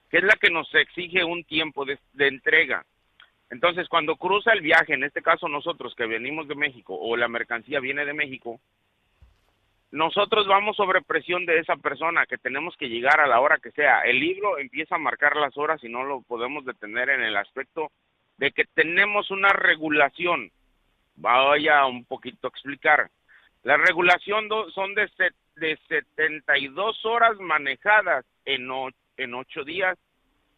que 0.09 0.17
es 0.17 0.23
la 0.23 0.35
que 0.35 0.49
nos 0.49 0.73
exige 0.75 1.23
un 1.23 1.43
tiempo 1.45 1.85
de, 1.85 1.97
de 2.13 2.27
entrega. 2.27 2.85
Entonces, 3.49 3.87
cuando 3.87 4.15
cruza 4.15 4.51
el 4.51 4.61
viaje, 4.61 4.93
en 4.93 5.03
este 5.03 5.21
caso 5.21 5.47
nosotros 5.47 5.93
que 5.95 6.05
venimos 6.05 6.47
de 6.47 6.55
México 6.55 6.97
o 6.99 7.15
la 7.15 7.27
mercancía 7.27 7.79
viene 7.79 8.03
de 8.03 8.13
México, 8.13 8.59
nosotros 9.91 10.47
vamos 10.47 10.75
sobre 10.75 11.03
presión 11.03 11.45
de 11.45 11.59
esa 11.59 11.75
persona 11.75 12.25
que 12.25 12.39
tenemos 12.39 12.75
que 12.77 12.89
llegar 12.89 13.19
a 13.21 13.27
la 13.27 13.39
hora 13.39 13.59
que 13.59 13.69
sea. 13.71 14.01
El 14.01 14.19
libro 14.19 14.57
empieza 14.57 14.95
a 14.95 14.99
marcar 14.99 15.35
las 15.35 15.55
horas 15.55 15.83
y 15.83 15.87
no 15.87 16.03
lo 16.03 16.21
podemos 16.23 16.65
detener 16.65 17.09
en 17.09 17.21
el 17.21 17.37
aspecto 17.37 17.91
de 18.37 18.51
que 18.51 18.65
tenemos 18.73 19.31
una 19.31 19.49
regulación. 19.49 20.51
Vaya 21.15 21.85
un 21.85 22.05
poquito 22.05 22.47
a 22.47 22.49
explicar. 22.49 23.09
La 23.63 23.77
regulación 23.77 24.49
son 24.73 24.93
de, 24.95 25.09
de 25.55 25.79
72 25.87 27.05
horas 27.05 27.39
manejadas 27.39 28.25
en, 28.45 28.67
en 29.17 29.33
8 29.33 29.63
días. 29.63 29.97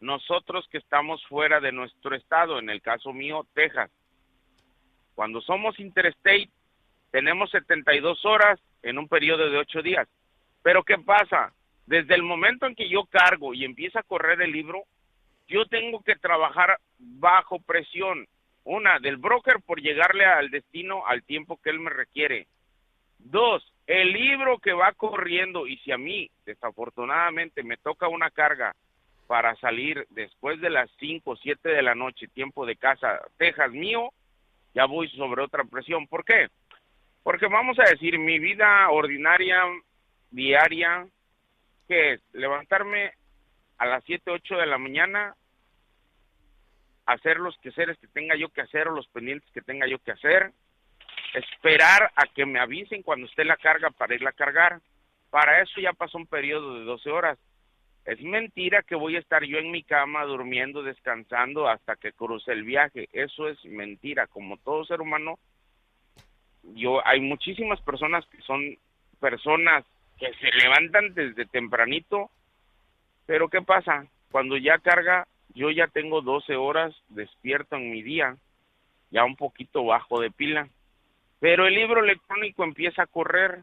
Nosotros 0.00 0.66
que 0.70 0.78
estamos 0.78 1.24
fuera 1.26 1.60
de 1.60 1.72
nuestro 1.72 2.14
estado, 2.14 2.58
en 2.58 2.68
el 2.68 2.82
caso 2.82 3.12
mío, 3.12 3.46
Texas. 3.54 3.90
Cuando 5.14 5.40
somos 5.40 5.78
interstate, 5.78 6.50
tenemos 7.10 7.50
72 7.50 8.24
horas 8.24 8.60
en 8.82 8.98
un 8.98 9.08
periodo 9.08 9.48
de 9.48 9.58
8 9.58 9.82
días. 9.82 10.08
Pero 10.62 10.82
¿qué 10.82 10.98
pasa? 10.98 11.52
Desde 11.86 12.14
el 12.14 12.22
momento 12.22 12.66
en 12.66 12.74
que 12.74 12.88
yo 12.88 13.04
cargo 13.06 13.54
y 13.54 13.64
empieza 13.64 14.00
a 14.00 14.02
correr 14.02 14.42
el 14.42 14.50
libro, 14.50 14.82
yo 15.48 15.66
tengo 15.66 16.00
que 16.02 16.16
trabajar 16.16 16.78
bajo 16.98 17.60
presión. 17.60 18.26
Una, 18.64 18.98
del 18.98 19.16
broker 19.16 19.60
por 19.64 19.80
llegarle 19.80 20.24
al 20.24 20.50
destino 20.50 21.06
al 21.06 21.22
tiempo 21.22 21.60
que 21.62 21.70
él 21.70 21.78
me 21.78 21.90
requiere. 21.90 22.48
Dos, 23.18 23.72
el 23.86 24.12
libro 24.12 24.58
que 24.58 24.72
va 24.72 24.92
corriendo 24.92 25.66
y 25.66 25.76
si 25.78 25.92
a 25.92 25.98
mí 25.98 26.28
desafortunadamente 26.44 27.62
me 27.62 27.76
toca 27.76 28.08
una 28.08 28.30
carga 28.30 28.74
para 29.26 29.54
salir 29.56 30.06
después 30.10 30.60
de 30.60 30.70
las 30.70 30.90
5 30.98 31.30
o 31.30 31.36
7 31.36 31.68
de 31.68 31.82
la 31.82 31.94
noche, 31.94 32.28
tiempo 32.28 32.66
de 32.66 32.76
casa, 32.76 33.20
Texas 33.36 33.70
mío, 33.72 34.10
ya 34.74 34.84
voy 34.86 35.08
sobre 35.10 35.42
otra 35.42 35.64
presión. 35.64 36.06
¿Por 36.06 36.24
qué? 36.24 36.48
Porque 37.22 37.46
vamos 37.46 37.78
a 37.78 37.90
decir, 37.90 38.18
mi 38.18 38.38
vida 38.38 38.88
ordinaria, 38.90 39.62
diaria, 40.30 41.06
que 41.88 42.14
es 42.14 42.22
levantarme 42.32 43.12
a 43.78 43.86
las 43.86 44.04
7, 44.04 44.30
8 44.30 44.56
de 44.56 44.66
la 44.66 44.78
mañana, 44.78 45.34
hacer 47.06 47.38
los 47.38 47.56
quehaceres 47.58 47.98
que 47.98 48.08
tenga 48.08 48.36
yo 48.36 48.48
que 48.48 48.62
hacer 48.62 48.88
o 48.88 48.92
los 48.92 49.06
pendientes 49.08 49.48
que 49.52 49.62
tenga 49.62 49.86
yo 49.86 49.98
que 49.98 50.12
hacer, 50.12 50.52
esperar 51.34 52.10
a 52.16 52.26
que 52.34 52.46
me 52.46 52.58
avisen 52.58 53.02
cuando 53.02 53.26
esté 53.26 53.44
la 53.44 53.56
carga 53.56 53.90
para 53.90 54.14
irla 54.14 54.30
a 54.30 54.34
cargar. 54.34 54.80
Para 55.30 55.60
eso 55.62 55.80
ya 55.80 55.92
pasó 55.92 56.18
un 56.18 56.26
periodo 56.26 56.78
de 56.78 56.84
12 56.84 57.10
horas. 57.10 57.38
Es 58.04 58.20
mentira 58.22 58.82
que 58.82 58.94
voy 58.94 59.16
a 59.16 59.18
estar 59.18 59.44
yo 59.44 59.58
en 59.58 59.70
mi 59.70 59.82
cama 59.82 60.24
durmiendo, 60.24 60.82
descansando 60.82 61.68
hasta 61.68 61.96
que 61.96 62.12
cruce 62.12 62.52
el 62.52 62.62
viaje. 62.62 63.08
Eso 63.12 63.48
es 63.48 63.62
mentira. 63.64 64.28
Como 64.28 64.56
todo 64.58 64.84
ser 64.84 65.00
humano, 65.00 65.38
yo 66.62 67.04
hay 67.06 67.20
muchísimas 67.20 67.80
personas 67.80 68.24
que 68.26 68.40
son 68.42 68.78
personas 69.20 69.84
que 70.18 70.32
se 70.34 70.50
levantan 70.52 71.14
desde 71.14 71.46
tempranito 71.46 72.30
pero 73.26 73.48
¿qué 73.48 73.60
pasa? 73.60 74.06
Cuando 74.30 74.56
ya 74.56 74.78
carga, 74.78 75.26
yo 75.54 75.70
ya 75.70 75.88
tengo 75.88 76.22
12 76.22 76.56
horas 76.56 76.94
despierto 77.08 77.76
en 77.76 77.90
mi 77.90 78.02
día, 78.02 78.36
ya 79.10 79.24
un 79.24 79.36
poquito 79.36 79.84
bajo 79.84 80.20
de 80.20 80.30
pila. 80.30 80.68
Pero 81.40 81.66
el 81.66 81.74
libro 81.74 82.02
electrónico 82.02 82.64
empieza 82.64 83.02
a 83.02 83.06
correr. 83.06 83.62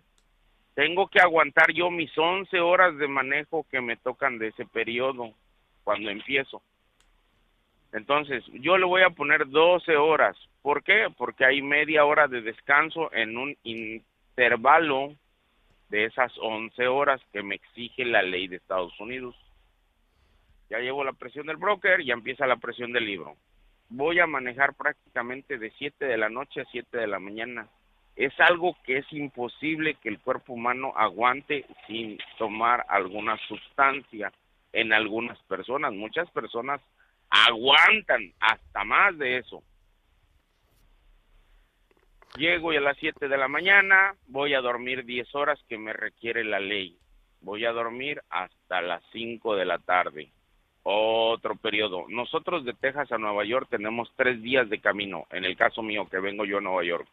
Tengo 0.76 1.08
que 1.08 1.20
aguantar 1.20 1.72
yo 1.72 1.90
mis 1.90 2.16
11 2.18 2.60
horas 2.60 2.98
de 2.98 3.08
manejo 3.08 3.66
que 3.70 3.80
me 3.82 3.96
tocan 3.96 4.38
de 4.38 4.50
ese 4.50 4.66
periodo 4.66 5.34
cuando 5.84 6.10
empiezo. 6.10 6.62
Entonces, 7.92 8.44
yo 8.54 8.78
le 8.78 8.86
voy 8.86 9.04
a 9.04 9.12
poner 9.12 9.48
12 9.48 9.96
horas. 9.96 10.36
¿Por 10.64 10.84
qué? 10.84 11.08
Porque 11.16 11.46
hay 11.46 11.62
media 11.62 12.06
hora 12.06 12.28
de 12.28 12.42
descanso 12.42 13.14
en 13.14 13.38
un 13.38 13.56
intervalo 13.64 15.14
de 15.90 16.06
esas 16.06 16.36
11 16.40 16.88
horas 16.88 17.22
que 17.32 17.44
me 17.44 17.54
exige 17.54 18.04
la 18.04 18.24
ley 18.24 18.48
de 18.48 18.56
Estados 18.56 19.00
Unidos 19.00 19.36
ya 20.70 20.80
llevo 20.80 21.04
la 21.04 21.14
presión 21.14 21.46
del 21.46 21.58
broker, 21.58 22.04
ya 22.04 22.14
empieza 22.14 22.48
la 22.48 22.58
presión 22.58 22.92
del 22.92 23.06
libro. 23.06 23.36
Voy 23.90 24.20
a 24.20 24.28
manejar 24.28 24.74
prácticamente 24.74 25.58
de 25.58 25.72
7 25.78 26.06
de 26.06 26.18
la 26.18 26.30
noche 26.30 26.62
a 26.62 26.66
7 26.66 26.98
de 26.98 27.08
la 27.08 27.20
mañana. 27.20 27.68
Es 28.16 28.34
algo 28.40 28.76
que 28.84 28.98
es 28.98 29.14
imposible 29.14 29.96
que 29.96 30.10
el 30.10 30.20
cuerpo 30.20 30.54
humano 30.54 30.94
aguante 30.96 31.66
sin 31.88 32.18
tomar 32.38 32.86
alguna 32.90 33.38
sustancia 33.48 34.32
en 34.72 34.94
algunas 34.94 35.38
personas. 35.44 35.94
Muchas 35.94 36.30
personas 36.32 36.82
aguantan 37.30 38.34
hasta 38.40 38.84
más 38.84 39.18
de 39.18 39.38
eso. 39.38 39.64
Llego 42.36 42.72
a 42.72 42.80
las 42.80 42.98
7 42.98 43.28
de 43.28 43.38
la 43.38 43.48
mañana, 43.48 44.16
voy 44.28 44.56
a 44.56 44.62
dormir 44.62 45.06
10 45.06 45.36
horas 45.36 45.60
que 45.70 45.78
me 45.78 45.94
requiere 45.94 46.44
la 46.44 46.60
ley. 46.60 46.98
Voy 47.42 47.66
a 47.66 47.72
dormir 47.72 48.24
hasta 48.30 48.82
las 48.82 49.04
5 49.12 49.56
de 49.56 49.66
la 49.66 49.78
tarde 49.78 50.32
otro 50.84 51.56
periodo. 51.56 52.06
Nosotros 52.10 52.66
de 52.66 52.74
Texas 52.74 53.12
a 53.12 53.18
Nueva 53.18 53.46
York 53.46 53.68
tenemos 53.70 54.12
tres 54.16 54.42
días 54.42 54.70
de 54.70 54.80
camino, 54.80 55.26
en 55.32 55.46
el 55.46 55.56
caso 55.56 55.82
mío 55.82 56.08
que 56.10 56.20
vengo 56.20 56.46
yo 56.46 56.58
a 56.58 56.62
Nueva 56.62 56.84
York. 56.84 57.08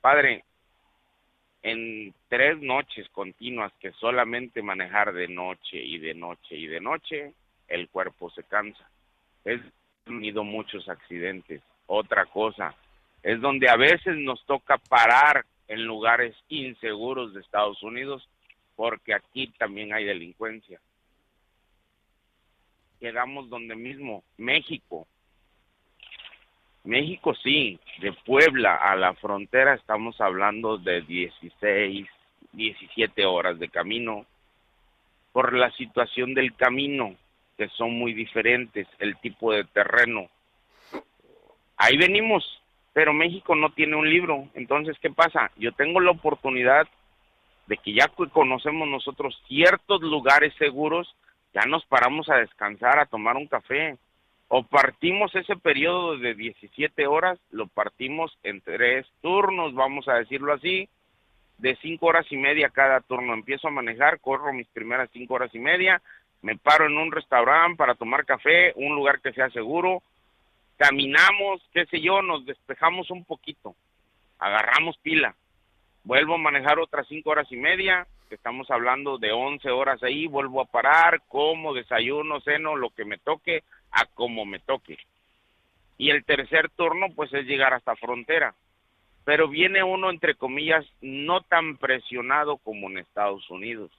Padre, 0.00 0.44
en 1.62 2.14
tres 2.28 2.60
noches 2.60 3.08
continuas 3.08 3.72
que 3.80 3.90
solamente 3.92 4.62
manejar 4.62 5.12
de 5.12 5.28
noche 5.28 5.78
y 5.78 5.98
de 5.98 6.14
noche 6.14 6.56
y 6.56 6.66
de 6.66 6.80
noche, 6.80 7.32
el 7.68 7.88
cuerpo 7.88 8.30
se 8.30 8.44
cansa. 8.44 8.88
Es 9.44 9.60
tenido 10.04 10.44
muchos 10.44 10.88
accidentes. 10.88 11.62
Otra 11.86 12.26
cosa, 12.26 12.74
es 13.22 13.40
donde 13.40 13.68
a 13.68 13.76
veces 13.76 14.16
nos 14.16 14.44
toca 14.44 14.78
parar 14.78 15.44
en 15.68 15.84
lugares 15.84 16.36
inseguros 16.48 17.32
de 17.34 17.40
Estados 17.40 17.82
Unidos 17.82 18.28
porque 18.76 19.14
aquí 19.14 19.48
también 19.58 19.92
hay 19.92 20.04
delincuencia 20.04 20.80
quedamos 23.06 23.48
donde 23.48 23.76
mismo, 23.76 24.24
México. 24.36 25.06
México 26.82 27.34
sí, 27.36 27.78
de 28.00 28.12
Puebla 28.12 28.74
a 28.74 28.96
la 28.96 29.14
frontera 29.14 29.74
estamos 29.74 30.20
hablando 30.20 30.76
de 30.76 31.02
16, 31.02 32.08
17 32.50 33.24
horas 33.24 33.60
de 33.60 33.68
camino 33.68 34.26
por 35.32 35.52
la 35.52 35.70
situación 35.72 36.34
del 36.34 36.56
camino, 36.56 37.14
que 37.56 37.68
son 37.68 37.96
muy 37.96 38.12
diferentes, 38.12 38.88
el 38.98 39.16
tipo 39.18 39.52
de 39.52 39.62
terreno. 39.62 40.26
Ahí 41.76 41.96
venimos, 41.96 42.60
pero 42.92 43.12
México 43.12 43.54
no 43.54 43.70
tiene 43.70 43.94
un 43.94 44.10
libro. 44.10 44.48
Entonces, 44.54 44.98
¿qué 45.00 45.10
pasa? 45.10 45.52
Yo 45.56 45.70
tengo 45.70 46.00
la 46.00 46.10
oportunidad 46.10 46.88
de 47.68 47.76
que 47.76 47.92
ya 47.92 48.08
conocemos 48.08 48.88
nosotros 48.88 49.40
ciertos 49.46 50.00
lugares 50.02 50.52
seguros, 50.58 51.14
ya 51.56 51.64
nos 51.64 51.86
paramos 51.86 52.28
a 52.28 52.36
descansar, 52.36 52.98
a 52.98 53.06
tomar 53.06 53.36
un 53.36 53.46
café. 53.46 53.96
O 54.48 54.62
partimos 54.62 55.34
ese 55.34 55.56
periodo 55.56 56.18
de 56.18 56.34
17 56.34 57.06
horas, 57.06 57.38
lo 57.50 57.66
partimos 57.66 58.38
en 58.42 58.60
tres 58.60 59.06
turnos, 59.22 59.74
vamos 59.74 60.06
a 60.06 60.16
decirlo 60.16 60.52
así, 60.52 60.88
de 61.56 61.74
cinco 61.80 62.06
horas 62.06 62.26
y 62.30 62.36
media 62.36 62.68
cada 62.68 63.00
turno. 63.00 63.32
Empiezo 63.32 63.68
a 63.68 63.72
manejar, 63.72 64.20
corro 64.20 64.52
mis 64.52 64.68
primeras 64.68 65.08
cinco 65.14 65.34
horas 65.34 65.52
y 65.54 65.58
media, 65.58 66.02
me 66.42 66.58
paro 66.58 66.86
en 66.86 66.98
un 66.98 67.10
restaurante 67.10 67.78
para 67.78 67.94
tomar 67.94 68.26
café, 68.26 68.74
un 68.76 68.94
lugar 68.94 69.22
que 69.22 69.32
sea 69.32 69.48
seguro, 69.48 70.02
caminamos, 70.76 71.62
qué 71.72 71.86
sé 71.86 72.02
yo, 72.02 72.20
nos 72.20 72.44
despejamos 72.44 73.10
un 73.10 73.24
poquito, 73.24 73.74
agarramos 74.38 74.98
pila, 74.98 75.34
vuelvo 76.04 76.34
a 76.34 76.38
manejar 76.38 76.78
otras 76.78 77.08
cinco 77.08 77.30
horas 77.30 77.50
y 77.50 77.56
media, 77.56 78.06
estamos 78.34 78.70
hablando 78.70 79.18
de 79.18 79.32
11 79.32 79.70
horas 79.70 80.02
ahí, 80.02 80.26
vuelvo 80.26 80.60
a 80.60 80.66
parar, 80.66 81.22
como, 81.28 81.72
desayuno, 81.72 82.40
ceno, 82.40 82.76
lo 82.76 82.90
que 82.90 83.04
me 83.04 83.18
toque, 83.18 83.62
a 83.90 84.06
como 84.06 84.44
me 84.44 84.58
toque. 84.58 84.98
Y 85.98 86.10
el 86.10 86.24
tercer 86.24 86.68
turno, 86.70 87.06
pues 87.14 87.32
es 87.32 87.46
llegar 87.46 87.72
hasta 87.72 87.96
frontera. 87.96 88.54
pero 89.24 89.48
viene 89.48 89.82
uno, 89.82 90.10
entre 90.10 90.36
comillas, 90.36 90.86
no 91.00 91.40
tan 91.40 91.78
presionado 91.78 92.58
como 92.58 92.88
en 92.88 92.98
Estados 92.98 93.50
Unidos. 93.50 93.90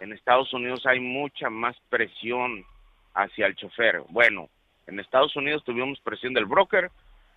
En 0.00 0.12
Estados 0.12 0.52
Unidos 0.54 0.86
hay 0.86 1.00
mucha 1.00 1.50
más 1.50 1.76
presión 1.90 2.64
hacia 3.14 3.46
el 3.46 3.56
chofer. 3.56 4.02
Bueno, 4.08 4.48
en 4.86 5.00
Estados 5.00 5.36
Unidos 5.36 5.64
tuvimos 5.64 6.00
presión 6.00 6.32
del 6.32 6.46
broker, 6.46 6.90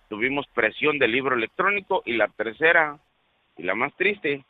tuvimos 0.08 0.46
presión 0.54 0.98
del 0.98 1.12
libro 1.12 1.34
electrónico 1.34 2.02
y 2.06 2.14
la 2.14 2.28
tercera 2.28 2.98
y 3.56 3.62
la 3.62 3.74
más 3.74 3.94
triste, 3.96 4.44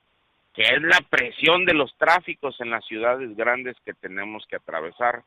que 0.57 0.63
es 0.63 0.81
la 0.81 1.03
presión 1.11 1.67
de 1.67 1.75
los 1.75 1.95
tráficos 1.99 2.59
en 2.61 2.71
las 2.71 2.83
ciudades 2.87 3.37
grandes 3.37 3.77
que 3.85 3.93
tenemos 3.93 4.47
que 4.49 4.57
atravesar. 4.57 5.23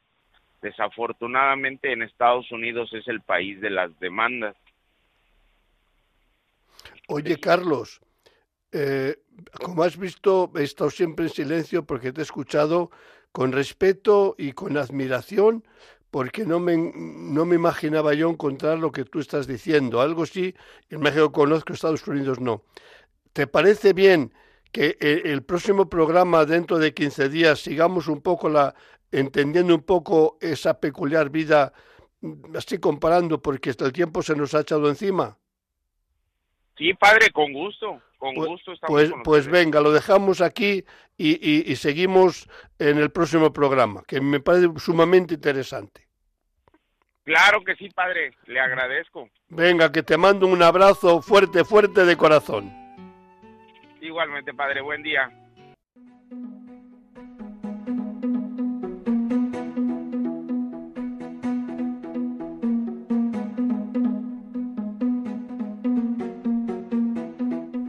Desafortunadamente 0.64 1.94
en 1.94 2.02
Estados 2.02 2.52
Unidos 2.52 2.92
es 2.94 3.08
el 3.08 3.22
país 3.22 3.62
de 3.62 3.70
las 3.70 3.98
demandas. 4.00 4.56
Oye, 7.08 7.40
Carlos, 7.40 8.02
eh, 8.72 9.18
como 9.64 9.84
has 9.84 9.98
visto, 9.98 10.52
he 10.56 10.64
estado 10.64 10.90
siempre 10.90 11.26
en 11.26 11.32
silencio 11.32 11.86
porque 11.86 12.12
te 12.12 12.22
he 12.22 12.24
escuchado 12.24 12.90
con 13.32 13.52
respeto 13.52 14.34
y 14.36 14.54
con 14.54 14.78
admiración, 14.78 15.64
porque 16.10 16.44
no 16.44 16.60
me, 16.60 16.76
no 16.76 17.46
me 17.46 17.54
imaginaba 17.54 18.16
yo 18.16 18.32
encontrar 18.32 18.80
lo 18.80 18.92
que 18.92 19.06
tú 19.06 19.20
estás 19.20 19.46
diciendo. 19.46 20.02
Algo 20.02 20.26
sí, 20.26 20.56
en 20.90 21.02
México 21.02 21.32
conozco, 21.32 21.74
Estados 21.74 22.08
Unidos 22.08 22.40
no. 22.40 22.64
¿Te 23.32 23.46
parece 23.46 23.94
bien 23.94 24.34
que 24.72 24.98
eh, 25.00 25.22
el, 25.26 25.44
próximo 25.44 25.90
programa, 25.90 26.46
dentro 26.46 26.78
de 26.78 26.94
15 26.94 27.30
días, 27.30 27.60
sigamos 27.60 28.08
un 28.08 28.22
poco 28.22 28.50
la, 28.50 28.76
entendiendo 29.12 29.74
un 29.74 29.84
poco 29.84 30.38
esa 30.42 30.80
peculiar 30.80 31.30
vida, 31.30 31.74
mm, 32.22 32.56
así 32.56 32.78
comparando, 32.80 33.42
porque 33.42 33.72
hasta 33.72 33.86
el 33.86 33.94
tiempo 33.94 34.22
se 34.22 34.36
nos 34.36 34.54
ha 34.54 34.62
echado 34.62 34.90
encima? 34.90 35.38
Sí, 36.78 36.94
padre, 36.94 37.30
con 37.32 37.52
gusto, 37.52 38.02
con 38.18 38.36
pues, 38.36 38.48
gusto. 38.48 38.74
pues, 38.88 39.12
pues 39.24 39.48
venga, 39.48 39.82
lo 39.82 39.92
dejamos 39.92 40.40
aquí 40.40 40.86
y, 41.18 41.70
y, 41.70 41.76
seguimos 41.76 42.48
en 42.78 43.00
el 43.00 43.12
próximo 43.12 43.52
programa, 43.52 44.04
que 44.08 44.22
me 44.22 44.40
parece 44.40 44.68
sumamente 44.78 45.34
interesante. 45.34 46.08
Claro 47.26 47.64
que 47.66 47.76
sí, 47.76 47.90
padre, 47.90 48.34
le 48.46 48.60
agradezco. 48.60 49.30
Venga, 49.50 49.92
que 49.92 50.04
te 50.04 50.16
mando 50.16 50.48
un 50.48 50.64
abrazo 50.64 51.22
fuerte, 51.22 51.66
fuerte 51.66 52.06
de 52.06 52.16
corazón. 52.16 52.79
Igualmente, 54.02 54.54
padre, 54.54 54.82
buen 54.82 55.04
día. 55.04 55.30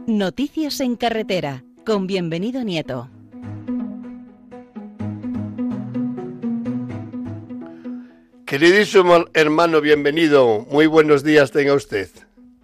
Noticias 0.07 0.81
en 0.81 0.97
carretera, 0.97 1.63
con 1.85 2.05
bienvenido 2.05 2.63
Nieto. 2.63 3.09
Queridísimo 8.45 9.25
hermano, 9.33 9.79
bienvenido. 9.79 10.65
Muy 10.69 10.85
buenos 10.85 11.23
días 11.23 11.51
tenga 11.51 11.73
usted. 11.73 12.09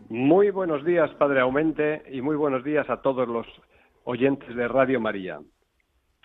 Muy 0.09 0.51
buenos 0.51 0.85
días, 0.85 1.11
Padre 1.15 1.41
Aumente, 1.41 2.01
y 2.09 2.21
muy 2.21 2.37
buenos 2.37 2.63
días 2.63 2.89
a 2.89 3.01
todos 3.01 3.27
los 3.27 3.45
oyentes 4.05 4.55
de 4.55 4.65
Radio 4.69 5.01
María. 5.01 5.41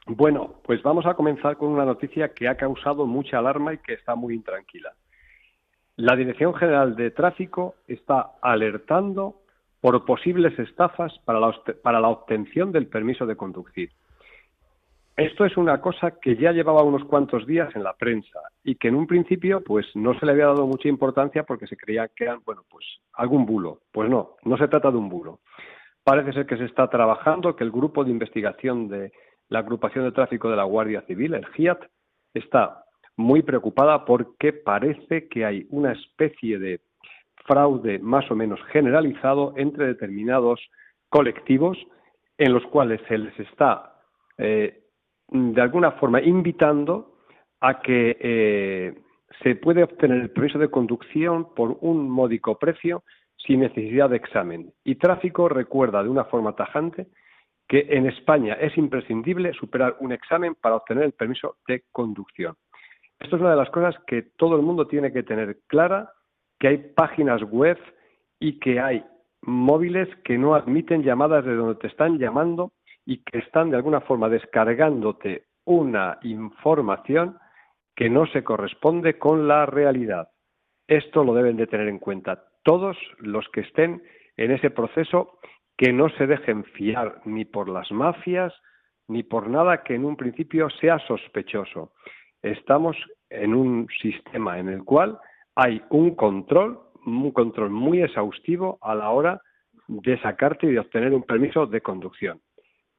Bueno, 0.06 0.54
pues 0.62 0.80
vamos 0.84 1.04
a 1.04 1.14
comenzar 1.14 1.56
con 1.56 1.70
una 1.70 1.84
noticia 1.84 2.32
que 2.32 2.46
ha 2.46 2.56
causado 2.56 3.06
mucha 3.06 3.38
alarma 3.38 3.74
y 3.74 3.78
que 3.78 3.94
está 3.94 4.14
muy 4.14 4.34
intranquila. 4.34 4.92
La 5.96 6.14
Dirección 6.14 6.54
General 6.54 6.94
de 6.94 7.10
Tráfico 7.10 7.74
está 7.88 8.34
alertando 8.40 9.40
por 9.80 10.04
posibles 10.04 10.56
estafas 10.60 11.18
para 11.24 11.40
la, 11.40 11.52
para 11.82 11.98
la 11.98 12.08
obtención 12.08 12.70
del 12.70 12.86
permiso 12.86 13.26
de 13.26 13.34
conducir. 13.34 13.90
Esto 15.16 15.44
es 15.44 15.58
una 15.58 15.78
cosa 15.80 16.18
que 16.22 16.36
ya 16.36 16.52
llevaba 16.52 16.82
unos 16.82 17.04
cuantos 17.04 17.46
días 17.46 17.74
en 17.76 17.82
la 17.82 17.92
prensa 17.92 18.40
y 18.64 18.76
que 18.76 18.88
en 18.88 18.94
un 18.94 19.06
principio 19.06 19.62
pues 19.62 19.86
no 19.94 20.18
se 20.18 20.24
le 20.24 20.32
había 20.32 20.46
dado 20.46 20.66
mucha 20.66 20.88
importancia 20.88 21.42
porque 21.42 21.66
se 21.66 21.76
creía 21.76 22.08
que 22.08 22.24
eran, 22.24 22.40
bueno, 22.46 22.62
pues 22.70 22.86
algún 23.12 23.44
bulo. 23.44 23.80
Pues 23.92 24.08
no, 24.08 24.36
no 24.44 24.56
se 24.56 24.68
trata 24.68 24.90
de 24.90 24.96
un 24.96 25.10
bulo. 25.10 25.40
Parece 26.02 26.32
ser 26.32 26.46
que 26.46 26.56
se 26.56 26.64
está 26.64 26.88
trabajando, 26.88 27.54
que 27.54 27.62
el 27.62 27.70
grupo 27.70 28.04
de 28.04 28.10
investigación 28.10 28.88
de 28.88 29.12
la 29.48 29.58
agrupación 29.58 30.04
de 30.04 30.12
tráfico 30.12 30.48
de 30.48 30.56
la 30.56 30.64
Guardia 30.64 31.02
Civil, 31.02 31.34
el 31.34 31.46
GIAT, 31.46 31.82
está 32.32 32.84
muy 33.16 33.42
preocupada 33.42 34.06
porque 34.06 34.54
parece 34.54 35.28
que 35.28 35.44
hay 35.44 35.66
una 35.68 35.92
especie 35.92 36.58
de 36.58 36.80
fraude 37.44 37.98
más 37.98 38.30
o 38.30 38.34
menos 38.34 38.60
generalizado 38.72 39.52
entre 39.56 39.88
determinados 39.88 40.60
colectivos 41.10 41.76
en 42.38 42.54
los 42.54 42.64
cuales 42.66 43.00
se 43.08 43.18
les 43.18 43.38
está 43.38 43.92
eh, 44.38 44.81
de 45.32 45.60
alguna 45.62 45.92
forma 45.92 46.20
invitando 46.20 47.14
a 47.60 47.80
que 47.80 48.16
eh, 48.20 48.94
se 49.42 49.56
puede 49.56 49.82
obtener 49.82 50.20
el 50.20 50.30
permiso 50.30 50.58
de 50.58 50.68
conducción 50.68 51.54
por 51.54 51.78
un 51.80 52.10
módico 52.10 52.58
precio 52.58 53.02
sin 53.36 53.60
necesidad 53.60 54.10
de 54.10 54.16
examen. 54.16 54.72
Y 54.84 54.96
tráfico 54.96 55.48
recuerda 55.48 56.02
de 56.02 56.08
una 56.08 56.24
forma 56.24 56.54
tajante 56.54 57.06
que 57.66 57.86
en 57.88 58.06
España 58.06 58.54
es 58.54 58.76
imprescindible 58.76 59.52
superar 59.54 59.96
un 60.00 60.12
examen 60.12 60.54
para 60.54 60.76
obtener 60.76 61.04
el 61.04 61.12
permiso 61.12 61.56
de 61.66 61.84
conducción. 61.90 62.54
Esto 63.18 63.36
es 63.36 63.42
una 63.42 63.52
de 63.52 63.56
las 63.56 63.70
cosas 63.70 63.94
que 64.06 64.22
todo 64.36 64.56
el 64.56 64.62
mundo 64.62 64.86
tiene 64.86 65.12
que 65.12 65.22
tener 65.22 65.58
clara 65.66 66.12
que 66.58 66.68
hay 66.68 66.78
páginas 66.94 67.42
web 67.42 67.78
y 68.38 68.58
que 68.58 68.80
hay 68.80 69.04
móviles 69.42 70.08
que 70.24 70.38
no 70.38 70.54
admiten 70.54 71.02
llamadas 71.02 71.44
de 71.44 71.54
donde 71.54 71.76
te 71.76 71.86
están 71.86 72.18
llamando 72.18 72.72
y 73.04 73.22
que 73.24 73.38
están 73.38 73.70
de 73.70 73.76
alguna 73.76 74.00
forma 74.00 74.28
descargándote 74.28 75.44
una 75.64 76.18
información 76.22 77.38
que 77.94 78.08
no 78.08 78.26
se 78.26 78.42
corresponde 78.42 79.18
con 79.18 79.48
la 79.48 79.66
realidad. 79.66 80.30
Esto 80.86 81.24
lo 81.24 81.34
deben 81.34 81.56
de 81.56 81.66
tener 81.66 81.88
en 81.88 81.98
cuenta 81.98 82.44
todos 82.64 82.96
los 83.18 83.48
que 83.50 83.60
estén 83.60 84.02
en 84.36 84.50
ese 84.50 84.70
proceso, 84.70 85.38
que 85.76 85.92
no 85.92 86.08
se 86.10 86.26
dejen 86.26 86.64
fiar 86.64 87.20
ni 87.24 87.44
por 87.44 87.68
las 87.68 87.90
mafias 87.90 88.52
ni 89.08 89.22
por 89.22 89.48
nada 89.48 89.82
que 89.82 89.94
en 89.94 90.04
un 90.04 90.16
principio 90.16 90.70
sea 90.70 90.98
sospechoso. 91.00 91.92
Estamos 92.42 92.96
en 93.30 93.54
un 93.54 93.86
sistema 94.00 94.58
en 94.58 94.68
el 94.68 94.84
cual 94.84 95.18
hay 95.54 95.82
un 95.90 96.14
control, 96.14 96.78
un 97.04 97.30
control 97.32 97.70
muy 97.70 98.02
exhaustivo 98.02 98.78
a 98.80 98.94
la 98.94 99.10
hora 99.10 99.40
de 99.88 100.18
sacarte 100.20 100.66
y 100.66 100.72
de 100.72 100.80
obtener 100.80 101.12
un 101.12 101.24
permiso 101.24 101.66
de 101.66 101.80
conducción. 101.80 102.40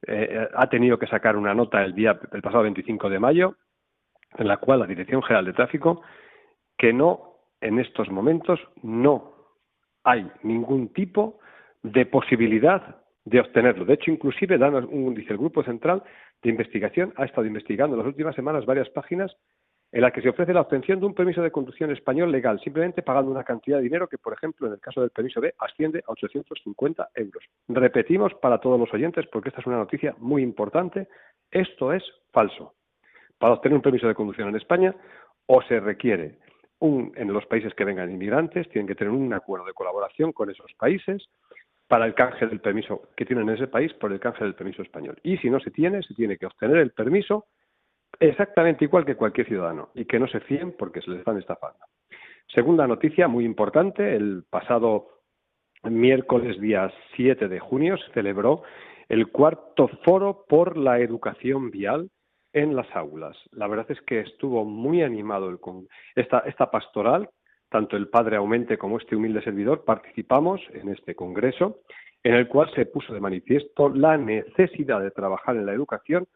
Eh, 0.06 0.28
eh, 0.32 0.47
ha 0.54 0.68
tenido 0.68 0.97
que 0.99 1.08
sacar 1.08 1.38
una 1.38 1.54
nota 1.54 1.84
el 1.84 1.95
día 1.95 2.20
el 2.32 2.41
pasado 2.41 2.64
25 2.64 3.10
de 3.10 3.20
mayo 3.20 3.56
en 4.38 4.47
la 4.47 4.58
cual 4.58 4.80
la 4.80 4.88
Dirección 4.88 5.24
General 5.24 5.45
de 5.45 5.54
Tráfico 5.54 6.01
que 6.78 6.91
no 6.91 7.38
en 7.62 7.80
estos 7.80 8.10
momentos 8.10 8.60
no 8.82 9.34
hay 10.04 10.30
ningún 10.41 10.91
tipo 10.91 11.39
de 11.82 12.06
posibilidad 12.06 12.97
de 13.24 13.39
obtenerlo. 13.39 13.86
De 13.86 13.93
hecho, 13.93 14.12
inclusive 14.12 14.58
dan 14.58 14.76
un, 14.76 15.14
dice 15.14 15.32
el 15.32 15.39
Grupo 15.39 15.64
Central 15.64 16.04
de 16.41 16.49
Investigación 16.49 17.14
ha 17.16 17.24
estado 17.24 17.47
investigando 17.47 17.95
en 17.95 17.99
las 17.99 18.08
últimas 18.08 18.36
semanas 18.36 18.66
varias 18.66 18.89
páginas 18.89 19.34
en 19.94 20.02
la 20.02 20.10
que 20.10 20.24
se 20.24 20.30
ofrece 20.30 20.54
la 20.54 20.62
obtención 20.62 21.00
de 21.00 21.06
un 21.06 21.14
permiso 21.14 21.44
de 21.44 21.52
conducción 21.52 21.91
español 21.91 22.32
legal, 22.32 22.60
simplemente 22.62 23.04
pagando 23.04 23.30
una 23.30 23.44
cantidad 23.44 23.78
de 23.78 23.84
dinero 23.84 24.08
que, 24.08 24.18
por 24.18 24.34
ejemplo, 24.34 24.66
en 24.66 24.74
el 24.74 24.80
caso 24.80 25.02
del 25.02 25.12
permiso 25.12 25.39
B, 25.39 25.54
asciende 25.60 26.04
a 26.08 26.12
850 26.12 27.10
euros. 27.14 27.44
Repetimos 27.68 28.34
para 28.41 28.58
todos 28.58 28.80
los 28.80 28.91
oyentes, 28.91 29.28
porque 29.32 29.50
esta 29.50 29.62
es 29.62 29.68
una 29.68 29.78
noticia 29.78 30.16
muy 30.18 30.41
importante, 30.41 31.08
esto 31.52 31.94
es 31.94 32.04
falso. 32.32 32.74
Para 33.38 33.54
obtener 33.54 33.76
un 33.76 33.84
permiso 33.84 34.08
de 34.08 34.16
conducción 34.16 34.50
en 34.50 34.56
España, 34.56 34.96
o 35.46 35.62
se 35.62 35.80
requiere 35.80 36.39
un, 36.80 37.14
en 37.16 37.32
los 37.32 37.46
países 37.46 37.72
que 37.76 37.86
vengan 37.86 38.10
inmigrantes, 38.10 38.68
tienen 38.70 38.88
que 38.88 38.96
tener 38.96 39.14
un 39.14 39.32
acuerdo 39.32 39.68
de 39.68 39.74
colaboración 39.74 40.32
con 40.32 40.50
esos 40.50 40.74
países 40.74 41.30
para 41.88 42.08
el 42.08 42.16
canje 42.16 42.48
del 42.48 42.62
permiso 42.62 43.10
que 43.16 43.26
tienen 43.26 43.48
en 43.48 43.56
ese 43.56 43.68
país 43.68 43.94
por 43.94 44.12
el 44.12 44.20
canje 44.20 44.44
del 44.44 44.56
permiso 44.56 44.82
español. 44.82 45.20
Y 45.22 45.38
si 45.38 45.52
no 45.52 45.60
se 45.60 45.70
tiene, 45.70 46.02
se 46.02 46.16
tiene 46.16 46.38
que 46.38 46.48
obtener 46.48 46.78
el 46.78 46.91
permiso 46.91 47.46
exactamente 48.30 48.86
igual 48.86 49.05
que 49.05 49.15
cualquier 49.15 49.47
ciudadano 49.47 49.89
y 49.93 50.05
que 50.05 50.19
no 50.19 50.28
se 50.28 50.39
fíen 50.41 50.74
porque 50.78 51.01
se 51.01 51.11
les 51.11 51.19
están 51.19 51.38
estafando. 51.38 51.80
Segunda 52.47 52.88
noticia 52.88 53.28
muy 53.28 53.45
importante, 53.45 54.15
el 54.15 54.43
pasado 54.49 55.09
miércoles 55.84 56.59
día 56.59 56.91
7 57.15 57.47
de 57.47 57.59
junio 57.59 57.97
se 57.97 58.11
celebró 58.13 58.63
el 59.09 59.30
cuarto 59.30 59.89
foro 60.03 60.45
por 60.47 60.78
la 60.78 60.99
educación 60.99 61.71
vial 61.71 62.09
en 62.53 62.76
las 62.76 62.88
aulas. 62.95 63.38
La 63.51 63.67
verdad 63.67 63.88
es 63.89 63.99
que 64.01 64.21
estuvo 64.21 64.63
muy 64.63 65.01
animado 65.01 65.49
el 65.49 65.59
esta, 66.15 66.39
esta 66.39 66.71
pastoral, 66.71 67.30
tanto 67.69 67.97
el 67.97 68.07
padre 68.07 68.38
Aumente 68.38 68.78
como 68.78 68.97
este 68.97 69.15
humilde 69.15 69.41
servidor 69.41 69.84
participamos 69.84 70.61
en 70.74 70.89
este 70.89 71.15
congreso, 71.15 71.80
en 72.24 72.36
el 72.36 72.47
cual 72.47 72.71
se 72.76 72.86
puso 72.86 73.13
de 73.13 73.19
manifiesto 73.19 73.89
la 73.89 74.17
necesidad 74.17 75.01
de 75.01 75.11
trabajar 75.11 75.55
en 75.57 75.65
la 75.65 75.74
educación 75.74 76.28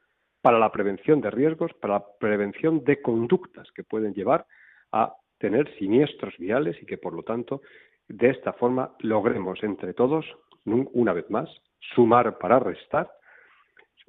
para 0.48 0.60
la 0.60 0.72
prevención 0.72 1.20
de 1.20 1.30
riesgos, 1.30 1.74
para 1.74 1.96
la 1.96 2.06
prevención 2.22 2.82
de 2.86 3.02
conductas 3.02 3.70
que 3.74 3.84
pueden 3.84 4.14
llevar 4.14 4.46
a 4.94 5.14
tener 5.40 5.70
siniestros 5.78 6.38
viales 6.38 6.82
y 6.82 6.86
que, 6.86 6.98
por 6.98 7.12
lo 7.12 7.22
tanto, 7.24 7.60
de 8.08 8.30
esta 8.30 8.54
forma 8.54 8.96
logremos 9.00 9.62
entre 9.62 9.94
todos 9.94 10.26
una 10.64 11.12
vez 11.12 11.30
más, 11.30 11.50
sumar 11.94 12.38
para 12.38 12.60
restar, 12.60 13.12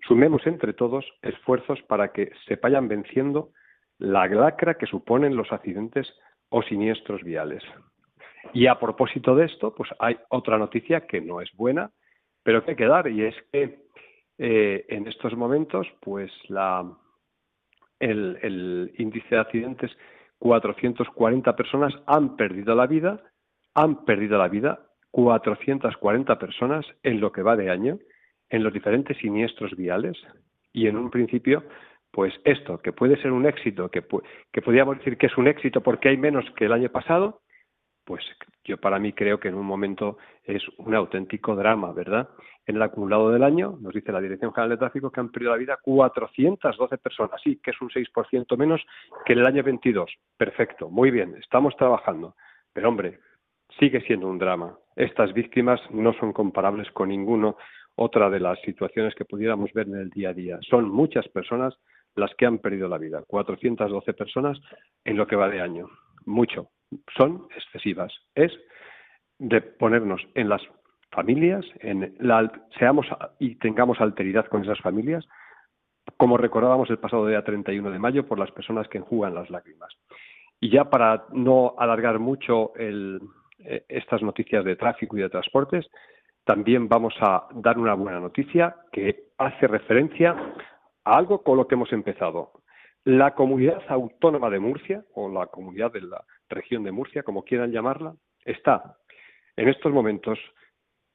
sumemos 0.07 0.47
entre 0.47 0.75
todos 0.75 1.05
esfuerzos 1.23 1.83
para 1.89 2.13
que 2.13 2.31
se 2.47 2.55
vayan 2.55 2.87
venciendo 2.87 3.51
la 3.99 4.29
lacra 4.29 4.75
que 4.75 4.87
suponen 4.87 5.35
los 5.35 5.51
accidentes 5.51 6.07
o 6.51 6.63
siniestros 6.63 7.25
viales. 7.25 7.65
Y 8.53 8.69
a 8.69 8.79
propósito 8.79 9.35
de 9.35 9.47
esto, 9.47 9.75
pues 9.75 9.91
hay 9.99 10.17
otra 10.29 10.57
noticia 10.57 11.01
que 11.01 11.21
no 11.21 11.41
es 11.41 11.51
buena, 11.57 11.91
pero 12.45 12.65
que 12.65 12.71
hay 12.71 12.77
que 12.77 12.87
dar, 12.87 13.09
y 13.09 13.25
es 13.25 13.35
que 13.51 13.88
eh, 14.39 14.87
en 14.89 15.07
estos 15.07 15.37
momentos, 15.37 15.87
pues 16.01 16.31
la, 16.49 16.91
el, 17.99 18.39
el 18.43 18.95
índice 18.99 19.29
de 19.31 19.41
accidentes, 19.41 19.91
440 20.39 21.57
personas 21.57 21.93
han 22.07 22.37
perdido 22.37 22.75
la 22.75 22.87
vida, 22.87 23.21
han 23.75 24.05
perdido 24.05 24.39
la 24.39 24.49
vida 24.49 24.81
440 25.11 26.39
personas 26.39 26.87
en 27.03 27.21
lo 27.21 27.33
que 27.33 27.43
va 27.43 27.57
de 27.57 27.71
año, 27.71 27.99
en 28.51 28.63
los 28.63 28.73
diferentes 28.73 29.17
siniestros 29.19 29.77
viales, 29.77 30.17
y 30.73 30.87
en 30.87 30.97
un 30.97 31.11
principio 31.11 31.65
pues 32.11 32.33
esto, 32.45 32.79
que 32.79 32.93
puede 32.93 33.21
ser 33.21 33.33
un 33.33 33.47
éxito, 33.47 33.91
que, 33.91 34.03
que 34.53 34.63
podríamos 34.63 34.99
decir 34.99 35.19
que 35.19 35.27
es 35.27 35.37
un 35.37 35.47
éxito 35.47 35.83
porque 35.83 36.09
hay 36.09 36.17
menos 36.17 36.45
que 36.57 36.65
el 36.65 36.73
año 36.73 36.89
pasado, 36.89 37.43
pues 38.09 38.25
yo 38.65 38.79
para 38.79 38.99
mí 38.99 39.13
creo 39.13 39.39
que 39.39 39.49
en 39.49 39.55
un 39.55 39.67
momento 39.67 40.17
es 40.43 40.63
un 40.79 40.95
auténtico 40.95 41.55
drama, 41.55 41.93
¿verdad? 41.93 42.31
En 42.67 42.77
el 42.77 42.83
acumulado 42.83 43.31
del 43.31 43.43
año, 43.43 43.77
nos 43.83 43.93
dice 43.93 44.13
la 44.13 44.21
Dirección 44.23 44.51
General 44.51 44.71
de 44.71 44.77
Tráfico 44.79 45.11
que 45.13 45.21
han 45.21 45.29
perdido 45.29 45.53
la 45.53 45.59
vida 45.59 45.79
412 45.83 46.97
personas, 46.97 47.39
sí, 47.45 47.61
que 47.63 47.73
es 47.73 47.81
un 47.83 47.91
6% 47.91 48.57
menos 48.57 48.81
que 49.27 49.35
en 49.35 49.41
el 49.41 49.47
año 49.47 49.63
22. 49.63 50.11
Perfecto, 50.39 50.89
muy 50.89 51.11
bien, 51.11 51.37
estamos 51.39 51.77
trabajando. 51.77 52.35
Pero 52.73 52.89
hombre, 52.89 53.19
sigue 53.79 54.01
siendo 54.01 54.27
un 54.27 54.39
drama. 54.39 54.75
Estas 54.97 55.35
víctimas 55.35 55.79
no 55.91 56.15
son 56.15 56.33
comparables 56.33 56.91
con 56.93 57.11
ninguna 57.11 57.55
otra 57.95 58.31
de 58.31 58.41
las 58.41 58.59
situaciones 58.63 59.15
que 59.15 59.27
pudiéramos 59.27 59.71
ver 59.75 59.87
en 59.87 59.97
el 59.97 60.09
día 60.09 60.31
a 60.31 60.35
día. 60.35 60.59
Son 60.63 60.89
muchas 60.89 61.29
personas 61.29 61.75
las 62.15 62.35
que 62.37 62.47
han 62.47 62.59
perdido 62.59 62.89
la 62.89 62.97
vida, 62.97 63.23
412 63.27 64.15
personas 64.15 64.59
en 65.05 65.19
lo 65.19 65.27
que 65.27 65.37
va 65.37 65.51
de 65.51 65.61
año. 65.61 65.91
Mucho, 66.25 66.71
son 67.17 67.47
excesivas. 67.57 68.13
Es 68.35 68.53
de 69.39 69.61
ponernos 69.61 70.21
en 70.35 70.49
las 70.49 70.63
familias, 71.11 71.65
en 71.81 72.15
la, 72.19 72.51
seamos 72.79 73.07
y 73.39 73.57
tengamos 73.57 74.01
alteridad 74.01 74.47
con 74.47 74.63
esas 74.63 74.81
familias, 74.81 75.27
como 76.17 76.37
recordábamos 76.37 76.91
el 76.91 76.99
pasado 76.99 77.27
día 77.27 77.45
31 77.45 77.91
de 77.91 77.99
mayo 77.99 78.27
por 78.27 78.39
las 78.39 78.51
personas 78.51 78.89
que 78.89 78.99
enjugan 78.99 79.35
las 79.35 79.51
lágrimas. 79.51 79.95
Y 80.61 80.71
ya 80.71 80.91
para 80.91 81.25
no 81.33 81.75
alargar 81.79 82.19
mucho 82.19 82.75
el, 82.77 83.21
eh, 83.59 83.85
estas 83.89 84.23
noticias 84.23 84.65
de 84.65 84.77
tráfico 84.77 85.17
y 85.17 85.21
de 85.21 85.31
transportes, 85.31 85.89
también 86.45 86.89
vamos 86.89 87.15
a 87.21 87.47
dar 87.55 87.79
una 87.79 87.95
buena 87.95 88.21
noticia 88.21 88.77
que 88.91 89.29
hace 89.37 89.67
referencia 89.67 90.35
a 91.05 91.17
algo 91.17 91.43
con 91.43 91.57
lo 91.57 91.69
que 91.69 91.75
hemos 91.75 91.93
empezado. 91.93 92.53
La 93.05 93.35
comunidad 93.35 93.83
autónoma 93.89 94.51
de 94.51 94.59
Murcia, 94.59 95.05
o 95.15 95.29
la 95.31 95.47
comunidad 95.47 95.93
de 95.93 96.03
la 96.03 96.25
región 96.49 96.85
de 96.85 96.93
Murcia, 96.93 97.23
como 97.23 97.45
quieran 97.45 97.73
llamarla, 97.73 98.15
está 98.45 98.97
en 99.57 99.69
estos 99.69 99.93
momentos 99.93 100.39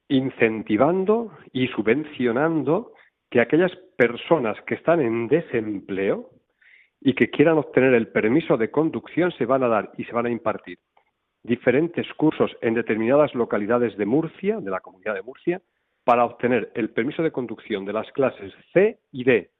incentivando 0.08 1.32
y 1.52 1.68
subvencionando 1.68 2.92
que 3.30 3.40
aquellas 3.40 3.72
personas 3.96 4.60
que 4.66 4.74
están 4.74 5.00
en 5.00 5.28
desempleo 5.28 6.30
y 7.00 7.14
que 7.14 7.30
quieran 7.30 7.58
obtener 7.58 7.94
el 7.94 8.08
permiso 8.08 8.56
de 8.56 8.70
conducción 8.70 9.32
se 9.32 9.46
van 9.46 9.62
a 9.62 9.68
dar 9.68 9.92
y 9.96 10.04
se 10.04 10.12
van 10.12 10.26
a 10.26 10.30
impartir 10.30 10.78
diferentes 11.42 12.06
cursos 12.14 12.56
en 12.62 12.74
determinadas 12.74 13.34
localidades 13.34 13.96
de 13.96 14.06
Murcia, 14.06 14.60
de 14.60 14.70
la 14.70 14.80
comunidad 14.80 15.14
de 15.14 15.22
Murcia, 15.22 15.60
para 16.04 16.24
obtener 16.24 16.70
el 16.74 16.90
permiso 16.90 17.22
de 17.22 17.32
conducción 17.32 17.84
de 17.84 17.92
las 17.92 18.10
clases 18.12 18.52
C 18.72 18.98
y 19.12 19.24
D, 19.24 19.50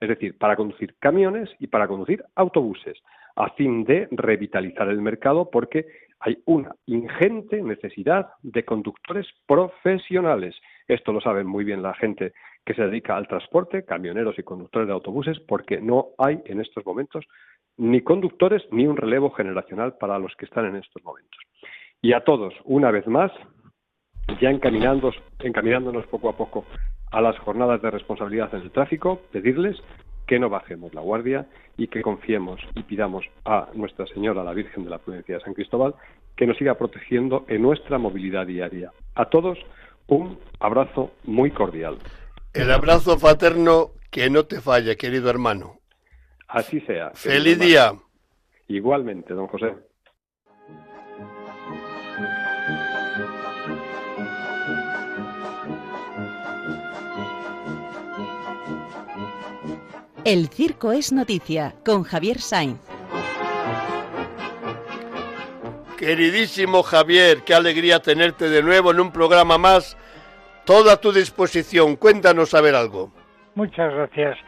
es 0.00 0.08
decir, 0.08 0.36
para 0.38 0.56
conducir 0.56 0.94
camiones 0.98 1.50
y 1.58 1.66
para 1.66 1.88
conducir 1.88 2.24
autobuses 2.34 3.00
a 3.36 3.50
fin 3.50 3.84
de 3.84 4.08
revitalizar 4.10 4.88
el 4.88 5.00
mercado 5.00 5.50
porque 5.50 5.86
hay 6.20 6.38
una 6.46 6.74
ingente 6.86 7.60
necesidad 7.62 8.28
de 8.42 8.64
conductores 8.64 9.26
profesionales. 9.46 10.54
Esto 10.86 11.12
lo 11.12 11.20
saben 11.20 11.46
muy 11.46 11.64
bien 11.64 11.82
la 11.82 11.94
gente 11.94 12.32
que 12.64 12.74
se 12.74 12.82
dedica 12.82 13.16
al 13.16 13.26
transporte, 13.26 13.84
camioneros 13.84 14.38
y 14.38 14.44
conductores 14.44 14.86
de 14.86 14.94
autobuses, 14.94 15.40
porque 15.40 15.80
no 15.80 16.10
hay 16.18 16.40
en 16.44 16.60
estos 16.60 16.86
momentos 16.86 17.24
ni 17.76 18.02
conductores 18.02 18.62
ni 18.70 18.86
un 18.86 18.96
relevo 18.96 19.30
generacional 19.30 19.94
para 19.98 20.18
los 20.18 20.34
que 20.36 20.44
están 20.44 20.66
en 20.66 20.76
estos 20.76 21.02
momentos. 21.02 21.40
Y 22.00 22.12
a 22.12 22.20
todos, 22.20 22.54
una 22.64 22.90
vez 22.90 23.06
más, 23.06 23.32
ya 24.40 24.50
encaminándonos 24.50 26.06
poco 26.06 26.28
a 26.28 26.36
poco 26.36 26.64
a 27.10 27.20
las 27.20 27.38
jornadas 27.40 27.82
de 27.82 27.90
responsabilidad 27.90 28.54
en 28.54 28.62
el 28.62 28.70
tráfico, 28.70 29.20
pedirles 29.32 29.76
que 30.32 30.38
no 30.38 30.48
bajemos 30.48 30.94
la 30.94 31.02
guardia 31.02 31.46
y 31.76 31.88
que 31.88 32.00
confiemos 32.00 32.58
y 32.74 32.84
pidamos 32.84 33.22
a 33.44 33.68
Nuestra 33.74 34.06
Señora, 34.06 34.42
la 34.42 34.54
Virgen 34.54 34.82
de 34.82 34.88
la 34.88 34.96
Prudencia 34.96 35.34
de 35.34 35.42
San 35.42 35.52
Cristóbal, 35.52 35.94
que 36.36 36.46
nos 36.46 36.56
siga 36.56 36.72
protegiendo 36.78 37.44
en 37.48 37.60
nuestra 37.60 37.98
movilidad 37.98 38.46
diaria. 38.46 38.92
A 39.14 39.26
todos, 39.26 39.58
un 40.06 40.38
abrazo 40.58 41.12
muy 41.24 41.50
cordial. 41.50 41.98
El 42.54 42.72
abrazo 42.72 43.18
fraterno 43.18 43.90
que 44.10 44.30
no 44.30 44.46
te 44.46 44.62
falle, 44.62 44.96
querido 44.96 45.28
hermano. 45.28 45.80
Así 46.48 46.80
sea. 46.80 47.10
Feliz 47.10 47.58
día. 47.58 47.92
Igualmente, 48.68 49.34
don 49.34 49.48
José. 49.48 49.74
El 60.24 60.46
Circo 60.50 60.92
es 60.92 61.12
Noticia 61.12 61.74
con 61.84 62.04
Javier 62.04 62.38
Sainz. 62.38 62.78
Queridísimo 65.98 66.84
Javier, 66.84 67.38
qué 67.44 67.54
alegría 67.54 67.98
tenerte 67.98 68.48
de 68.48 68.62
nuevo 68.62 68.92
en 68.92 69.00
un 69.00 69.10
programa 69.10 69.58
más. 69.58 69.98
Toda 70.64 70.94
a 70.94 71.00
tu 71.00 71.10
disposición. 71.10 71.96
Cuéntanos 71.96 72.54
a 72.54 72.60
ver 72.60 72.76
algo. 72.76 73.10
Muchas 73.56 73.92
gracias. 73.92 74.38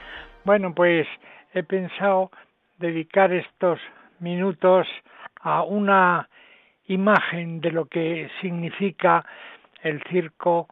Bueno, 0.44 0.72
pues 0.72 1.08
he 1.54 1.64
pensado 1.64 2.30
dedicar 2.78 3.32
estos 3.32 3.80
minutos 4.20 4.86
a 5.40 5.64
una 5.64 6.28
imagen 6.86 7.60
de 7.60 7.72
lo 7.72 7.86
que 7.86 8.30
significa 8.40 9.26
el 9.82 10.00
circo 10.08 10.68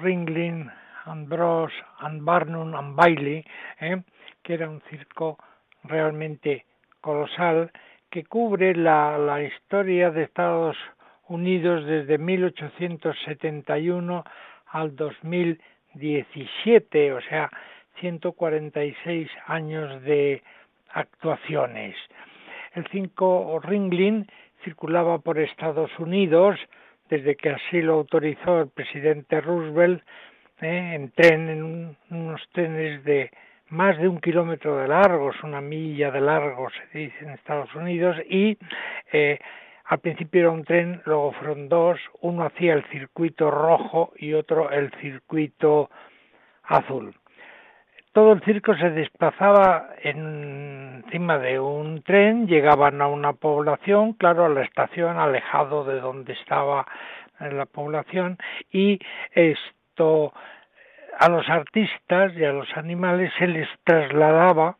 Ringling, 0.00 0.70
Ambrose, 1.04 1.74
and 1.98 2.24
Barnum 2.24 2.76
and 2.76 2.94
Bailey, 2.94 3.44
¿eh? 3.80 4.02
Que 4.46 4.54
era 4.54 4.70
un 4.70 4.80
circo 4.82 5.38
realmente 5.82 6.64
colosal 7.00 7.72
que 8.10 8.22
cubre 8.24 8.76
la, 8.76 9.18
la 9.18 9.42
historia 9.42 10.12
de 10.12 10.22
Estados 10.22 10.76
Unidos 11.26 11.84
desde 11.84 12.16
1871 12.16 14.22
al 14.66 14.94
2017, 14.94 17.12
o 17.12 17.20
sea, 17.22 17.50
146 17.98 19.28
años 19.46 20.00
de 20.04 20.44
actuaciones. 20.90 21.96
El 22.74 22.86
circo 22.86 23.58
Ringling 23.64 24.28
circulaba 24.62 25.18
por 25.18 25.40
Estados 25.40 25.90
Unidos 25.98 26.56
desde 27.08 27.34
que 27.34 27.50
así 27.50 27.82
lo 27.82 27.94
autorizó 27.94 28.60
el 28.60 28.68
presidente 28.68 29.40
Roosevelt 29.40 30.04
¿eh? 30.60 30.92
en 30.94 31.10
tren, 31.10 31.48
en 31.48 31.96
unos 32.10 32.48
trenes 32.52 33.02
de 33.02 33.32
más 33.68 33.98
de 33.98 34.08
un 34.08 34.20
kilómetro 34.20 34.76
de 34.78 34.88
largo, 34.88 35.30
es 35.30 35.42
una 35.42 35.60
milla 35.60 36.10
de 36.10 36.20
largo, 36.20 36.68
se 36.70 36.98
dice 36.98 37.16
en 37.24 37.30
Estados 37.30 37.74
Unidos, 37.74 38.16
y 38.28 38.56
eh, 39.12 39.38
al 39.84 39.98
principio 39.98 40.40
era 40.40 40.50
un 40.50 40.64
tren, 40.64 41.02
luego 41.04 41.32
fueron 41.32 41.68
dos, 41.68 41.98
uno 42.20 42.44
hacía 42.44 42.74
el 42.74 42.84
circuito 42.84 43.50
rojo 43.50 44.12
y 44.16 44.34
otro 44.34 44.70
el 44.70 44.90
circuito 45.00 45.90
azul. 46.64 47.14
Todo 48.12 48.32
el 48.32 48.42
circo 48.42 48.74
se 48.76 48.90
desplazaba 48.90 49.90
encima 50.02 51.38
de 51.38 51.60
un 51.60 52.02
tren, 52.02 52.46
llegaban 52.46 53.02
a 53.02 53.08
una 53.08 53.34
población, 53.34 54.14
claro, 54.14 54.46
a 54.46 54.48
la 54.48 54.62
estación, 54.62 55.18
alejado 55.18 55.84
de 55.84 56.00
donde 56.00 56.32
estaba 56.32 56.86
la 57.38 57.66
población, 57.66 58.38
y 58.72 58.98
esto 59.32 60.32
a 61.18 61.28
los 61.28 61.48
artistas 61.48 62.32
y 62.36 62.44
a 62.44 62.52
los 62.52 62.68
animales 62.76 63.32
se 63.38 63.46
les 63.46 63.68
trasladaba 63.84 64.76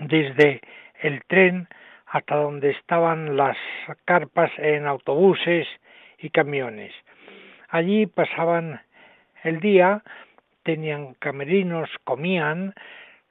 desde 0.00 0.60
el 1.00 1.24
tren 1.24 1.68
hasta 2.06 2.36
donde 2.36 2.70
estaban 2.70 3.36
las 3.36 3.56
carpas 4.04 4.50
en 4.58 4.86
autobuses 4.86 5.66
y 6.18 6.30
camiones. 6.30 6.92
Allí 7.68 8.06
pasaban 8.06 8.82
el 9.42 9.60
día, 9.60 10.02
tenían 10.62 11.14
camerinos, 11.14 11.88
comían, 12.04 12.74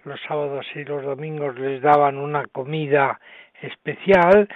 los 0.03 0.19
sábados 0.21 0.65
y 0.75 0.85
los 0.85 1.03
domingos 1.03 1.59
les 1.59 1.81
daban 1.81 2.17
una 2.17 2.45
comida 2.47 3.19
especial 3.61 4.47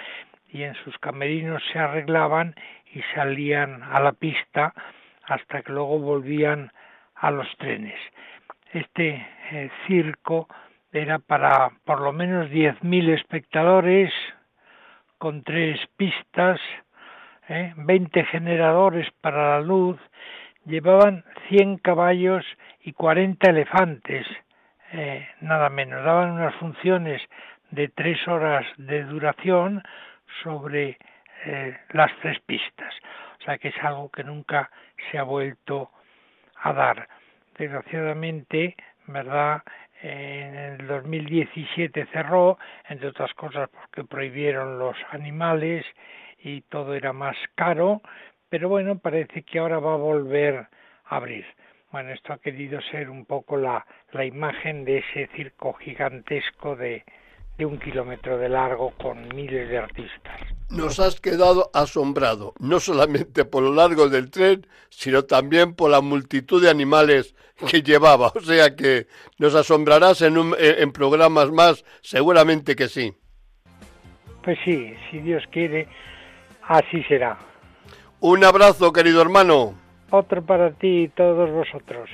y 0.50 0.62
en 0.62 0.74
sus 0.76 0.98
camerinos 0.98 1.62
se 1.72 1.78
arreglaban 1.78 2.54
y 2.92 3.02
salían 3.14 3.82
a 3.82 4.00
la 4.00 4.12
pista 4.12 4.72
hasta 5.26 5.62
que 5.62 5.72
luego 5.72 5.98
volvían 5.98 6.72
a 7.24 7.30
los 7.30 7.48
trenes. 7.56 7.98
Este 8.72 9.26
eh, 9.50 9.70
circo 9.86 10.46
era 10.92 11.18
para 11.18 11.70
por 11.86 12.02
lo 12.02 12.12
menos 12.12 12.50
10.000 12.50 13.14
espectadores 13.14 14.12
con 15.16 15.42
tres 15.42 15.80
pistas, 15.96 16.60
¿eh? 17.48 17.72
20 17.76 18.24
generadores 18.26 19.10
para 19.22 19.58
la 19.58 19.60
luz, 19.62 19.98
llevaban 20.66 21.24
100 21.48 21.78
caballos 21.78 22.44
y 22.82 22.92
40 22.92 23.48
elefantes, 23.48 24.26
eh, 24.92 25.26
nada 25.40 25.70
menos. 25.70 26.04
Daban 26.04 26.32
unas 26.32 26.54
funciones 26.56 27.22
de 27.70 27.88
tres 27.88 28.28
horas 28.28 28.66
de 28.76 29.02
duración 29.04 29.82
sobre 30.42 30.98
eh, 31.46 31.74
las 31.92 32.10
tres 32.20 32.38
pistas. 32.40 32.94
O 33.40 33.44
sea 33.44 33.56
que 33.56 33.68
es 33.68 33.82
algo 33.82 34.10
que 34.10 34.24
nunca 34.24 34.70
se 35.10 35.16
ha 35.16 35.22
vuelto 35.22 35.90
a 36.64 36.72
dar. 36.72 37.08
Desgraciadamente, 37.56 38.74
¿verdad? 39.06 39.62
En 40.02 40.54
el 40.54 40.86
2017 40.86 42.06
cerró, 42.12 42.58
entre 42.88 43.08
otras 43.08 43.32
cosas 43.34 43.68
porque 43.70 44.04
prohibieron 44.04 44.78
los 44.78 44.96
animales 45.10 45.86
y 46.38 46.62
todo 46.62 46.94
era 46.94 47.12
más 47.12 47.36
caro, 47.54 48.02
pero 48.48 48.68
bueno, 48.68 48.98
parece 48.98 49.42
que 49.42 49.58
ahora 49.58 49.78
va 49.78 49.94
a 49.94 49.98
volver 49.98 50.66
a 51.06 51.16
abrir. 51.16 51.46
Bueno, 51.92 52.10
esto 52.10 52.32
ha 52.32 52.38
querido 52.38 52.80
ser 52.80 53.08
un 53.08 53.24
poco 53.24 53.56
la, 53.56 53.86
la 54.12 54.24
imagen 54.24 54.84
de 54.84 54.98
ese 54.98 55.28
circo 55.36 55.74
gigantesco 55.74 56.76
de, 56.76 57.04
de 57.58 57.66
un 57.66 57.78
kilómetro 57.78 58.38
de 58.38 58.48
largo 58.48 58.90
con 59.00 59.28
miles 59.34 59.68
de 59.68 59.78
artistas. 59.78 60.40
Nos 60.70 60.98
has 60.98 61.20
quedado 61.20 61.70
asombrado, 61.72 62.54
no 62.58 62.80
solamente 62.80 63.44
por 63.44 63.62
lo 63.62 63.72
largo 63.72 64.08
del 64.08 64.30
tren, 64.30 64.66
sino 64.90 65.24
también 65.24 65.74
por 65.74 65.90
la 65.90 66.00
multitud 66.00 66.62
de 66.62 66.70
animales 66.70 67.34
que 67.70 67.82
llevaba. 67.82 68.32
O 68.34 68.40
sea 68.40 68.74
que 68.74 69.06
nos 69.38 69.54
asombrarás 69.54 70.22
en, 70.22 70.36
un, 70.38 70.54
en 70.58 70.92
programas 70.92 71.50
más, 71.50 71.84
seguramente 72.02 72.74
que 72.74 72.88
sí. 72.88 73.14
Pues 74.42 74.58
sí, 74.64 74.92
si 75.10 75.20
Dios 75.20 75.42
quiere, 75.50 75.88
así 76.62 77.02
será. 77.04 77.38
Un 78.20 78.44
abrazo, 78.44 78.92
querido 78.92 79.22
hermano. 79.22 79.74
Otro 80.10 80.42
para 80.44 80.72
ti 80.72 81.04
y 81.04 81.08
todos 81.08 81.50
vosotros. 81.50 82.08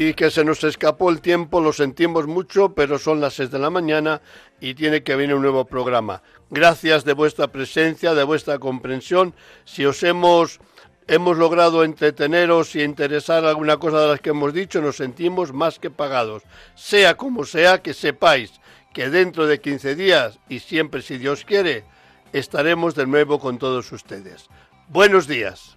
Y 0.00 0.14
que 0.14 0.30
se 0.30 0.44
nos 0.44 0.62
escapó 0.62 1.10
el 1.10 1.20
tiempo, 1.20 1.60
lo 1.60 1.72
sentimos 1.72 2.28
mucho, 2.28 2.72
pero 2.72 3.00
son 3.00 3.20
las 3.20 3.34
seis 3.34 3.50
de 3.50 3.58
la 3.58 3.68
mañana 3.68 4.22
y 4.60 4.74
tiene 4.74 5.02
que 5.02 5.16
venir 5.16 5.34
un 5.34 5.42
nuevo 5.42 5.64
programa. 5.64 6.22
Gracias 6.50 7.04
de 7.04 7.14
vuestra 7.14 7.48
presencia, 7.48 8.14
de 8.14 8.22
vuestra 8.22 8.60
comprensión. 8.60 9.34
Si 9.64 9.84
os 9.84 10.04
hemos 10.04 10.60
hemos 11.08 11.36
logrado 11.36 11.82
entreteneros 11.82 12.76
y 12.76 12.82
interesar 12.82 13.44
alguna 13.44 13.78
cosa 13.78 14.00
de 14.02 14.08
las 14.08 14.20
que 14.20 14.30
hemos 14.30 14.54
dicho, 14.54 14.80
nos 14.80 14.98
sentimos 14.98 15.52
más 15.52 15.80
que 15.80 15.90
pagados. 15.90 16.44
Sea 16.76 17.16
como 17.16 17.44
sea, 17.44 17.82
que 17.82 17.92
sepáis 17.92 18.52
que 18.94 19.10
dentro 19.10 19.48
de 19.48 19.60
15 19.60 19.96
días, 19.96 20.38
y 20.48 20.60
siempre 20.60 21.02
si 21.02 21.18
Dios 21.18 21.44
quiere, 21.44 21.84
estaremos 22.32 22.94
de 22.94 23.06
nuevo 23.06 23.40
con 23.40 23.58
todos 23.58 23.90
ustedes. 23.90 24.48
Buenos 24.86 25.26
días. 25.26 25.76